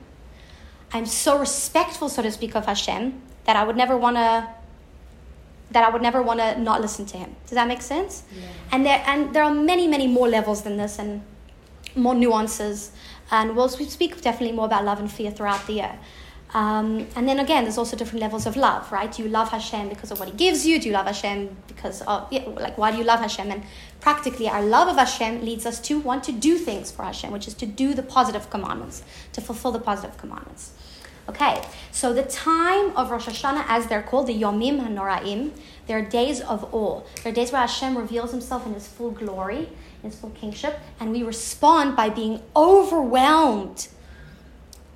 I'm 0.93 1.05
so 1.05 1.37
respectful, 1.37 2.07
so 2.07 2.21
to 2.21 2.31
speak, 2.31 2.55
of 2.55 2.65
Hashem 2.65 3.21
that 3.45 3.55
I 3.55 3.63
would 3.63 3.75
never 3.75 3.97
want 3.97 4.15
to 4.15 4.47
that 5.71 5.83
I 5.83 5.89
would 5.89 6.01
never 6.01 6.21
want 6.21 6.39
to 6.39 6.59
not 6.61 6.79
listen 6.79 7.05
to 7.07 7.17
him. 7.17 7.35
Does 7.47 7.55
that 7.55 7.67
make 7.67 7.81
sense? 7.81 8.23
Yeah. 8.31 8.47
And 8.71 8.85
there 8.85 9.03
and 9.05 9.35
there 9.35 9.43
are 9.43 9.53
many, 9.53 9.87
many 9.87 10.07
more 10.07 10.29
levels 10.29 10.61
than 10.61 10.77
this 10.77 10.99
and 10.99 11.21
more 11.95 12.15
nuances. 12.15 12.91
And 13.31 13.55
we'll 13.55 13.69
speak 13.69 14.21
definitely 14.21 14.55
more 14.55 14.67
about 14.67 14.85
love 14.85 14.99
and 14.99 15.11
fear 15.11 15.31
throughout 15.31 15.65
the 15.65 15.73
year. 15.73 15.99
Um, 16.55 17.05
and 17.17 17.27
then 17.27 17.39
again, 17.39 17.65
there's 17.65 17.77
also 17.77 17.97
different 17.97 18.21
levels 18.21 18.45
of 18.45 18.55
love, 18.55 18.89
right? 18.89 19.11
Do 19.11 19.21
you 19.21 19.27
love 19.27 19.49
Hashem 19.49 19.89
because 19.89 20.09
of 20.09 20.21
what 20.21 20.29
He 20.29 20.35
gives 20.35 20.65
you? 20.65 20.79
Do 20.79 20.87
you 20.87 20.93
love 20.93 21.05
Hashem 21.05 21.53
because 21.67 22.01
of, 22.03 22.31
yeah, 22.31 22.45
like, 22.45 22.77
why 22.77 22.91
do 22.91 22.97
you 22.97 23.03
love 23.03 23.19
Hashem? 23.19 23.51
And 23.51 23.61
practically, 23.99 24.47
our 24.47 24.63
love 24.63 24.87
of 24.87 24.95
Hashem 24.95 25.43
leads 25.43 25.65
us 25.65 25.81
to 25.81 25.99
want 25.99 26.23
to 26.23 26.31
do 26.31 26.57
things 26.57 26.91
for 26.91 27.03
Hashem, 27.03 27.29
which 27.33 27.45
is 27.49 27.55
to 27.55 27.65
do 27.65 27.93
the 27.93 28.01
positive 28.01 28.49
commandments, 28.49 29.03
to 29.33 29.41
fulfill 29.41 29.73
the 29.73 29.79
positive 29.79 30.17
commandments. 30.17 30.71
Okay, 31.27 31.61
so 31.91 32.13
the 32.13 32.23
time 32.23 32.95
of 32.95 33.11
Rosh 33.11 33.27
Hashanah, 33.27 33.65
as 33.67 33.87
they're 33.87 34.03
called, 34.03 34.27
the 34.27 34.41
Yomim 34.41 34.79
HaNoraim, 34.79 35.51
they're 35.87 36.05
days 36.05 36.39
of 36.39 36.73
awe. 36.73 37.01
They're 37.21 37.33
days 37.33 37.51
where 37.51 37.61
Hashem 37.61 37.97
reveals 37.97 38.31
Himself 38.31 38.65
in 38.65 38.73
His 38.73 38.87
full 38.87 39.11
glory, 39.11 39.67
in 40.03 40.09
His 40.09 40.17
full 40.17 40.29
kingship, 40.29 40.79
and 41.01 41.11
we 41.11 41.21
respond 41.21 41.97
by 41.97 42.07
being 42.09 42.41
overwhelmed 42.55 43.89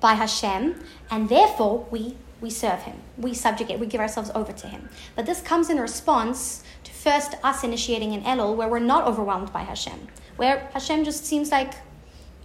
by 0.00 0.14
Hashem, 0.14 0.82
and 1.10 1.28
therefore 1.28 1.86
we 1.90 2.16
we 2.40 2.50
serve 2.50 2.80
Him, 2.82 2.96
we 3.18 3.34
subjugate, 3.34 3.78
we 3.78 3.86
give 3.86 4.00
ourselves 4.00 4.30
over 4.34 4.52
to 4.52 4.66
Him. 4.66 4.88
But 5.14 5.26
this 5.26 5.40
comes 5.42 5.68
in 5.68 5.78
response 5.78 6.64
to 6.84 6.92
first 6.92 7.34
us 7.44 7.62
initiating 7.62 8.14
an 8.14 8.22
Elul 8.22 8.56
where 8.56 8.68
we're 8.68 8.78
not 8.78 9.06
overwhelmed 9.06 9.52
by 9.52 9.60
Hashem, 9.60 10.08
where 10.36 10.70
Hashem 10.72 11.04
just 11.04 11.26
seems 11.26 11.50
like 11.50 11.74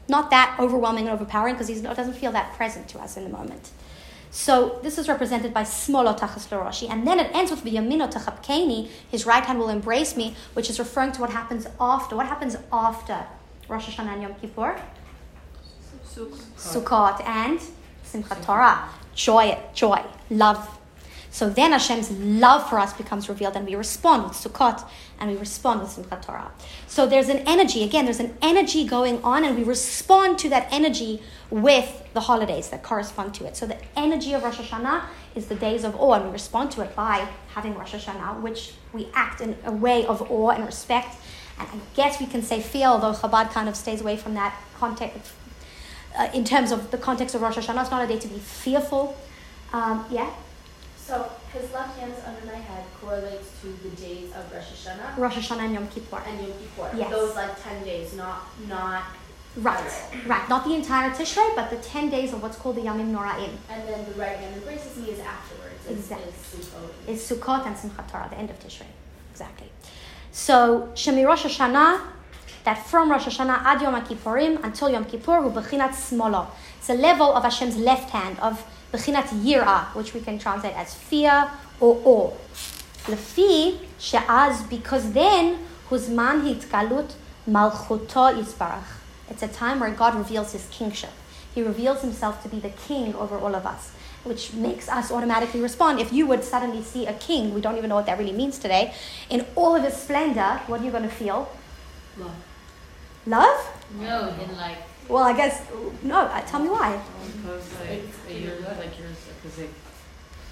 not 0.07 0.29
that 0.29 0.57
overwhelming 0.59 1.07
and 1.07 1.13
overpowering 1.13 1.55
because 1.55 1.67
he 1.67 1.81
doesn't 1.81 2.13
feel 2.13 2.31
that 2.33 2.53
present 2.53 2.87
to 2.89 2.99
us 2.99 3.17
in 3.17 3.23
the 3.23 3.29
moment. 3.29 3.71
So 4.29 4.79
this 4.83 4.97
is 4.97 5.07
represented 5.07 5.53
by 5.53 5.63
smolo 5.63 6.17
tachas 6.17 6.91
and 6.91 7.07
then 7.07 7.19
it 7.19 7.33
ends 7.33 7.51
with 7.51 7.63
v'yamino 7.63 8.11
tachapkeni, 8.11 8.89
his 9.09 9.25
right 9.25 9.43
hand 9.43 9.59
will 9.59 9.69
embrace 9.69 10.17
me, 10.17 10.35
which 10.53 10.69
is 10.69 10.77
referring 10.77 11.13
to 11.13 11.21
what 11.21 11.29
happens 11.29 11.67
after. 11.79 12.17
What 12.17 12.27
happens 12.27 12.57
after 12.71 13.25
Rosh 13.69 13.87
Hashanah 13.87 14.13
and 14.13 14.21
Yom 14.23 14.35
Kippur? 14.35 14.79
Sukkot 16.57 17.25
and 17.25 17.59
Simchat 18.05 18.43
Torah, 18.45 18.89
joy, 19.13 19.57
joy, 19.73 20.03
love. 20.29 20.69
So 21.29 21.49
then 21.49 21.73
Hashem's 21.73 22.11
love 22.11 22.69
for 22.69 22.79
us 22.79 22.93
becomes 22.93 23.27
revealed, 23.27 23.57
and 23.57 23.65
we 23.65 23.75
respond 23.75 24.23
with 24.23 24.33
Sukkot, 24.33 24.87
and 25.19 25.29
we 25.29 25.35
respond 25.35 25.81
with 25.81 25.89
Simchat 25.89 26.25
Torah. 26.25 26.49
So 26.87 27.05
there's 27.05 27.27
an 27.27 27.39
energy, 27.39 27.83
again, 27.83 28.05
there's 28.05 28.21
an 28.21 28.37
energy 28.41 28.87
going 28.87 29.21
on, 29.21 29.43
and 29.43 29.57
we 29.57 29.63
respond 29.63 30.39
to 30.39 30.49
that 30.49 30.69
energy 30.71 31.21
with 31.49 32.03
the 32.13 32.21
holidays 32.21 32.69
that 32.69 32.83
correspond 32.83 33.33
to 33.33 33.45
it. 33.45 33.57
So 33.57 33.65
the 33.65 33.77
energy 33.97 34.31
of 34.31 34.43
Rosh 34.43 34.59
Hashanah 34.59 35.03
is 35.35 35.47
the 35.47 35.55
days 35.55 35.83
of 35.83 35.93
awe, 35.97 36.13
and 36.13 36.25
we 36.27 36.31
respond 36.31 36.71
to 36.71 36.81
it 36.81 36.95
by 36.95 37.27
having 37.49 37.75
Rosh 37.75 37.93
Hashanah, 37.95 38.41
which 38.41 38.71
we 38.93 39.09
act 39.13 39.41
in 39.41 39.57
a 39.65 39.73
way 39.73 40.05
of 40.05 40.31
awe 40.31 40.51
and 40.51 40.65
respect. 40.65 41.17
And 41.59 41.67
I 41.67 41.77
guess 41.95 42.21
we 42.21 42.27
can 42.27 42.43
say 42.43 42.61
fear, 42.61 42.87
although 42.87 43.11
Chabad 43.11 43.51
kind 43.51 43.67
of 43.67 43.75
stays 43.75 43.99
away 43.99 44.15
from 44.15 44.35
that 44.35 44.57
context. 44.77 45.33
Uh, 46.17 46.29
in 46.33 46.43
terms 46.43 46.71
of 46.71 46.91
the 46.91 46.97
context 46.97 47.35
of 47.35 47.41
Rosh 47.41 47.57
Hashanah, 47.57 47.81
it's 47.81 47.91
not 47.91 48.03
a 48.03 48.07
day 48.07 48.19
to 48.19 48.27
be 48.27 48.39
fearful. 48.39 49.17
Um, 49.73 50.05
yeah? 50.09 50.31
So 50.97 51.29
his 51.53 51.71
left 51.71 51.99
hand 51.99 52.13
is 52.13 52.23
under 52.23 52.45
my 52.45 52.57
head 52.57 52.85
correlates 52.99 53.51
to 53.61 53.67
the 53.83 53.95
days 53.95 54.31
of 54.33 54.51
Rosh 54.51 54.63
Hashanah 54.63 55.17
Rosh 55.17 55.35
Hashanah 55.35 55.65
and 55.65 55.73
Yom 55.73 55.87
Kippur. 55.89 56.21
and 56.25 56.39
Yom 56.39 56.51
Kippur. 56.57 56.91
Yes. 56.95 57.11
Those 57.11 57.35
like 57.35 57.61
ten 57.61 57.83
days, 57.83 58.15
not 58.15 58.43
not 58.67 59.03
Right, 59.57 59.81
right. 60.27 60.49
Not 60.49 60.65
the 60.65 60.73
entire 60.73 61.11
Tishrei, 61.11 61.55
but 61.55 61.69
the 61.69 61.77
10 61.77 62.09
days 62.09 62.33
of 62.33 62.43
what's 62.43 62.57
called 62.57 62.75
the 62.75 62.81
Yamim 62.81 63.13
Noraim. 63.13 63.51
And 63.69 63.87
then 63.87 64.03
the 64.05 64.11
right 64.19 64.35
hand 64.35 64.53
embraces 64.53 64.97
me 64.97 65.11
is 65.11 65.19
afterwards. 65.21 65.75
It's, 65.87 65.99
Exactly. 66.11 66.27
It's 66.27 66.67
Sukkot. 66.67 67.07
Is 67.07 67.21
Sukkot 67.21 67.65
and 67.65 67.75
Simchat 67.77 68.11
Torah, 68.11 68.27
the 68.29 68.37
end 68.37 68.49
of 68.49 68.59
Tishrei. 68.59 68.87
Exactly. 69.31 69.71
So, 70.33 70.89
Shemi 70.93 71.25
Rosh 71.25 71.45
Hashanah, 71.45 72.01
that 72.65 72.85
from 72.85 73.11
Rosh 73.11 73.25
Hashanah 73.25 73.63
ad 73.63 73.81
Yom 73.81 73.95
Kippurim 74.05 74.61
until 74.63 74.89
Yom 74.89 75.05
Kippur, 75.05 75.41
hu 75.41 75.51
bechinat 75.51 75.91
smolo. 75.91 76.47
It's 76.77 76.89
a 76.89 76.95
level 76.95 77.33
of 77.33 77.43
Hashem's 77.43 77.77
left 77.77 78.09
hand, 78.09 78.37
of 78.39 78.65
bechinat 78.91 79.27
yirah, 79.43 79.95
which 79.95 80.13
we 80.13 80.19
can 80.19 80.37
translate 80.39 80.75
as 80.75 80.93
fear 80.93 81.49
or 81.79 82.01
awe. 82.03 82.31
Lefi 83.05 83.79
she'az, 83.99 84.63
because 84.63 85.13
then, 85.13 85.59
huzman 85.89 86.41
hitgalut 86.41 87.13
malchuto 87.47 88.33
yisbarach. 88.35 88.83
It's 89.29 89.43
a 89.43 89.47
time 89.47 89.79
where 89.79 89.91
God 89.91 90.15
reveals 90.15 90.51
his 90.51 90.67
kingship. 90.71 91.11
He 91.53 91.61
reveals 91.61 92.01
himself 92.01 92.41
to 92.43 92.49
be 92.49 92.59
the 92.59 92.69
king 92.69 93.13
over 93.15 93.37
all 93.37 93.55
of 93.55 93.65
us, 93.65 93.91
which 94.23 94.53
makes 94.53 94.89
us 94.89 95.11
automatically 95.11 95.61
respond. 95.61 95.99
If 95.99 96.11
you 96.11 96.25
would 96.25 96.43
suddenly 96.43 96.81
see 96.81 97.05
a 97.05 97.13
king, 97.13 97.53
we 97.53 97.61
don't 97.61 97.77
even 97.77 97.89
know 97.89 97.95
what 97.95 98.07
that 98.07 98.17
really 98.17 98.33
means 98.33 98.57
today, 98.57 98.93
in 99.29 99.45
all 99.55 99.75
of 99.75 99.83
his 99.83 99.95
splendor, 99.95 100.61
what 100.65 100.81
are 100.81 100.83
you 100.83 100.91
going 100.91 101.03
to 101.03 101.09
feel? 101.09 101.47
Love. 102.17 102.54
Love? 103.25 103.59
No, 103.99 104.29
in 104.29 104.55
like 104.57 104.77
Well, 105.07 105.23
I 105.23 105.33
guess, 105.33 105.61
no, 106.03 106.19
uh, 106.21 106.41
tell 106.41 106.59
me 106.59 106.69
why. 106.69 106.99
Because 107.37 107.63
like 107.81 108.03
you're 108.29 108.59
like 108.59 108.97
you're 108.99 109.09
because 109.41 109.57
like 109.59 109.73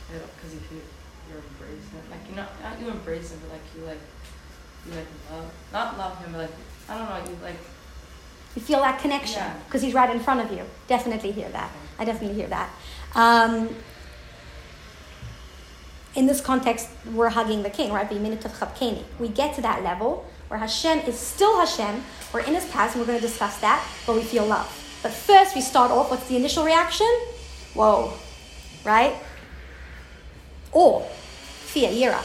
because 0.10 0.54
if 0.54 0.72
you 0.72 0.82
you're 1.30 1.42
embracing 1.42 1.98
it 1.98 2.12
like 2.12 2.30
you 2.30 2.36
not 2.36 2.50
not 2.62 2.80
you 2.80 2.90
embrace 2.90 3.32
him 3.32 3.40
but 3.42 3.52
like 3.54 3.66
you 3.76 3.82
like 3.86 4.02
you 4.86 4.92
like 4.94 5.08
love 5.32 5.52
not 5.72 5.98
love 5.98 6.18
him 6.24 6.32
but 6.34 6.42
like 6.42 6.52
I 6.90 6.98
don't 6.98 7.10
know 7.10 7.32
you 7.32 7.38
like 7.44 7.58
You 8.56 8.62
feel 8.62 8.82
that 8.82 9.00
connection 9.02 9.42
Yeah. 9.42 9.56
because 9.66 9.82
he's 9.82 9.96
right 9.96 10.10
in 10.16 10.20
front 10.20 10.42
of 10.42 10.52
you. 10.56 10.64
Definitely 10.88 11.32
hear 11.32 11.50
that. 11.50 11.72
I 11.98 12.06
definitely 12.06 12.36
hear 12.38 12.50
that. 12.50 12.70
Um, 13.16 13.70
in 16.14 16.28
this 16.28 16.42
context, 16.42 16.90
we're 17.12 17.30
hugging 17.30 17.64
the 17.64 17.70
king, 17.72 17.92
right? 17.92 18.08
V'yemino 18.08 18.38
techabkeni. 18.38 19.04
We 19.20 19.28
get 19.30 19.56
to 19.56 19.62
that 19.64 19.82
level 19.84 20.26
where 20.54 20.60
Hashem 20.60 21.00
is 21.10 21.18
still 21.18 21.58
Hashem. 21.58 22.04
We're 22.32 22.42
in 22.42 22.54
his 22.54 22.66
past, 22.66 22.94
and 22.94 23.02
we're 23.02 23.08
going 23.08 23.20
to 23.20 23.26
discuss 23.26 23.58
that, 23.62 23.84
but 24.06 24.16
we 24.16 24.22
feel 24.22 24.46
love. 24.46 24.70
But 25.02 25.12
first, 25.12 25.56
we 25.56 25.62
start 25.62 25.89
off. 25.89 26.12
What's 26.12 26.28
the 26.28 26.36
initial 26.36 26.63
reaction? 26.63 27.08
Whoa, 27.74 28.13
right? 28.86 29.16
Or 30.72 31.02
fear, 31.72 31.89
yira. 31.89 32.22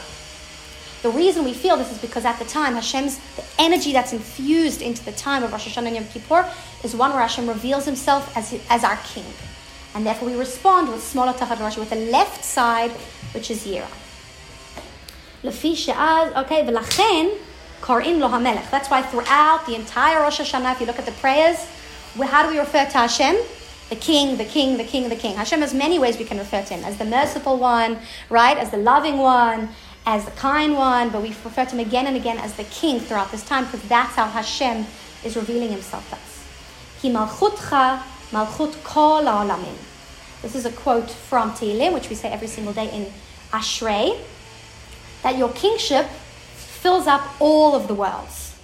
The 1.01 1.09
reason 1.09 1.43
we 1.43 1.53
feel 1.55 1.75
this 1.75 1.91
is 1.91 1.97
because 1.97 2.23
at 2.23 2.37
the 2.37 2.45
time, 2.45 2.75
Hashem's 2.75 3.17
the 3.35 3.43
energy 3.57 3.93
that's 3.93 4.13
infused 4.13 4.83
into 4.83 5.03
the 5.03 5.13
time 5.13 5.41
of 5.41 5.51
Rosh 5.51 5.67
Hashanah 5.67 5.87
and 5.87 5.95
Yom 5.95 6.05
Kippur 6.05 6.47
is 6.83 6.95
one 6.95 7.09
where 7.09 7.21
Hashem 7.21 7.47
reveals 7.47 7.85
Himself 7.85 8.37
as, 8.37 8.53
as 8.69 8.83
our 8.83 8.99
King, 9.05 9.25
and 9.95 10.05
therefore 10.05 10.29
we 10.29 10.35
respond 10.35 10.89
with 10.89 11.01
smolo 11.01 11.33
tachad 11.33 11.59
Rosh 11.59 11.77
with 11.77 11.89
the 11.89 12.11
left 12.11 12.45
side, 12.45 12.91
which 13.33 13.49
is 13.49 13.65
Yira. 13.65 13.89
Lefi 15.41 15.75
she'az, 15.75 16.31
okay, 16.35 16.61
v'lachen 16.61 17.35
korin 17.81 18.19
lo. 18.19 18.29
That's 18.71 18.89
why 18.89 19.01
throughout 19.01 19.65
the 19.65 19.75
entire 19.75 20.21
Rosh 20.21 20.39
Hashanah, 20.39 20.73
if 20.73 20.79
you 20.79 20.85
look 20.85 20.99
at 20.99 21.05
the 21.05 21.11
prayers, 21.13 21.57
how 22.17 22.43
do 22.43 22.49
we 22.49 22.59
refer 22.59 22.85
to 22.85 22.97
Hashem? 22.97 23.37
The 23.89 23.95
King, 23.95 24.37
the 24.37 24.45
King, 24.45 24.77
the 24.77 24.83
King, 24.83 25.09
the 25.09 25.15
King. 25.15 25.35
Hashem 25.35 25.61
has 25.61 25.73
many 25.73 25.97
ways 25.97 26.17
we 26.17 26.25
can 26.25 26.37
refer 26.37 26.63
to 26.63 26.73
Him 26.73 26.83
as 26.83 26.97
the 26.97 27.05
merciful 27.05 27.57
one, 27.57 27.97
right? 28.29 28.57
As 28.57 28.69
the 28.69 28.77
loving 28.77 29.17
one, 29.17 29.69
as 30.05 30.25
the 30.25 30.31
kind 30.31 30.75
one, 30.75 31.09
but 31.09 31.21
we 31.21 31.29
refer 31.29 31.65
to 31.65 31.75
Him 31.75 31.79
again 31.79 32.07
and 32.07 32.15
again 32.15 32.37
as 32.37 32.55
the 32.55 32.65
King 32.65 32.99
throughout 32.99 33.31
this 33.31 33.43
time 33.43 33.65
because 33.65 33.81
that's 33.83 34.15
how 34.15 34.27
Hashem 34.27 34.85
is 35.23 35.35
revealing 35.35 35.71
Himself 35.71 36.07
to 36.09 36.15
us. 36.15 36.47
Ki 37.01 37.09
malchutcha 37.09 38.01
malchut 38.31 38.83
kol 38.83 39.23
ha'olamim. 39.23 39.77
This 40.41 40.55
is 40.55 40.65
a 40.65 40.71
quote 40.71 41.09
from 41.09 41.51
Tehillim, 41.51 41.93
which 41.93 42.09
we 42.09 42.15
say 42.15 42.29
every 42.29 42.47
single 42.47 42.73
day 42.73 42.89
in 42.93 43.11
Ashrei, 43.51 44.17
that 45.23 45.37
your 45.37 45.49
kingship 45.49 46.07
fills 46.81 47.07
up 47.07 47.21
all 47.39 47.75
of 47.75 47.87
the 47.87 47.93
worlds. 47.93 48.55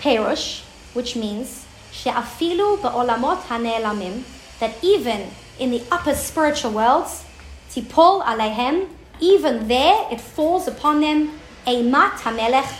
Perush, 0.00 0.62
which 0.94 1.14
means 1.16 1.66
she'afilu 1.92 2.78
ba'olamot 2.78 3.42
hane'elamim, 3.42 4.22
that 4.60 4.74
even 4.82 5.28
in 5.58 5.70
the 5.70 5.82
upper 5.90 6.14
spiritual 6.14 6.70
worlds, 6.70 7.24
tipol 7.70 8.24
aleihem, 8.24 8.88
even 9.20 9.68
there 9.68 10.06
it 10.10 10.20
falls 10.20 10.66
upon 10.66 11.00
them, 11.00 11.38
eimat 11.66 12.12
hamelech, 12.24 12.72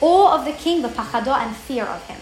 awe 0.00 0.34
of 0.34 0.44
the 0.44 0.52
king, 0.52 0.82
the 0.82 0.88
pachado, 0.88 1.34
and 1.36 1.54
fear 1.54 1.84
of 1.84 2.02
him. 2.06 2.20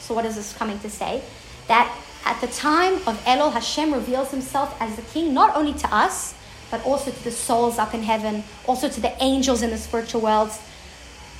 So 0.00 0.14
what 0.14 0.24
is 0.24 0.36
this 0.36 0.52
coming 0.56 0.78
to 0.80 0.90
say? 0.90 1.22
That 1.68 1.90
at 2.24 2.40
the 2.40 2.48
time 2.48 2.94
of 3.06 3.16
Elul, 3.24 3.52
Hashem 3.52 3.92
reveals 3.92 4.30
himself 4.30 4.76
as 4.80 4.96
the 4.96 5.02
king, 5.02 5.32
not 5.32 5.56
only 5.56 5.72
to 5.74 5.94
us, 5.94 6.34
but 6.70 6.84
also 6.84 7.10
to 7.10 7.24
the 7.24 7.30
souls 7.30 7.78
up 7.78 7.94
in 7.94 8.02
heaven, 8.02 8.44
also 8.66 8.88
to 8.88 9.00
the 9.00 9.12
angels 9.22 9.62
in 9.62 9.70
the 9.70 9.78
spiritual 9.78 10.20
worlds, 10.20 10.58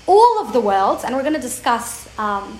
all 0.07 0.40
of 0.40 0.53
the 0.53 0.61
worlds, 0.61 1.05
and 1.05 1.14
we're 1.14 1.23
going 1.23 1.35
to 1.35 1.40
discuss, 1.40 2.07
um, 2.19 2.59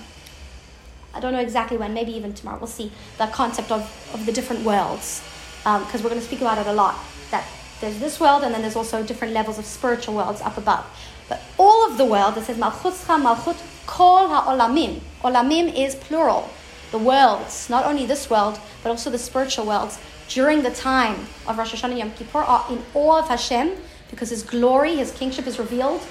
I 1.13 1.19
don't 1.19 1.33
know 1.33 1.39
exactly 1.39 1.77
when, 1.77 1.93
maybe 1.93 2.11
even 2.13 2.33
tomorrow, 2.33 2.57
we'll 2.59 2.67
see, 2.67 2.91
the 3.17 3.27
concept 3.27 3.71
of, 3.71 3.81
of 4.13 4.25
the 4.25 4.31
different 4.31 4.63
worlds, 4.63 5.21
because 5.63 6.01
we're 6.01 6.09
going 6.09 6.21
to 6.21 6.25
speak 6.25 6.41
about 6.41 6.57
it 6.57 6.67
a 6.67 6.73
lot. 6.73 6.95
That 7.31 7.45
there's 7.81 7.99
this 7.99 8.19
world, 8.19 8.43
and 8.43 8.53
then 8.53 8.61
there's 8.61 8.75
also 8.75 9.03
different 9.03 9.33
levels 9.33 9.57
of 9.57 9.65
spiritual 9.65 10.15
worlds 10.15 10.41
up 10.41 10.57
above. 10.57 10.85
But 11.27 11.41
all 11.57 11.89
of 11.89 11.97
the 11.97 12.05
world, 12.05 12.37
it 12.37 12.43
says, 12.45 12.57
Malchutcha 12.57 13.21
Malchut 13.21 13.61
Kol 13.85 14.27
HaOlamim. 14.27 15.01
Olamim 15.23 15.73
is 15.75 15.95
plural. 15.95 16.49
The 16.91 16.97
worlds, 16.97 17.69
not 17.69 17.85
only 17.85 18.05
this 18.05 18.29
world, 18.29 18.59
but 18.83 18.89
also 18.89 19.09
the 19.09 19.17
spiritual 19.17 19.65
worlds, 19.65 19.97
during 20.33 20.63
the 20.63 20.71
time 20.71 21.27
of 21.45 21.57
Rosh 21.57 21.73
Hashanah 21.73 21.89
and 21.89 21.99
Yom 21.99 22.11
Kippur 22.11 22.39
are 22.39 22.65
in 22.71 22.81
awe 22.93 23.19
of 23.19 23.27
Hashem 23.27 23.75
because 24.09 24.29
His 24.29 24.43
glory, 24.43 24.95
His 24.95 25.11
kingship 25.11 25.45
is 25.45 25.59
revealed 25.59 26.01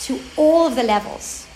to 0.00 0.20
all 0.36 0.66
of 0.66 0.76
the 0.76 0.82
levels. 0.82 1.46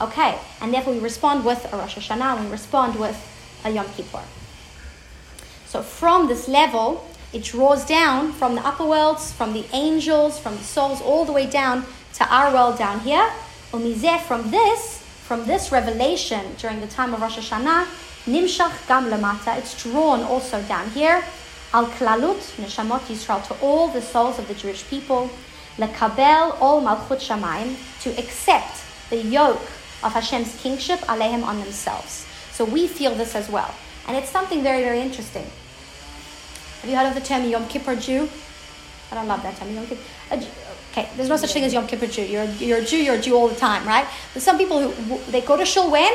Okay, 0.00 0.38
and 0.60 0.72
therefore 0.72 0.94
we 0.94 1.00
respond 1.00 1.44
with 1.44 1.72
a 1.72 1.76
Rosh 1.76 1.96
Hashanah, 1.96 2.44
we 2.44 2.50
respond 2.50 2.98
with 2.98 3.16
a 3.64 3.70
Yom 3.70 3.86
Kippur. 3.96 4.22
So 5.66 5.82
from 5.82 6.28
this 6.28 6.48
level, 6.48 7.04
it 7.32 7.42
draws 7.42 7.84
down 7.84 8.32
from 8.32 8.54
the 8.54 8.64
upper 8.66 8.84
worlds, 8.84 9.32
from 9.32 9.52
the 9.52 9.64
angels, 9.72 10.38
from 10.38 10.56
the 10.56 10.62
souls, 10.62 11.02
all 11.02 11.24
the 11.24 11.32
way 11.32 11.46
down 11.46 11.84
to 12.14 12.32
our 12.32 12.52
world 12.52 12.78
down 12.78 13.00
here. 13.00 13.28
Umizeh, 13.72 14.20
from 14.20 14.52
this, 14.52 15.02
from 15.26 15.46
this 15.46 15.72
revelation 15.72 16.54
during 16.58 16.80
the 16.80 16.86
time 16.86 17.12
of 17.12 17.20
Rosh 17.20 17.38
Hashanah, 17.38 17.88
nimshach 18.26 18.86
gam 18.88 19.06
lamata, 19.06 19.56
it's 19.58 19.82
drawn 19.82 20.22
also 20.22 20.62
down 20.62 20.88
here, 20.90 21.22
al 21.72 21.86
klalut 21.86 22.40
neshamot 22.56 23.00
Yisrael, 23.00 23.46
to 23.46 23.56
ol 23.60 23.88
the 23.88 24.00
souls 24.00 24.38
of 24.38 24.48
the 24.48 24.54
Jewish 24.54 24.88
people, 24.88 25.30
lekabel 25.76 26.56
all 26.60 26.82
malchut 26.82 27.20
shamayim, 27.20 27.76
to 28.02 28.10
accept 28.18 28.82
the 29.10 29.16
yoke 29.16 29.62
of 30.02 30.12
Hashem's 30.12 30.54
kingship 30.60 31.00
alehem 31.00 31.44
on 31.44 31.58
themselves. 31.60 32.26
So 32.52 32.64
we 32.64 32.86
feel 32.86 33.14
this 33.14 33.34
as 33.34 33.48
well. 33.48 33.74
And 34.06 34.16
it's 34.16 34.28
something 34.28 34.62
very, 34.62 34.82
very 34.82 35.00
interesting. 35.00 35.46
Have 36.82 36.90
you 36.90 36.96
heard 36.96 37.08
of 37.08 37.14
the 37.14 37.20
term 37.20 37.48
Yom 37.48 37.66
Kippur 37.66 37.96
Jew? 37.96 38.28
I 39.10 39.14
don't 39.14 39.26
love 39.26 39.42
that 39.42 39.56
term, 39.56 39.74
Yom 39.74 39.86
Kippur. 39.86 40.02
Okay, 40.92 41.08
there's 41.16 41.28
no 41.28 41.36
such 41.36 41.52
thing 41.52 41.64
as 41.64 41.72
Yom 41.72 41.86
Kippur 41.86 42.06
Jew. 42.06 42.22
You're, 42.22 42.44
you're 42.44 42.78
a 42.78 42.84
Jew, 42.84 42.98
you're 42.98 43.16
a 43.16 43.20
Jew 43.20 43.34
all 43.34 43.48
the 43.48 43.56
time, 43.56 43.86
right? 43.86 44.06
But 44.32 44.42
some 44.42 44.58
people 44.58 44.90
who 44.90 45.32
they 45.32 45.40
go 45.40 45.56
to 45.56 45.64
shul 45.64 45.90
when? 45.90 46.12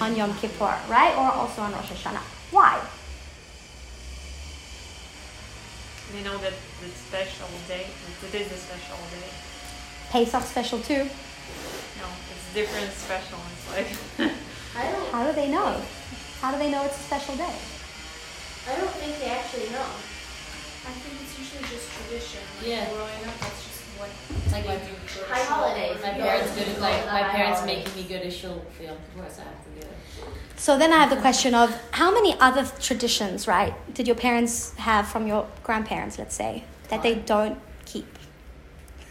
On 0.00 0.16
Yom 0.16 0.34
Kippur, 0.38 0.74
right? 0.88 1.14
Or 1.16 1.30
also 1.32 1.62
on 1.62 1.72
Rosh 1.72 1.90
Hashanah. 1.92 2.22
Why? 2.50 2.80
They 6.12 6.22
know 6.22 6.36
that 6.38 6.52
the 6.82 6.88
special 6.90 7.48
day, 7.68 7.86
it 8.26 8.34
is 8.34 8.52
a 8.52 8.56
special 8.56 8.96
day. 9.16 9.28
Pesach 10.10 10.42
special 10.42 10.78
too. 10.80 11.04
No, 11.98 12.06
it's 12.34 12.54
different 12.54 12.92
special. 12.92 13.38
It's 13.54 13.66
like 14.18 14.30
I 14.76 14.92
don't. 14.92 15.08
How 15.12 15.26
do 15.26 15.32
they 15.32 15.48
know? 15.48 15.80
How 16.40 16.50
do 16.52 16.58
they 16.58 16.70
know 16.70 16.84
it's 16.84 16.96
a 16.98 17.02
special 17.04 17.36
day? 17.36 17.54
I 18.68 18.76
don't 18.76 18.90
think 19.00 19.18
they 19.20 19.30
actually 19.30 19.70
know. 19.70 19.88
I 20.84 20.90
think 21.00 21.22
it's 21.22 21.38
usually 21.38 21.64
just 21.70 21.88
tradition. 21.96 22.42
Like 22.58 22.66
Yeah. 22.68 22.90
growing 22.90 23.24
up, 23.24 23.38
that's 23.40 23.62
just 23.62 23.71
what 23.71 23.71
It's 23.71 23.71
like 24.52 24.66
my, 24.66 24.74
do. 24.76 24.80
Go 25.14 25.26
to 25.26 25.32
High 25.32 25.44
holidays. 25.44 25.98
or- 25.98 26.06
my 26.06 26.18
Yeah. 26.18 26.24
parents 26.24 26.52
go 26.56 26.80
like 26.80 27.06
my 27.06 27.22
parents 27.24 27.64
making 27.64 27.94
me 27.94 28.02
go 28.08 28.18
to 28.18 28.30
shul 28.30 28.62
for 28.76 28.82
Yom 28.84 28.96
Kippur, 29.14 29.28
so 29.30 29.42
I 29.42 29.44
have 29.44 29.64
to 29.64 29.70
do 29.80 29.86
it. 29.86 29.96
So 30.56 30.78
then 30.78 30.92
I 30.92 30.98
have 30.98 31.10
the 31.10 31.16
question 31.16 31.54
of 31.54 31.76
how 31.92 32.12
many 32.12 32.36
other 32.40 32.64
traditions, 32.80 33.48
right, 33.48 33.74
did 33.94 34.06
your 34.06 34.16
parents 34.16 34.74
have 34.76 35.08
from 35.08 35.26
your 35.26 35.46
grandparents, 35.64 36.18
let's 36.18 36.34
say, 36.36 36.64
that 36.88 37.02
they 37.02 37.14
don't 37.16 37.58
keep? 37.84 38.06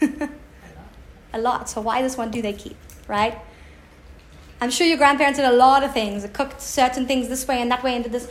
a 1.34 1.38
lot. 1.38 1.68
So 1.68 1.80
why 1.80 2.02
this 2.02 2.16
one 2.16 2.30
do 2.30 2.40
they 2.42 2.52
keep, 2.52 2.76
right? 3.08 3.38
I'm 4.60 4.70
sure 4.70 4.86
your 4.86 4.96
grandparents 4.96 5.38
did 5.38 5.46
a 5.46 5.52
lot 5.56 5.82
of 5.82 5.92
things, 5.92 6.26
cooked 6.32 6.60
certain 6.60 7.06
things 7.06 7.28
this 7.28 7.46
way 7.48 7.60
and 7.60 7.70
that 7.70 7.82
way 7.82 7.94
and 7.94 8.04
did 8.04 8.12
this. 8.12 8.28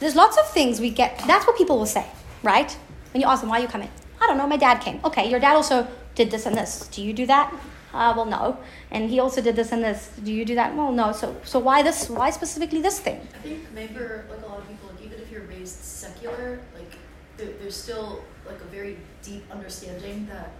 There's 0.00 0.14
lots 0.16 0.36
of 0.38 0.48
things 0.50 0.80
we 0.80 0.90
get. 0.90 1.22
That's 1.26 1.46
what 1.46 1.56
people 1.56 1.78
will 1.78 1.86
say, 1.86 2.06
right? 2.42 2.70
When 3.12 3.20
you 3.20 3.26
ask 3.26 3.40
them, 3.42 3.50
why 3.50 3.58
are 3.58 3.62
you 3.62 3.68
coming? 3.68 3.90
I 4.26 4.30
don't 4.30 4.38
know, 4.38 4.46
my 4.48 4.56
dad 4.56 4.80
came. 4.80 4.98
Okay, 5.04 5.30
your 5.30 5.38
dad 5.38 5.54
also 5.54 5.86
did 6.16 6.32
this 6.32 6.46
and 6.46 6.56
this. 6.56 6.88
Do 6.88 7.00
you 7.00 7.12
do 7.12 7.26
that? 7.26 7.54
Uh, 7.94 8.12
well, 8.16 8.26
no. 8.26 8.58
And 8.90 9.08
he 9.08 9.20
also 9.20 9.40
did 9.40 9.54
this 9.54 9.70
and 9.70 9.84
this. 9.84 10.10
Do 10.22 10.32
you 10.32 10.44
do 10.44 10.56
that? 10.56 10.74
Well, 10.74 10.90
no. 10.90 11.12
So, 11.12 11.36
so 11.44 11.60
why 11.60 11.82
this? 11.82 12.10
Why 12.10 12.30
specifically 12.30 12.82
this 12.82 12.98
thing? 12.98 13.20
I 13.34 13.38
think 13.38 13.60
maybe 13.72 13.94
for 13.94 14.26
like 14.28 14.42
a 14.42 14.46
lot 14.46 14.58
of 14.58 14.68
people, 14.68 14.90
like 14.90 15.06
even 15.06 15.20
if 15.20 15.30
you're 15.30 15.42
raised 15.42 15.78
secular, 15.80 16.58
like 16.74 16.92
there, 17.36 17.50
there's 17.60 17.76
still 17.76 18.24
like 18.44 18.60
a 18.60 18.64
very 18.64 18.98
deep 19.22 19.44
understanding 19.50 20.26
that 20.26 20.50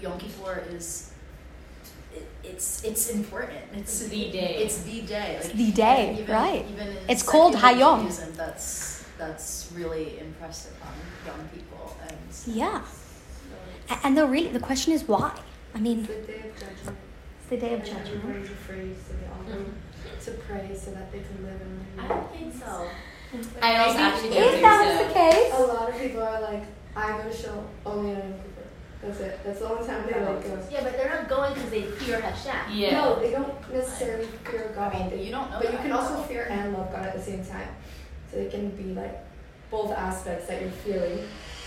Yom 0.00 0.16
Kippur 0.18 0.64
is 0.70 1.12
it, 2.14 2.28
it's 2.44 2.84
it's 2.84 3.10
important. 3.10 3.58
It's 3.72 4.00
It's 4.00 4.10
the 4.10 4.30
day. 4.30 4.54
It's 4.62 4.78
the 4.82 5.00
day. 5.02 5.34
Like, 5.34 5.44
It's 5.44 5.52
the 5.54 5.72
day, 5.72 6.08
and 6.10 6.18
even, 6.20 6.34
right. 6.34 6.64
Even 6.72 6.88
in 6.88 6.96
It's 7.08 7.24
called 7.24 7.54
secular 7.54 7.98
Hayom. 7.98 8.36
That's 8.36 9.04
that's 9.18 9.70
really 9.74 10.18
impressed 10.20 10.70
upon 10.70 10.94
young 11.26 11.48
people 11.48 11.69
and. 12.46 12.56
Yeah. 12.56 12.82
A- 13.90 14.06
And 14.06 14.16
the 14.16 14.26
really 14.26 14.48
the 14.48 14.60
question 14.60 14.92
is 14.92 15.06
why? 15.06 15.32
I 15.74 15.78
mean, 15.78 16.00
It's 16.00 16.08
the 16.08 16.14
day 16.32 16.42
of 16.48 16.54
judgment. 16.58 16.98
it's 17.40 17.48
the 17.50 17.56
day 17.56 17.74
of 17.74 17.80
And 17.80 17.88
judgment. 17.88 18.24
everybody's 18.24 18.50
afraid, 18.50 18.96
so 19.06 19.12
they 19.14 19.26
all 19.26 19.44
go 19.44 19.64
mm-hmm. 19.64 20.24
to 20.24 20.30
pray 20.46 20.76
so 20.76 20.90
that 20.92 21.12
they 21.12 21.20
can 21.20 21.44
live 21.44 21.60
in 21.60 22.00
I 22.00 22.08
don't 22.08 22.32
think 22.32 22.54
so. 22.54 22.88
I 23.62 23.76
also 23.78 23.98
actually 23.98 24.28
If 24.30 24.50
think 24.50 24.62
that 24.62 24.98
was 24.98 25.06
the 25.06 25.12
case, 25.14 25.52
A 25.54 25.62
lot 25.62 25.88
of 25.90 26.00
people 26.00 26.22
are 26.22 26.40
like, 26.40 26.64
I 26.96 27.16
go 27.16 27.30
to 27.30 27.36
shul 27.36 27.64
only 27.86 28.10
on 28.10 28.18
Yom 28.18 28.32
Kippur. 28.32 28.66
That's 29.02 29.20
it. 29.20 29.40
That's 29.44 29.60
the 29.60 29.68
only 29.70 29.86
time 29.86 30.04
they 30.12 30.20
like 30.20 30.42
go. 30.44 30.58
Yeah, 30.70 30.82
but 30.82 30.92
they're 30.96 31.08
not 31.14 31.28
going 31.28 31.54
because 31.54 31.70
they 31.70 31.82
fear 31.82 32.20
Hashem. 32.20 32.76
Yeah. 32.76 32.90
No, 33.00 33.20
they 33.20 33.30
don't 33.30 33.72
necessarily 33.72 34.26
fear 34.44 34.72
God. 34.74 34.92
I 34.94 34.98
mean, 34.98 35.10
They- 35.10 35.22
you 35.24 35.30
don't 35.30 35.48
know 35.50 35.58
But 35.62 35.72
you 35.72 35.78
can 35.78 35.92
also 35.92 36.22
fear 36.22 36.48
and 36.50 36.72
love 36.76 36.90
God 36.92 37.06
at 37.06 37.14
the 37.14 37.22
same 37.22 37.44
time. 37.44 37.68
So 38.32 38.38
it 38.38 38.50
can 38.50 38.70
be 38.70 38.94
like 38.94 39.16
both 39.70 39.92
aspects 39.92 40.48
that 40.48 40.60
you're 40.60 40.70
feeling, 40.70 41.20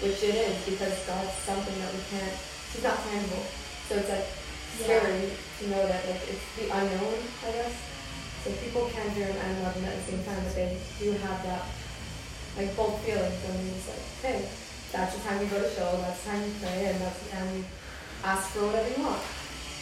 which 0.04 0.20
it 0.20 0.36
is 0.36 0.56
because 0.68 0.92
God's 1.08 1.32
something 1.48 1.78
that 1.80 1.92
we 1.96 2.02
can't. 2.12 2.36
He's 2.76 2.84
not 2.84 3.00
tangible. 3.08 3.48
So 3.88 3.96
it's 3.96 4.12
like 4.12 4.28
scary 4.84 5.32
to 5.32 5.64
know 5.72 5.84
that 5.88 6.04
like 6.04 6.24
it's 6.28 6.46
the 6.60 6.68
unknown, 6.68 7.20
I 7.48 7.50
guess. 7.56 7.76
So 8.44 8.52
people 8.60 8.92
can 8.92 9.08
him 9.16 9.32
and 9.32 9.64
love 9.64 9.76
him 9.80 9.86
at 9.88 9.96
the 9.96 10.12
same 10.12 10.24
time, 10.28 10.44
but 10.44 10.56
they 10.56 10.76
do 11.00 11.16
have 11.24 11.40
that 11.48 11.64
like 12.60 12.76
both 12.76 13.00
feelings. 13.08 13.40
Mean, 13.48 13.72
it's 13.72 13.88
like, 13.88 14.04
hey, 14.20 14.44
that's 14.92 15.16
the 15.16 15.22
time 15.24 15.40
we 15.40 15.48
go 15.48 15.64
to 15.64 15.70
shul, 15.72 15.98
that's 16.04 16.22
the 16.24 16.30
time 16.30 16.44
we 16.44 16.52
pray, 16.60 16.86
and 16.92 17.00
that's 17.00 17.20
the 17.24 17.30
time 17.32 17.48
we 17.56 17.64
ask 18.24 18.50
for 18.52 18.68
whatever 18.68 18.90
you 18.90 19.04
want. 19.04 19.22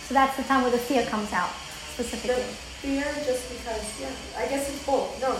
so 0.08 0.14
that's 0.14 0.38
the 0.38 0.44
time 0.44 0.62
where 0.62 0.72
the 0.72 0.78
fear 0.78 1.04
comes 1.06 1.34
out 1.34 1.52
The 1.98 2.04
specifically, 2.06 2.48
fear 2.80 3.04
just 3.26 3.50
because, 3.50 3.84
yeah, 4.00 4.14
I 4.38 4.48
guess 4.48 4.70
it's 4.70 4.86
both. 4.86 5.20
No, 5.20 5.36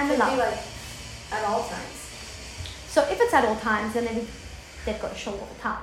and 0.00 0.10
the 0.10 0.16
could 0.16 0.30
be 0.30 0.38
like 0.38 0.62
at 1.32 1.44
all 1.44 1.66
times. 1.68 2.01
So 2.92 3.00
if 3.08 3.18
it's 3.18 3.32
at 3.32 3.46
all 3.46 3.56
times, 3.56 3.94
then 3.94 4.04
maybe 4.04 4.28
they've 4.84 5.00
got 5.00 5.12
to 5.12 5.18
shul 5.18 5.32
all 5.32 5.48
the 5.48 5.60
time, 5.62 5.80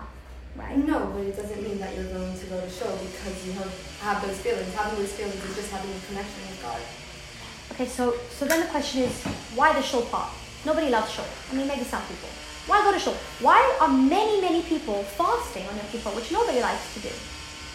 right? 0.55 0.77
No, 0.77 1.09
but 1.09 1.25
it 1.25 1.35
doesn't 1.35 1.57
mean 1.63 1.79
that 1.79 1.95
you're 1.95 2.05
going 2.13 2.37
to 2.37 2.45
go 2.45 2.61
to 2.61 2.69
shul 2.69 2.93
because 3.01 3.47
you 3.47 3.53
have, 3.53 3.73
have 4.01 4.21
those 4.21 4.37
feelings. 4.37 4.71
Having 4.75 4.99
those 4.99 5.13
feelings 5.13 5.43
is 5.43 5.55
just 5.55 5.71
having 5.71 5.89
a 5.89 5.99
connection 6.05 6.41
with 6.45 6.61
God. 6.61 6.77
Okay, 7.71 7.87
so 7.87 8.13
so 8.29 8.45
then 8.45 8.59
the 8.59 8.67
question 8.67 9.01
is, 9.09 9.23
why 9.57 9.73
the 9.73 9.81
shul 9.81 10.03
part? 10.13 10.29
Nobody 10.67 10.89
loves 10.89 11.09
shul. 11.09 11.25
I 11.49 11.55
mean, 11.55 11.67
maybe 11.67 11.83
some 11.83 12.03
people. 12.05 12.29
Why 12.67 12.83
go 12.85 12.93
to 12.93 12.99
shul? 12.99 13.17
Why 13.41 13.57
are 13.81 13.89
many 13.89 14.39
many 14.41 14.61
people 14.61 15.01
fasting 15.17 15.65
on 15.65 15.77
Yom 15.77 15.87
Kippur, 15.91 16.13
which 16.13 16.31
nobody 16.31 16.61
likes 16.61 16.93
to 16.93 16.99
do? 16.99 17.09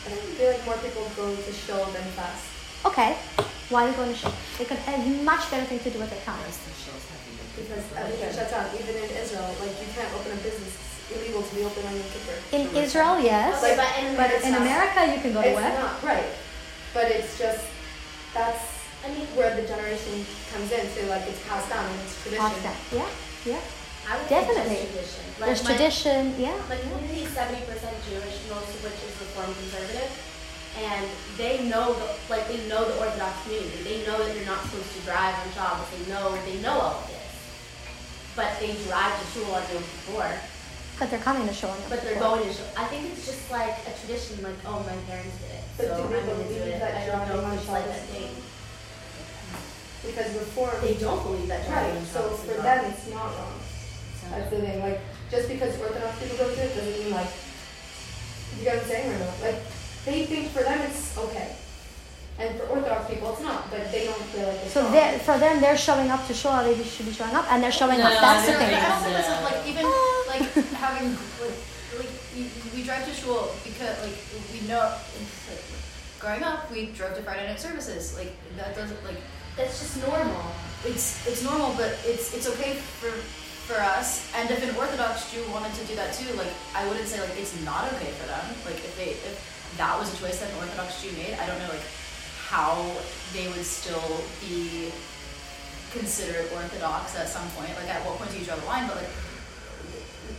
I 0.06 0.14
feel 0.38 0.50
like 0.52 0.64
more 0.64 0.78
people 0.78 1.10
go 1.16 1.34
to 1.34 1.52
shul 1.52 1.84
than 1.90 2.06
fast. 2.14 2.46
Okay, 2.86 3.16
why 3.70 3.82
are 3.82 3.90
they 3.90 3.96
going 3.96 4.10
to 4.10 4.14
shul? 4.14 4.32
They 4.58 4.64
could 4.64 4.78
have 4.78 5.24
much 5.24 5.50
better 5.50 5.66
thing 5.66 5.80
to 5.80 5.90
do 5.90 5.98
with 5.98 6.10
their 6.10 6.22
time. 6.22 6.38
Because 7.56 7.84
everything 7.96 8.30
shuts 8.34 8.50
down. 8.50 8.66
Even 8.74 8.94
in 8.98 9.10
Israel, 9.22 9.46
like 9.62 9.74
you 9.80 9.88
can't 9.94 10.10
open 10.14 10.32
a 10.32 10.40
business. 10.42 10.74
It's 10.74 11.20
illegal 11.20 11.42
to 11.42 11.52
be 11.54 11.62
open 11.62 11.84
on 11.86 11.94
Yom 11.94 12.08
Kippur. 12.10 12.36
In 12.56 12.64
Israel, 12.82 13.20
yes, 13.20 13.62
Okay, 13.62 13.76
but 13.76 13.90
in 14.02 14.16
but 14.16 14.26
America, 14.32 14.46
in 14.48 14.54
America 14.54 15.00
you 15.14 15.20
can 15.22 15.32
go 15.36 15.42
to 15.42 15.48
It's 15.48 15.60
work. 15.60 15.74
not 15.78 16.02
right, 16.02 16.32
but 16.96 17.06
it's 17.12 17.38
just 17.38 17.64
that's 18.32 18.64
I 19.04 19.08
mean, 19.12 19.28
where 19.36 19.52
the 19.54 19.68
generation 19.68 20.24
comes 20.50 20.72
in. 20.72 20.82
So 20.96 21.04
like 21.12 21.28
it's 21.28 21.38
passed 21.46 21.68
down 21.68 21.84
and 21.84 22.00
it's 22.02 22.16
tradition. 22.24 22.40
Past 22.40 22.62
that. 22.64 22.78
Yeah, 22.90 23.08
yeah. 23.44 23.60
I 24.08 24.16
would 24.18 24.28
Definitely. 24.28 24.76
think 24.84 24.96
just 24.96 25.16
tradition. 25.16 25.24
Like 25.40 25.46
There's 25.48 25.64
my, 25.64 25.70
tradition. 25.76 26.20
Yeah. 26.40 26.56
My 26.68 26.76
community 26.80 27.20
is 27.28 27.30
seventy 27.36 27.62
percent 27.68 27.94
Jewish, 28.08 28.36
most 28.48 28.68
of 28.72 28.80
which 28.84 28.98
is 29.04 29.12
Reform 29.20 29.52
conservative, 29.60 30.10
and 30.80 31.04
they 31.36 31.68
know 31.68 31.92
the 31.92 32.06
like 32.32 32.48
they 32.48 32.64
know 32.68 32.80
the 32.88 32.96
Orthodox 32.96 33.36
community. 33.44 33.76
They 33.84 33.98
know 34.08 34.16
that 34.24 34.32
you're 34.34 34.48
not 34.48 34.60
supposed 34.66 34.88
to 34.96 35.00
drive 35.04 35.36
on 35.36 35.48
Shabbos. 35.52 35.84
They 35.92 36.04
know 36.08 36.32
they 36.48 36.58
know 36.64 36.76
all 36.80 36.96
of 37.04 37.06
this, 37.12 37.23
but 38.36 38.58
they 38.60 38.72
drive 38.88 39.14
to 39.20 39.24
shul 39.32 39.54
on 39.54 39.62
Yom 39.72 39.82
Kippur. 39.82 40.30
But 40.98 41.10
they're 41.10 41.20
coming 41.26 41.46
to 41.46 41.54
shul 41.54 41.70
on 41.70 41.78
Yom 41.80 41.90
But 41.90 42.02
they're 42.02 42.18
going 42.18 42.42
to 42.46 42.52
shul. 42.52 42.66
I 42.76 42.84
think 42.86 43.10
it's 43.12 43.26
just 43.26 43.50
like 43.50 43.74
a 43.86 43.92
tradition. 43.98 44.42
Like 44.42 44.58
oh, 44.66 44.80
my 44.86 44.96
parents 45.10 45.36
did 45.42 45.50
it, 45.58 45.64
But 45.76 45.86
so 45.86 45.96
do 45.96 46.02
I'm 46.02 46.10
they 46.12 46.20
gonna 46.20 46.42
do 46.42 46.54
believe 46.54 46.74
it. 46.74 46.80
that 46.80 46.94
I 46.94 47.06
don't 47.06 47.28
know 47.28 47.34
driving 47.40 47.44
on 47.46 47.52
if 47.54 47.60
it's 47.60 47.68
like 47.70 47.84
Shabbos 47.84 48.00
that 48.00 48.06
thing. 48.14 48.32
Because 50.04 50.30
reform. 50.36 50.76
They 50.82 50.94
don't 50.94 51.22
believe 51.24 51.48
that 51.48 51.66
driving 51.66 51.96
Right. 51.96 52.06
So 52.06 52.20
Shabbos 52.20 52.38
is 52.38 52.44
for 52.44 52.54
wrong. 52.54 52.64
them, 52.64 52.84
it's 52.92 53.08
not 53.10 53.28
wrong. 53.34 53.54
That's 54.30 54.50
the 54.50 54.60
thing. 54.60 54.80
Like 54.80 55.00
just 55.30 55.48
because 55.48 55.72
Orthodox 55.80 56.18
people 56.20 56.36
go 56.38 56.48
to 56.54 56.60
it 56.62 56.74
doesn't 56.76 56.98
mean 57.04 57.10
like 57.12 57.30
you 58.58 58.64
get 58.64 58.76
what 58.76 58.82
I'm 58.84 58.88
saying 58.90 59.12
or 59.12 59.18
no? 59.18 59.30
Like 59.42 59.58
they 60.04 60.26
think 60.26 60.48
for 60.52 60.62
them 60.62 60.80
it's 60.82 61.16
okay, 61.18 61.56
and 62.38 62.58
for 62.58 62.66
Orthodox 62.66 63.08
people 63.10 63.32
it's 63.32 63.42
not. 63.42 63.70
But 63.70 63.90
they 63.92 64.04
don't 64.06 64.20
feel 64.34 64.46
like 64.48 64.58
it's 64.64 64.72
So 64.74 64.90
they're- 64.90 65.18
for 65.20 65.38
them, 65.38 65.60
they're 65.60 65.76
showing 65.78 66.10
up 66.10 66.26
to 66.26 66.34
shul. 66.34 66.52
How 66.52 66.62
they 66.62 66.74
should 66.82 67.06
be 67.06 67.12
showing 67.12 67.34
up, 67.34 67.46
and 67.52 67.62
they're 67.62 67.72
showing 67.72 67.98
No, 67.98 68.06
up. 68.06 68.20
That's 68.20 68.46
the 68.46 68.52
they're- 68.52 68.60
thing. 68.60 68.74
I 68.74 68.88
don't 68.88 69.02
think 69.02 69.16
that's 69.16 69.42
like 69.44 69.66
even 69.66 69.84
Ah. 69.86 70.24
like 70.32 70.42
having 70.84 71.10
like 71.42 71.58
like 71.98 72.10
we, 72.34 72.50
we 72.74 72.82
drive 72.82 73.04
to 73.06 73.14
shul 73.14 73.50
because 73.62 73.94
like 74.02 74.18
we 74.52 74.66
know 74.66 74.82
like, 74.82 75.62
growing 76.18 76.42
up 76.42 76.70
we 76.72 76.86
drove 76.96 77.14
to 77.14 77.22
Friday 77.22 77.46
night 77.46 77.60
services 77.60 78.16
like 78.18 78.32
that 78.56 78.74
doesn't 78.74 78.98
like 79.04 79.18
That's 79.56 79.78
just 79.78 79.96
normal. 80.06 80.42
it's 80.84 81.24
it's 81.28 81.42
normal 81.44 81.70
but 81.78 81.94
it's 82.04 82.34
it's 82.34 82.48
okay 82.56 82.74
for 82.98 83.10
for 83.70 83.78
us 83.80 84.26
and 84.36 84.50
if 84.50 84.60
an 84.68 84.74
Orthodox 84.76 85.30
Jew 85.30 85.40
wanted 85.54 85.72
to 85.78 85.84
do 85.84 85.94
that 85.96 86.12
too 86.14 86.32
like 86.34 86.50
I 86.74 86.82
wouldn't 86.88 87.06
say 87.06 87.20
like 87.20 87.36
it's 87.38 87.54
not 87.64 87.84
okay 87.94 88.10
for 88.18 88.26
them 88.26 88.44
like 88.66 88.76
if 88.82 88.96
they 88.98 89.10
if 89.22 89.36
that 89.78 89.96
was 89.98 90.12
a 90.12 90.16
choice 90.18 90.40
that 90.40 90.50
an 90.50 90.56
Orthodox 90.58 91.00
Jew 91.00 91.12
made 91.12 91.34
I 91.38 91.46
don't 91.46 91.58
know 91.62 91.68
like 91.70 91.84
how 92.54 92.72
they 93.34 93.46
would 93.48 93.66
still 93.66 94.10
be 94.40 94.92
considered 95.90 96.46
Orthodox 96.54 97.16
at 97.18 97.28
some 97.28 97.48
point 97.56 97.70
like 97.78 97.88
at 97.94 98.00
what 98.06 98.14
point 98.18 98.30
do 98.30 98.38
you 98.38 98.44
draw 98.44 98.56
the 98.56 98.66
line 98.66 98.86
but 98.86 98.96
like 98.96 99.12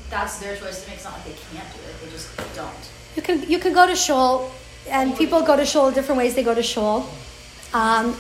that's 0.09 0.37
their 0.39 0.55
choice 0.55 0.83
to 0.83 0.89
make. 0.89 0.97
It's 0.97 1.05
not 1.05 1.13
like 1.13 1.25
they 1.25 1.37
can't 1.51 1.67
do 1.73 1.79
it; 1.89 1.93
they 2.01 2.09
just 2.11 2.29
don't. 2.55 2.83
You 3.15 3.21
can 3.21 3.49
you 3.49 3.59
can 3.59 3.73
go 3.73 3.87
to 3.87 3.95
shul, 3.95 4.51
and 4.89 5.15
people 5.17 5.41
go 5.41 5.55
to 5.55 5.65
shul 5.65 5.91
different 5.91 6.19
ways. 6.19 6.35
They 6.35 6.43
go 6.43 6.53
to 6.53 6.63
shul. 6.63 7.09
Um, 7.73 8.11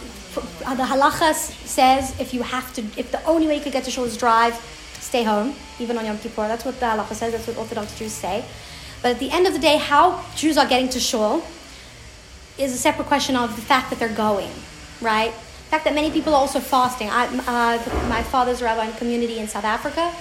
the 0.81 0.87
halacha 0.91 1.33
says 1.33 2.19
if 2.19 2.33
you 2.33 2.41
have 2.43 2.73
to, 2.73 2.81
if 2.97 3.11
the 3.11 3.23
only 3.25 3.47
way 3.47 3.55
you 3.57 3.61
could 3.61 3.71
get 3.73 3.85
to 3.85 3.91
shul 3.91 4.05
is 4.05 4.17
drive, 4.17 4.55
stay 4.99 5.23
home, 5.23 5.55
even 5.79 5.97
on 5.97 6.05
Yom 6.05 6.17
Kippur. 6.17 6.47
That's 6.47 6.65
what 6.65 6.79
the 6.79 6.87
halacha 6.87 7.13
says. 7.13 7.31
That's 7.33 7.47
what 7.47 7.57
Orthodox 7.57 7.97
Jews 7.97 8.11
say. 8.11 8.43
But 9.01 9.11
at 9.11 9.19
the 9.19 9.29
end 9.31 9.45
of 9.47 9.53
the 9.53 9.59
day, 9.59 9.77
how 9.77 10.23
Jews 10.35 10.57
are 10.57 10.67
getting 10.67 10.89
to 10.89 10.99
shul 10.99 11.43
is 12.57 12.73
a 12.73 12.77
separate 12.77 13.07
question 13.07 13.35
of 13.35 13.55
the 13.55 13.61
fact 13.61 13.89
that 13.89 13.99
they're 13.99 14.09
going, 14.15 14.51
right? 15.01 15.31
The 15.33 15.71
fact 15.71 15.85
that 15.85 15.93
many 15.93 16.11
people 16.11 16.33
are 16.33 16.39
also 16.39 16.59
fasting. 16.59 17.09
I, 17.09 17.25
uh, 17.25 18.07
my 18.07 18.23
father's 18.23 18.61
rabbi 18.61 18.85
in 18.85 18.93
community 18.93 19.39
in 19.39 19.47
South 19.47 19.65
Africa, 19.65 20.13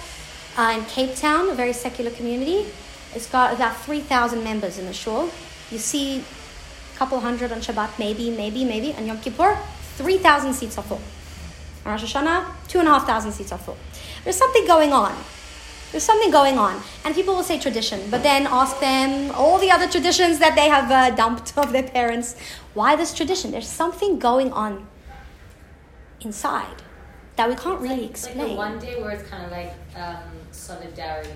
uh, 0.57 0.77
in 0.77 0.85
Cape 0.87 1.17
Town, 1.17 1.51
a 1.51 1.55
very 1.55 1.73
secular 1.73 2.11
community. 2.11 2.67
It's 3.15 3.31
got 3.31 3.55
about 3.55 3.77
3,000 3.77 4.43
members 4.43 4.79
in 4.79 4.87
the 4.87 4.93
shul. 4.93 5.31
You 5.71 5.79
see 5.79 6.25
a 6.95 6.99
couple 6.99 7.21
hundred 7.21 7.53
on 7.53 7.59
Shabbat, 7.59 7.99
maybe, 7.99 8.31
maybe, 8.31 8.65
maybe. 8.65 8.93
On 8.95 9.07
Yom 9.07 9.21
Kippur, 9.21 9.57
3,000 9.97 10.55
seats 10.55 10.79
are 10.79 10.83
full. 10.85 11.01
On 11.87 11.93
Rosh 11.93 12.15
Hashanah, 12.15 12.47
2,500 12.69 13.33
seats 13.33 13.53
are 13.53 13.59
full. 13.59 13.77
There's 14.25 14.37
something 14.37 14.67
going 14.67 14.93
on. 14.93 15.15
There's 15.95 16.03
something 16.03 16.33
going 16.33 16.59
on. 16.59 16.83
And 17.05 17.15
people 17.15 17.37
will 17.37 17.45
say 17.45 17.57
tradition, 17.57 18.01
but 18.11 18.25
then 18.25 18.49
ask 18.49 18.81
them 18.81 19.31
all 19.31 19.61
the 19.61 19.71
other 19.71 19.87
traditions 19.87 20.41
that 20.41 20.57
they 20.57 20.69
have 20.69 20.91
uh, 20.91 21.15
dumped 21.15 21.57
of 21.63 21.71
their 21.71 21.85
parents. 21.85 22.35
Why 22.75 22.97
this 22.97 23.15
tradition? 23.15 23.53
There's 23.53 23.69
something 23.69 24.19
going 24.19 24.51
on 24.53 24.89
inside 26.21 26.83
that 27.37 27.49
we 27.49 27.55
can't 27.55 27.75
It's 27.75 27.83
really 27.85 28.03
like, 28.03 28.11
explain. 28.11 28.39
Like 28.39 28.49
the 28.49 28.55
one 28.57 28.79
day 28.81 29.01
where 29.01 29.13
it's 29.13 29.29
kind 29.29 29.45
of 29.45 29.53
like 29.53 29.73
um, 29.95 30.25
solidarity. 30.51 31.31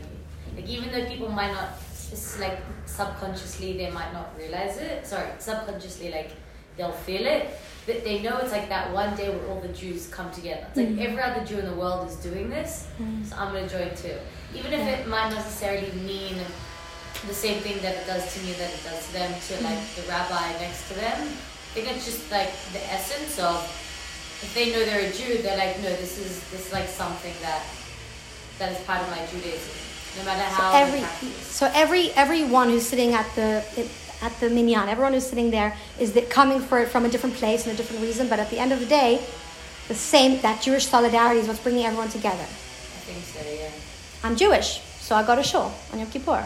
Like 0.57 0.67
even 0.67 0.91
though 0.91 1.07
people 1.07 1.29
might 1.29 1.53
not, 1.53 1.69
it's 2.11 2.41
like 2.41 2.59
subconsciously 2.87 3.77
they 3.77 3.91
might 3.93 4.13
not 4.13 4.37
realize 4.37 4.77
it. 4.79 5.07
Sorry, 5.07 5.29
subconsciously 5.39 6.11
like 6.11 6.33
they'll 6.77 6.91
feel 6.91 7.25
it, 7.25 7.57
but 7.89 8.05
they 8.05 8.21
know 8.23 8.37
it's 8.37 8.53
like 8.53 8.69
that 8.69 8.93
one 8.93 9.17
day 9.17 9.31
where 9.31 9.45
all 9.49 9.61
the 9.61 9.73
Jews 9.83 10.07
come 10.17 10.31
together. 10.31 10.65
It's 10.69 10.77
like 10.77 10.89
Mhm. 10.95 11.07
every 11.07 11.23
other 11.29 11.43
Jew 11.49 11.59
in 11.59 11.65
the 11.65 11.79
world 11.83 12.07
is 12.11 12.17
doing 12.17 12.51
this, 12.51 12.85
Mm. 13.01 13.25
so 13.29 13.35
I'm 13.41 13.51
gonna 13.55 13.67
join 13.77 13.91
too. 13.97 14.17
Even 14.55 14.71
if 14.79 14.85
it 14.95 15.07
might 15.09 15.31
not 15.31 15.37
necessarily 15.41 15.91
mean 16.13 16.37
the 17.27 17.35
same 17.35 17.59
thing 17.63 17.81
that 17.81 17.95
it 18.01 18.07
does 18.07 18.25
to 18.35 18.39
me 18.45 18.53
that 18.61 18.71
it 18.77 18.83
does 18.85 19.01
to 19.07 19.13
them 19.15 19.31
to 19.49 19.53
like 19.65 19.81
the 19.97 20.03
rabbi 20.03 20.47
next 20.61 20.87
to 20.89 20.95
them. 20.95 21.19
I 21.71 21.75
think 21.75 21.89
it's 21.97 22.05
just 22.05 22.31
like 22.31 22.53
the 22.75 22.83
essence 22.93 23.39
of 23.39 23.57
if 24.45 24.51
they 24.55 24.67
know 24.73 24.85
they're 24.85 25.09
a 25.09 25.13
Jew, 25.13 25.39
they're 25.43 25.57
like, 25.65 25.79
no, 25.83 25.89
this 25.97 26.19
is 26.19 26.33
this 26.53 26.67
is 26.67 26.73
like 26.73 26.89
something 27.03 27.35
that 27.43 27.63
that 28.59 28.71
is 28.73 28.79
part 28.87 29.01
of 29.01 29.09
my 29.17 29.23
Judaism, 29.33 29.75
no 30.19 30.25
matter 30.29 30.43
how 30.45 30.73
they 30.73 30.83
every 30.83 31.03
so 31.43 31.71
every 31.75 32.05
everyone 32.25 32.69
who's 32.69 32.87
sitting 32.87 33.15
at 33.15 33.27
the 33.35 33.65
at 34.23 34.39
the 34.41 34.51
minyan, 34.51 34.89
everyone 34.89 35.13
who's 35.13 35.27
sitting 35.27 35.51
there 35.51 35.77
is 35.99 36.13
that 36.13 36.31
coming 36.31 36.61
for 36.61 36.81
it 36.81 36.89
from 36.89 37.05
a 37.05 37.09
different 37.09 37.37
place 37.37 37.67
and 37.67 37.75
a 37.75 37.77
different 37.77 38.03
reason. 38.03 38.29
But 38.29 38.39
at 38.41 38.51
the 38.51 38.59
end 38.59 38.73
of 38.73 38.81
the 38.81 38.87
day, 38.87 39.21
the 39.89 39.95
same 39.95 40.41
that 40.43 40.61
Jewish 40.63 40.87
solidarity 40.87 41.41
is 41.41 41.49
what's 41.49 41.61
bringing 41.61 41.85
everyone 41.85 42.09
together. 42.09 42.43
I 42.43 43.01
think 43.07 43.25
so, 43.25 43.41
yeah. 43.51 43.71
I'm 44.23 44.37
Jewish, 44.37 44.81
so 45.01 45.15
I 45.15 45.23
go 45.25 45.37
to 45.37 45.43
shul 45.43 45.73
on 45.93 45.99
Yom 45.99 46.11
Kippur. 46.11 46.45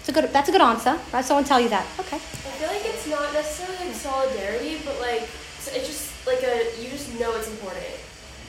It's 0.00 0.08
a 0.08 0.12
good, 0.12 0.32
that's 0.32 0.48
a 0.48 0.52
good 0.52 0.60
answer, 0.62 0.98
right? 1.12 1.24
Someone 1.24 1.44
tell 1.44 1.60
you 1.60 1.68
that. 1.68 1.86
Okay. 2.00 2.16
I 2.16 2.18
feel 2.58 2.68
like 2.68 2.84
it's 2.86 3.06
not 3.08 3.32
necessarily 3.32 3.86
like 3.86 3.94
solidarity, 3.94 4.80
but 4.84 4.98
like 5.00 5.28
so 5.58 5.72
it's 5.74 5.86
just 5.86 6.26
like 6.26 6.42
a 6.42 6.70
you 6.80 6.88
just 6.88 7.10
know 7.18 7.34
it's 7.36 7.50
important. 7.50 7.84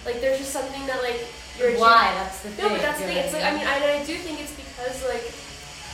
Like 0.05 0.21
there's 0.21 0.37
just 0.37 0.53
something 0.53 0.85
that 0.85 1.01
like 1.01 1.25
you're 1.57 1.69
a 1.69 1.73
Jew- 1.73 1.81
Why? 1.81 2.13
That's 2.13 2.41
the 2.41 2.49
thing. 2.49 2.65
No, 2.65 2.71
but 2.71 2.81
that's 2.81 2.99
the 2.99 3.05
thing. 3.05 3.17
It's 3.17 3.33
like 3.33 3.43
I 3.43 3.51
mean 3.57 3.65
I, 3.65 3.99
I 3.99 4.05
do 4.05 4.15
think 4.15 4.39
it's 4.39 4.53
because 4.53 5.03
like 5.09 5.25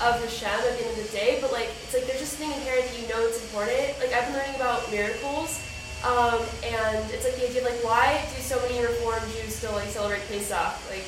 of 0.02 0.18
Hashem 0.24 0.50
at 0.50 0.74
the 0.78 0.84
end 0.88 0.98
of 0.98 1.06
the 1.06 1.12
day, 1.16 1.38
but 1.42 1.52
like 1.52 1.70
it's 1.84 1.94
like 1.94 2.06
there's 2.08 2.20
just 2.20 2.38
something 2.40 2.52
inherent 2.52 2.88
that 2.90 2.96
you 3.00 3.08
know 3.08 3.22
it's 3.28 3.42
important. 3.44 3.94
Like 4.00 4.12
I've 4.14 4.26
been 4.28 4.38
learning 4.40 4.56
about 4.58 4.90
miracles, 4.92 5.62
um, 6.04 6.42
and 6.66 7.00
it's 7.14 7.24
like 7.24 7.36
the 7.38 7.46
idea 7.50 7.62
of 7.64 7.70
like 7.72 7.82
why 7.86 8.20
do 8.36 8.42
so 8.42 8.58
many 8.68 8.82
Reform 8.82 9.22
Jews 9.38 9.56
still 9.56 9.72
like 9.74 9.88
celebrate 9.94 10.26
Pesach? 10.28 10.74
Like 10.90 11.06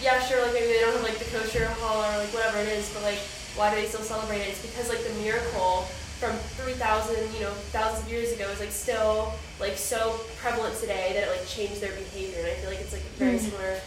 yeah, 0.00 0.20
sure, 0.24 0.40
like 0.44 0.54
maybe 0.54 0.70
they 0.70 0.80
don't 0.80 0.94
have 0.94 1.02
like 1.04 1.18
the 1.18 1.28
kosher 1.34 1.66
hall 1.82 1.98
or 2.04 2.12
like 2.22 2.30
whatever 2.32 2.58
it 2.62 2.68
is, 2.68 2.88
but 2.94 3.02
like 3.02 3.20
why 3.58 3.68
do 3.74 3.76
they 3.80 3.88
still 3.88 4.06
celebrate 4.06 4.40
it? 4.46 4.54
It's 4.54 4.62
because 4.62 4.88
like 4.88 5.02
the 5.02 5.12
miracle 5.20 5.84
from 6.22 6.34
3,000, 6.58 7.14
you 7.34 7.40
know, 7.46 7.50
thousands 7.70 8.06
of 8.06 8.10
years 8.10 8.32
ago 8.32 8.46
is 8.50 8.58
like 8.58 8.70
still 8.74 9.32
like 9.60 9.76
so 9.76 10.18
prevalent 10.38 10.74
today 10.78 11.10
that 11.14 11.26
it 11.26 11.30
like 11.30 11.46
changed 11.46 11.80
their 11.80 11.92
behavior. 11.94 12.38
And 12.42 12.48
I 12.48 12.54
feel 12.58 12.70
like 12.70 12.80
it's 12.80 12.92
like 12.92 13.02
a 13.02 13.14
very 13.18 13.38
Mm. 13.38 13.50
similar 13.50 13.78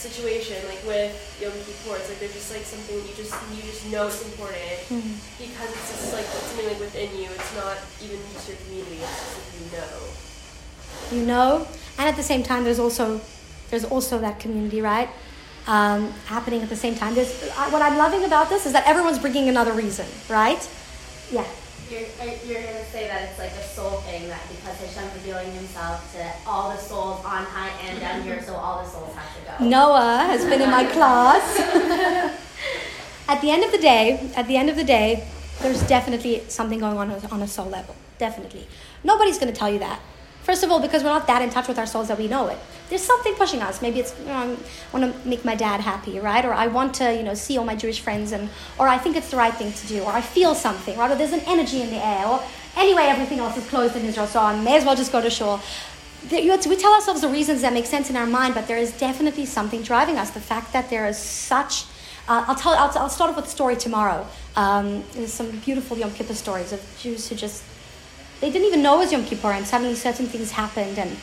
situation 0.00 0.56
like 0.68 0.82
with 0.88 1.12
Yom 1.40 1.52
Kippur. 1.52 1.96
It's 2.00 2.08
like 2.08 2.20
there's 2.20 2.32
just 2.32 2.50
like 2.52 2.64
something 2.64 2.96
you 2.96 3.14
just 3.14 3.34
you 3.52 3.62
just 3.62 3.84
know 3.92 4.06
it's 4.08 4.24
important 4.24 4.80
because 5.36 5.70
it's 5.76 5.88
just 5.92 6.12
like 6.16 6.24
it's 6.24 6.46
something 6.48 6.66
like 6.72 6.80
within 6.80 7.10
you. 7.20 7.28
It's 7.28 7.52
not 7.56 7.76
even 8.00 8.18
just 8.32 8.48
your 8.48 8.58
community. 8.64 8.98
It's 9.04 9.18
just 9.20 9.36
like 9.36 9.50
you 9.60 9.66
know. 9.76 9.96
you 11.12 11.26
know 11.26 11.66
and 11.98 12.08
at 12.08 12.16
the 12.16 12.22
same 12.22 12.42
time 12.42 12.64
there's 12.64 12.78
also 12.78 13.20
there's 13.70 13.84
also 13.84 14.18
that 14.18 14.40
community 14.40 14.80
right 14.80 15.08
um, 15.66 16.10
happening 16.26 16.62
at 16.62 16.68
the 16.68 16.76
same 16.76 16.94
time 16.94 17.14
there's 17.14 17.30
I, 17.56 17.68
what 17.70 17.82
i'm 17.82 17.96
loving 17.96 18.24
about 18.24 18.48
this 18.48 18.66
is 18.66 18.72
that 18.72 18.86
everyone's 18.86 19.18
bringing 19.18 19.48
another 19.48 19.72
reason 19.72 20.06
right 20.28 20.62
yeah 21.30 21.46
You're, 21.90 22.06
you're 22.46 22.62
going 22.62 22.80
to 22.84 22.90
say 22.90 23.06
that 23.10 23.20
it's 23.28 23.38
like 23.38 23.50
a 23.50 23.62
soul 23.76 23.98
thing, 24.06 24.28
that 24.28 24.42
because 24.48 24.78
Hashem's 24.78 25.12
revealing 25.18 25.50
himself 25.52 25.98
to 26.14 26.22
all 26.46 26.70
the 26.70 26.76
souls 26.78 27.18
on 27.24 27.42
high 27.44 27.70
and 27.86 27.98
down 27.98 28.22
here, 28.22 28.38
so 28.46 28.54
all 28.54 28.76
the 28.82 28.88
souls 28.88 29.10
have 29.18 29.26
to 29.26 29.29
go. 29.29 29.29
Noah 29.60 30.24
has 30.26 30.44
been 30.44 30.60
in 30.60 30.70
my 30.70 30.84
class 30.84 31.58
at 33.28 33.40
the 33.40 33.50
end 33.50 33.62
of 33.64 33.70
the 33.72 33.78
day 33.78 34.30
at 34.36 34.46
the 34.46 34.56
end 34.56 34.68
of 34.70 34.76
the 34.76 34.84
day 34.84 35.26
there's 35.60 35.82
definitely 35.86 36.42
something 36.48 36.78
going 36.78 36.96
on 36.98 37.10
on 37.30 37.42
a 37.42 37.48
soul 37.48 37.68
level 37.68 37.94
definitely 38.18 38.66
nobody's 39.04 39.38
going 39.38 39.52
to 39.52 39.58
tell 39.58 39.70
you 39.70 39.78
that 39.78 40.00
First 40.42 40.64
of 40.64 40.70
all, 40.70 40.80
because 40.80 41.04
we're 41.04 41.10
not 41.10 41.26
that 41.26 41.42
in 41.42 41.50
touch 41.50 41.68
with 41.68 41.78
our 41.78 41.86
souls 41.86 42.08
that 42.08 42.18
we 42.18 42.26
know 42.26 42.48
it. 42.48 42.58
There's 42.88 43.02
something 43.02 43.34
pushing 43.34 43.60
us. 43.60 43.82
Maybe 43.82 44.00
it's 44.00 44.18
you 44.18 44.26
know, 44.26 44.56
I 44.56 44.56
want 44.92 45.22
to 45.22 45.28
make 45.28 45.44
my 45.44 45.54
dad 45.54 45.80
happy, 45.80 46.18
right? 46.18 46.44
Or 46.44 46.52
I 46.52 46.66
want 46.66 46.94
to 46.94 47.14
you 47.14 47.22
know 47.22 47.34
see 47.34 47.58
all 47.58 47.64
my 47.64 47.76
Jewish 47.76 48.00
friends, 48.00 48.32
and 48.32 48.48
or 48.78 48.88
I 48.88 48.98
think 48.98 49.16
it's 49.16 49.30
the 49.30 49.36
right 49.36 49.54
thing 49.54 49.72
to 49.72 49.86
do, 49.86 50.02
or 50.02 50.10
I 50.10 50.22
feel 50.22 50.54
something, 50.54 50.98
right? 50.98 51.10
Or 51.10 51.14
there's 51.14 51.32
an 51.32 51.42
energy 51.46 51.82
in 51.82 51.90
the 51.90 52.04
air, 52.04 52.26
or 52.26 52.42
anyway 52.76 53.02
everything 53.02 53.38
else 53.38 53.56
is 53.58 53.68
closed 53.68 53.94
in 53.96 54.04
Israel, 54.06 54.26
so 54.26 54.40
I 54.40 54.58
may 54.60 54.76
as 54.76 54.84
well 54.84 54.96
just 54.96 55.12
go 55.12 55.20
to 55.20 55.30
shul. 55.30 55.60
We 56.30 56.76
tell 56.76 56.94
ourselves 56.94 57.22
the 57.22 57.28
reasons 57.28 57.62
that 57.62 57.72
make 57.72 57.86
sense 57.86 58.10
in 58.10 58.16
our 58.16 58.26
mind, 58.26 58.54
but 58.54 58.68
there 58.68 58.76
is 58.76 58.92
definitely 58.98 59.46
something 59.46 59.82
driving 59.82 60.18
us. 60.18 60.30
The 60.30 60.40
fact 60.40 60.72
that 60.72 60.90
there 60.90 61.06
is 61.06 61.16
such 61.16 61.84
uh, 62.30 62.44
I'll 62.46 62.54
tell. 62.54 62.72
I'll, 62.74 62.96
I'll 62.96 63.08
start 63.08 63.30
off 63.30 63.36
with 63.36 63.46
a 63.46 63.48
story 63.48 63.74
tomorrow. 63.74 64.24
Um, 64.54 65.02
there's 65.14 65.32
some 65.32 65.50
beautiful 65.50 65.98
Yom 65.98 66.12
Kippur 66.12 66.34
stories 66.34 66.72
of 66.72 66.80
Jews 67.00 67.28
who 67.28 67.34
just 67.34 67.64
they 68.40 68.52
didn't 68.52 68.68
even 68.68 68.82
know 68.82 68.96
it 68.96 68.98
was 68.98 69.12
Yom 69.12 69.24
Kippur, 69.24 69.50
and 69.50 69.66
suddenly 69.66 69.96
certain 69.96 70.26
things 70.26 70.52
happened, 70.52 70.96
and 70.96 71.16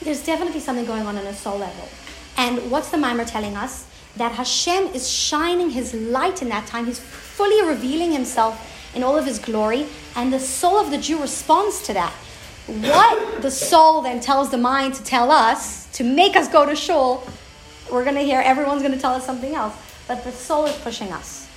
there's 0.00 0.24
definitely 0.24 0.60
something 0.60 0.84
going 0.84 1.06
on 1.06 1.16
on 1.16 1.26
a 1.26 1.34
soul 1.34 1.58
level. 1.58 1.88
And 2.36 2.70
what's 2.70 2.90
the 2.90 2.98
maamar 2.98 3.28
telling 3.28 3.56
us? 3.56 3.86
That 4.16 4.32
Hashem 4.32 4.94
is 4.94 5.10
shining 5.10 5.70
His 5.70 5.92
light 5.92 6.40
in 6.40 6.50
that 6.50 6.68
time. 6.68 6.86
He's 6.86 7.00
fully 7.00 7.68
revealing 7.68 8.12
Himself 8.12 8.54
in 8.94 9.02
all 9.02 9.18
of 9.18 9.26
His 9.26 9.40
glory, 9.40 9.86
and 10.14 10.32
the 10.32 10.38
soul 10.38 10.78
of 10.78 10.92
the 10.92 10.98
Jew 10.98 11.20
responds 11.20 11.82
to 11.86 11.94
that. 11.94 12.14
What 12.66 13.42
the 13.42 13.50
soul 13.50 14.00
then 14.02 14.20
tells 14.20 14.50
the 14.50 14.58
mind 14.58 14.94
to 14.94 15.04
tell 15.04 15.30
us 15.30 15.90
to 15.92 16.04
make 16.04 16.34
us 16.34 16.48
go 16.48 16.64
to 16.64 16.74
shul, 16.74 17.26
we're 17.92 18.04
going 18.04 18.16
to 18.16 18.22
hear 18.22 18.40
everyone's 18.40 18.82
going 18.82 18.94
to 18.94 19.00
tell 19.00 19.14
us 19.14 19.26
something 19.26 19.54
else. 19.54 19.74
But 20.08 20.24
the 20.24 20.32
soul 20.32 20.66
is 20.66 20.76
pushing 20.78 21.12
us. 21.12 21.48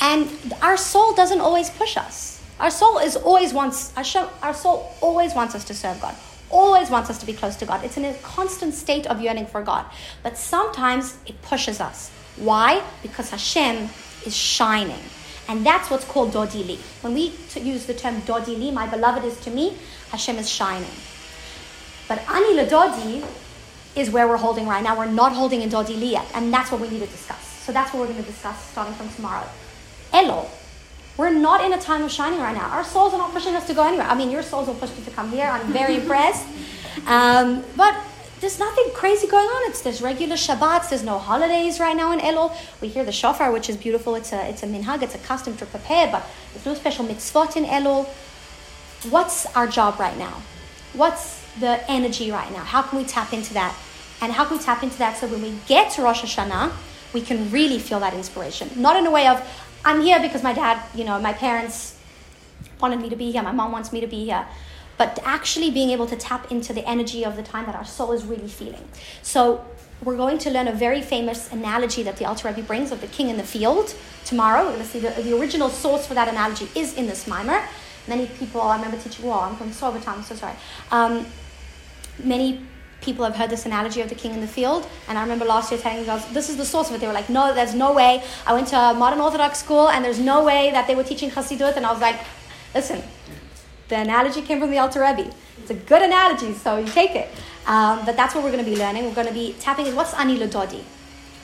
And 0.00 0.28
our 0.62 0.76
soul 0.76 1.14
doesn't 1.14 1.40
always 1.40 1.70
push 1.70 1.96
us. 1.96 2.42
Our 2.58 2.70
soul 2.70 2.98
is 2.98 3.16
always 3.16 3.54
wants 3.54 3.92
show, 4.06 4.28
our 4.42 4.52
soul 4.52 4.94
always 5.00 5.34
wants 5.34 5.54
us 5.54 5.64
to 5.64 5.74
serve 5.74 6.00
God. 6.00 6.14
Always 6.50 6.90
wants 6.90 7.08
us 7.08 7.18
to 7.18 7.26
be 7.26 7.32
close 7.32 7.56
to 7.56 7.66
God. 7.66 7.84
It's 7.84 7.96
in 7.96 8.04
a 8.04 8.14
constant 8.14 8.74
state 8.74 9.06
of 9.06 9.20
yearning 9.20 9.46
for 9.46 9.62
God. 9.62 9.86
But 10.22 10.36
sometimes 10.36 11.16
it 11.26 11.40
pushes 11.42 11.80
us. 11.80 12.10
Why? 12.36 12.82
Because 13.02 13.30
Hashem 13.30 13.88
is 14.26 14.36
shining. 14.36 15.00
And 15.48 15.66
that's 15.66 15.90
what's 15.90 16.04
called 16.04 16.32
Dodili. 16.32 16.78
When 17.02 17.14
we 17.14 17.32
use 17.56 17.86
the 17.86 17.94
term 17.94 18.20
Dodili, 18.22 18.72
my 18.72 18.86
beloved 18.86 19.24
is 19.24 19.38
to 19.40 19.50
me, 19.50 19.76
Hashem 20.10 20.36
is 20.36 20.48
shining. 20.48 20.90
But 22.08 22.18
Ani 22.28 22.54
Ladodi 22.54 23.24
is 23.96 24.10
where 24.10 24.28
we're 24.28 24.36
holding 24.36 24.66
right 24.66 24.82
now. 24.82 24.96
We're 24.96 25.06
not 25.06 25.32
holding 25.32 25.62
in 25.62 25.70
Dodili 25.70 26.12
yet. 26.12 26.26
And 26.34 26.52
that's 26.52 26.70
what 26.70 26.80
we 26.80 26.88
need 26.88 27.00
to 27.00 27.06
discuss. 27.06 27.44
So 27.64 27.72
that's 27.72 27.92
what 27.92 28.00
we're 28.00 28.12
going 28.12 28.24
to 28.24 28.30
discuss 28.30 28.70
starting 28.70 28.94
from 28.94 29.08
tomorrow. 29.10 29.46
Elul. 30.12 30.48
We're 31.16 31.30
not 31.30 31.62
in 31.64 31.72
a 31.72 31.80
time 31.80 32.02
of 32.02 32.10
shining 32.10 32.40
right 32.40 32.54
now. 32.54 32.70
Our 32.70 32.84
souls 32.84 33.12
are 33.12 33.18
not 33.18 33.32
pushing 33.32 33.54
us 33.54 33.66
to 33.66 33.74
go 33.74 33.86
anywhere. 33.86 34.06
I 34.06 34.14
mean, 34.14 34.30
your 34.30 34.42
souls 34.42 34.68
will 34.68 34.74
push 34.74 34.96
you 34.96 35.04
to 35.04 35.10
come 35.10 35.30
here. 35.30 35.46
I'm 35.46 35.72
very 35.72 35.96
impressed. 36.00 36.46
Um, 37.06 37.62
but 37.76 37.94
there's 38.40 38.58
nothing 38.58 38.86
crazy 38.94 39.26
going 39.26 39.46
on. 39.46 39.70
It's 39.70 39.82
there's 39.82 40.00
regular 40.00 40.36
Shabbats. 40.36 40.88
There's 40.88 41.04
no 41.04 41.18
holidays 41.18 41.78
right 41.78 41.96
now 41.96 42.12
in 42.12 42.20
Elul. 42.20 42.54
We 42.80 42.88
hear 42.88 43.04
the 43.04 43.12
shofar, 43.12 43.52
which 43.52 43.68
is 43.68 43.76
beautiful. 43.76 44.14
It's 44.14 44.32
a 44.32 44.48
it's 44.48 44.62
a 44.62 44.66
minhag. 44.66 45.02
It's 45.02 45.14
a 45.14 45.18
custom 45.18 45.56
to 45.58 45.66
prepare, 45.66 46.10
but 46.10 46.24
there's 46.52 46.64
no 46.64 46.74
special 46.74 47.04
mitzvot 47.04 47.56
in 47.56 47.64
Elul. 47.64 48.06
What's 49.10 49.46
our 49.54 49.66
job 49.66 50.00
right 50.00 50.16
now? 50.16 50.42
What's 50.94 51.40
the 51.60 51.78
energy 51.90 52.30
right 52.30 52.50
now? 52.52 52.64
How 52.64 52.82
can 52.82 52.98
we 52.98 53.04
tap 53.04 53.32
into 53.32 53.54
that? 53.54 53.74
And 54.22 54.32
how 54.32 54.44
can 54.44 54.58
we 54.58 54.62
tap 54.62 54.82
into 54.82 54.98
that 54.98 55.16
so 55.16 55.26
when 55.26 55.42
we 55.42 55.54
get 55.66 55.92
to 55.92 56.02
Rosh 56.02 56.22
Hashanah, 56.22 56.72
we 57.12 57.20
can 57.20 57.50
really 57.50 57.78
feel 57.78 58.00
that 58.00 58.14
inspiration? 58.14 58.70
Not 58.76 58.96
in 58.96 59.06
a 59.06 59.10
way 59.10 59.26
of 59.26 59.40
I'm 59.84 60.00
here 60.00 60.20
because 60.20 60.42
my 60.42 60.52
dad, 60.52 60.82
you 60.94 61.04
know, 61.04 61.18
my 61.20 61.32
parents 61.32 61.96
wanted 62.80 63.00
me 63.00 63.10
to 63.10 63.16
be 63.16 63.30
here, 63.32 63.42
my 63.42 63.52
mom 63.52 63.72
wants 63.72 63.92
me 63.92 64.00
to 64.00 64.06
be 64.06 64.24
here. 64.24 64.46
But 65.00 65.18
actually 65.24 65.70
being 65.70 65.88
able 65.96 66.06
to 66.08 66.16
tap 66.28 66.52
into 66.52 66.74
the 66.74 66.86
energy 66.86 67.24
of 67.24 67.34
the 67.34 67.42
time 67.42 67.64
that 67.64 67.74
our 67.74 67.86
soul 67.86 68.12
is 68.12 68.22
really 68.26 68.48
feeling. 68.48 68.86
So 69.22 69.64
we're 70.04 70.18
going 70.18 70.36
to 70.40 70.50
learn 70.50 70.68
a 70.68 70.72
very 70.72 71.00
famous 71.00 71.50
analogy 71.50 72.02
that 72.02 72.18
the 72.18 72.26
Alter 72.26 72.48
Rebbe 72.48 72.62
brings 72.62 72.92
of 72.92 73.00
the 73.00 73.06
king 73.06 73.30
in 73.30 73.38
the 73.38 73.48
field 73.54 73.94
tomorrow. 74.26 74.60
We're 74.66 74.72
going 74.72 74.82
to 74.82 74.92
see 74.94 74.98
the, 74.98 75.08
the 75.22 75.34
original 75.40 75.70
source 75.70 76.06
for 76.06 76.12
that 76.12 76.28
analogy 76.28 76.68
is 76.74 76.92
in 76.98 77.06
this 77.06 77.24
maamar. 77.24 77.66
Many 78.08 78.26
people, 78.26 78.60
I 78.60 78.76
remember 78.76 78.98
teaching, 78.98 79.24
well, 79.24 79.40
I'm 79.40 79.56
from 79.56 79.70
Sorbatan, 79.70 80.08
I'm 80.08 80.22
so 80.22 80.34
sorry. 80.34 80.56
Um, 80.90 81.24
many 82.22 82.60
people 83.00 83.24
have 83.24 83.36
heard 83.36 83.48
this 83.48 83.64
analogy 83.64 84.02
of 84.02 84.10
the 84.10 84.14
king 84.14 84.34
in 84.34 84.42
the 84.42 84.52
field. 84.58 84.86
And 85.08 85.16
I 85.16 85.22
remember 85.22 85.46
last 85.46 85.72
year 85.72 85.80
telling 85.80 86.04
girls, 86.04 86.30
this 86.34 86.50
is 86.50 86.58
the 86.58 86.66
source 86.66 86.90
of 86.90 86.96
it. 86.96 87.00
They 87.00 87.06
were 87.06 87.14
like, 87.14 87.30
no, 87.30 87.54
there's 87.54 87.74
no 87.74 87.94
way. 87.94 88.22
I 88.46 88.52
went 88.52 88.68
to 88.68 88.76
a 88.76 88.92
modern 88.92 89.20
Orthodox 89.20 89.58
school 89.58 89.88
and 89.88 90.04
there's 90.04 90.20
no 90.20 90.44
way 90.44 90.70
that 90.72 90.86
they 90.86 90.94
were 90.94 91.04
teaching 91.04 91.30
Chassidut. 91.30 91.76
And 91.76 91.86
I 91.86 91.90
was 91.90 92.02
like, 92.02 92.20
listen, 92.74 93.02
the 93.90 94.00
analogy 94.00 94.40
came 94.40 94.60
from 94.60 94.70
the 94.70 94.78
Alter 94.78 95.00
Rebbe. 95.00 95.30
It's 95.58 95.70
a 95.70 95.74
good 95.74 96.00
analogy, 96.00 96.54
so 96.54 96.78
you 96.78 96.86
take 96.86 97.14
it. 97.14 97.28
Um, 97.66 98.06
but 98.06 98.16
that's 98.16 98.34
what 98.34 98.42
we're 98.42 98.52
going 98.52 98.64
to 98.64 98.70
be 98.70 98.76
learning. 98.76 99.04
We're 99.04 99.14
going 99.14 99.26
to 99.26 99.34
be 99.34 99.54
tapping 99.60 99.86
in 99.86 99.94
what's 99.94 100.14
Ani 100.14 100.38
Ladodi? 100.38 100.82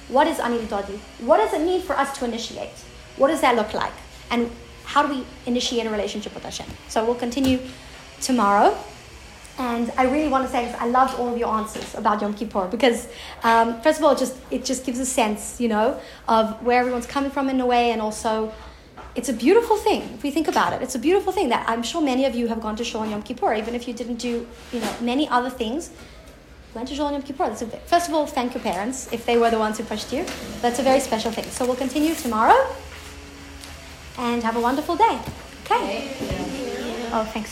What 0.09 0.27
is 0.29 0.39
Ani 0.39 0.59
Ladodi? 0.59 0.99
What 1.21 1.39
does 1.39 1.53
it 1.53 1.61
mean 1.61 1.83
for 1.83 1.95
us 1.97 2.17
to 2.19 2.25
initiate? 2.25 2.79
What 3.17 3.29
does 3.29 3.41
that 3.41 3.57
look 3.57 3.75
like? 3.75 3.93
And 4.31 4.51
how 4.85 5.05
do 5.05 5.13
we 5.13 5.27
initiate 5.45 5.87
a 5.87 5.91
relationship 5.91 6.35
with 6.35 6.45
Hashem? 6.45 6.67
So 6.89 7.05
we'll 7.05 7.17
continue 7.17 7.59
tomorrow. 8.21 8.79
And 9.59 9.91
I 9.97 10.05
really 10.05 10.29
want 10.29 10.45
to 10.47 10.51
say 10.53 10.67
this. 10.67 10.77
I 10.79 10.87
loved 10.87 11.19
all 11.19 11.33
of 11.33 11.39
your 11.39 11.49
answers 11.49 11.95
about 11.95 12.21
Yom 12.21 12.35
Kippur 12.35 12.69
because, 12.69 13.09
um, 13.43 13.81
first 13.81 13.99
of 13.99 14.05
all, 14.05 14.13
it 14.13 14.19
just 14.19 14.37
it 14.51 14.65
just 14.67 14.85
gives 14.85 14.99
a 14.99 15.07
sense, 15.07 15.61
you 15.61 15.69
know, 15.69 15.99
of 16.29 16.63
where 16.63 16.79
everyone's 16.79 17.07
coming 17.07 17.31
from 17.31 17.49
in 17.49 17.59
a 17.61 17.67
way, 17.67 17.91
and 17.91 18.03
also 18.03 18.53
it's 19.17 19.29
a 19.29 19.33
beautiful 19.33 19.77
thing 19.77 20.03
if 20.15 20.23
we 20.23 20.31
think 20.31 20.47
about 20.47 20.73
it. 20.75 20.83
It's 20.83 20.95
a 20.95 20.99
beautiful 20.99 21.33
thing 21.33 21.49
that 21.49 21.69
I'm 21.69 21.83
sure 21.83 22.03
many 22.03 22.27
of 22.27 22.35
you 22.35 22.49
have 22.49 22.61
gone 22.61 22.77
to 22.77 22.85
shul 22.85 23.01
on 23.01 23.11
Yom 23.11 23.23
Kippur, 23.23 23.55
even 23.55 23.75
if 23.75 23.89
you 23.89 23.95
didn't 23.95 24.17
do, 24.17 24.47
you 24.73 24.81
know, 24.81 24.95
many 25.01 25.29
other 25.29 25.51
things. 25.51 25.91
Went 26.75 26.89
to 26.89 26.95
shul 26.95 27.07
on 27.07 27.15
Yom 27.15 27.23
Kippur. 27.23 27.49
That's 27.49 27.63
a, 27.63 27.67
first 27.67 28.09
of 28.09 28.15
all, 28.15 28.27
thank 28.27 28.55
your 28.55 28.63
parents 28.63 29.11
if 29.13 29.25
they 29.25 29.39
were 29.39 29.51
the 29.51 29.59
ones 29.59 29.79
who 29.79 29.85
pushed 29.85 30.13
you. 30.13 30.25
That's 30.61 30.79
a 30.79 30.83
very 30.83 31.01
special 31.01 31.33
thing. 31.33 31.45
So 31.45 31.65
we'll 31.67 31.77
continue 31.77 32.15
tomorrow, 32.15 32.59
and 34.19 34.43
have 34.43 34.57
a 34.57 34.61
wonderful 34.61 34.97
day. 34.97 35.19
Okay. 35.65 36.13
Oh, 37.13 37.25
thanks. 37.33 37.45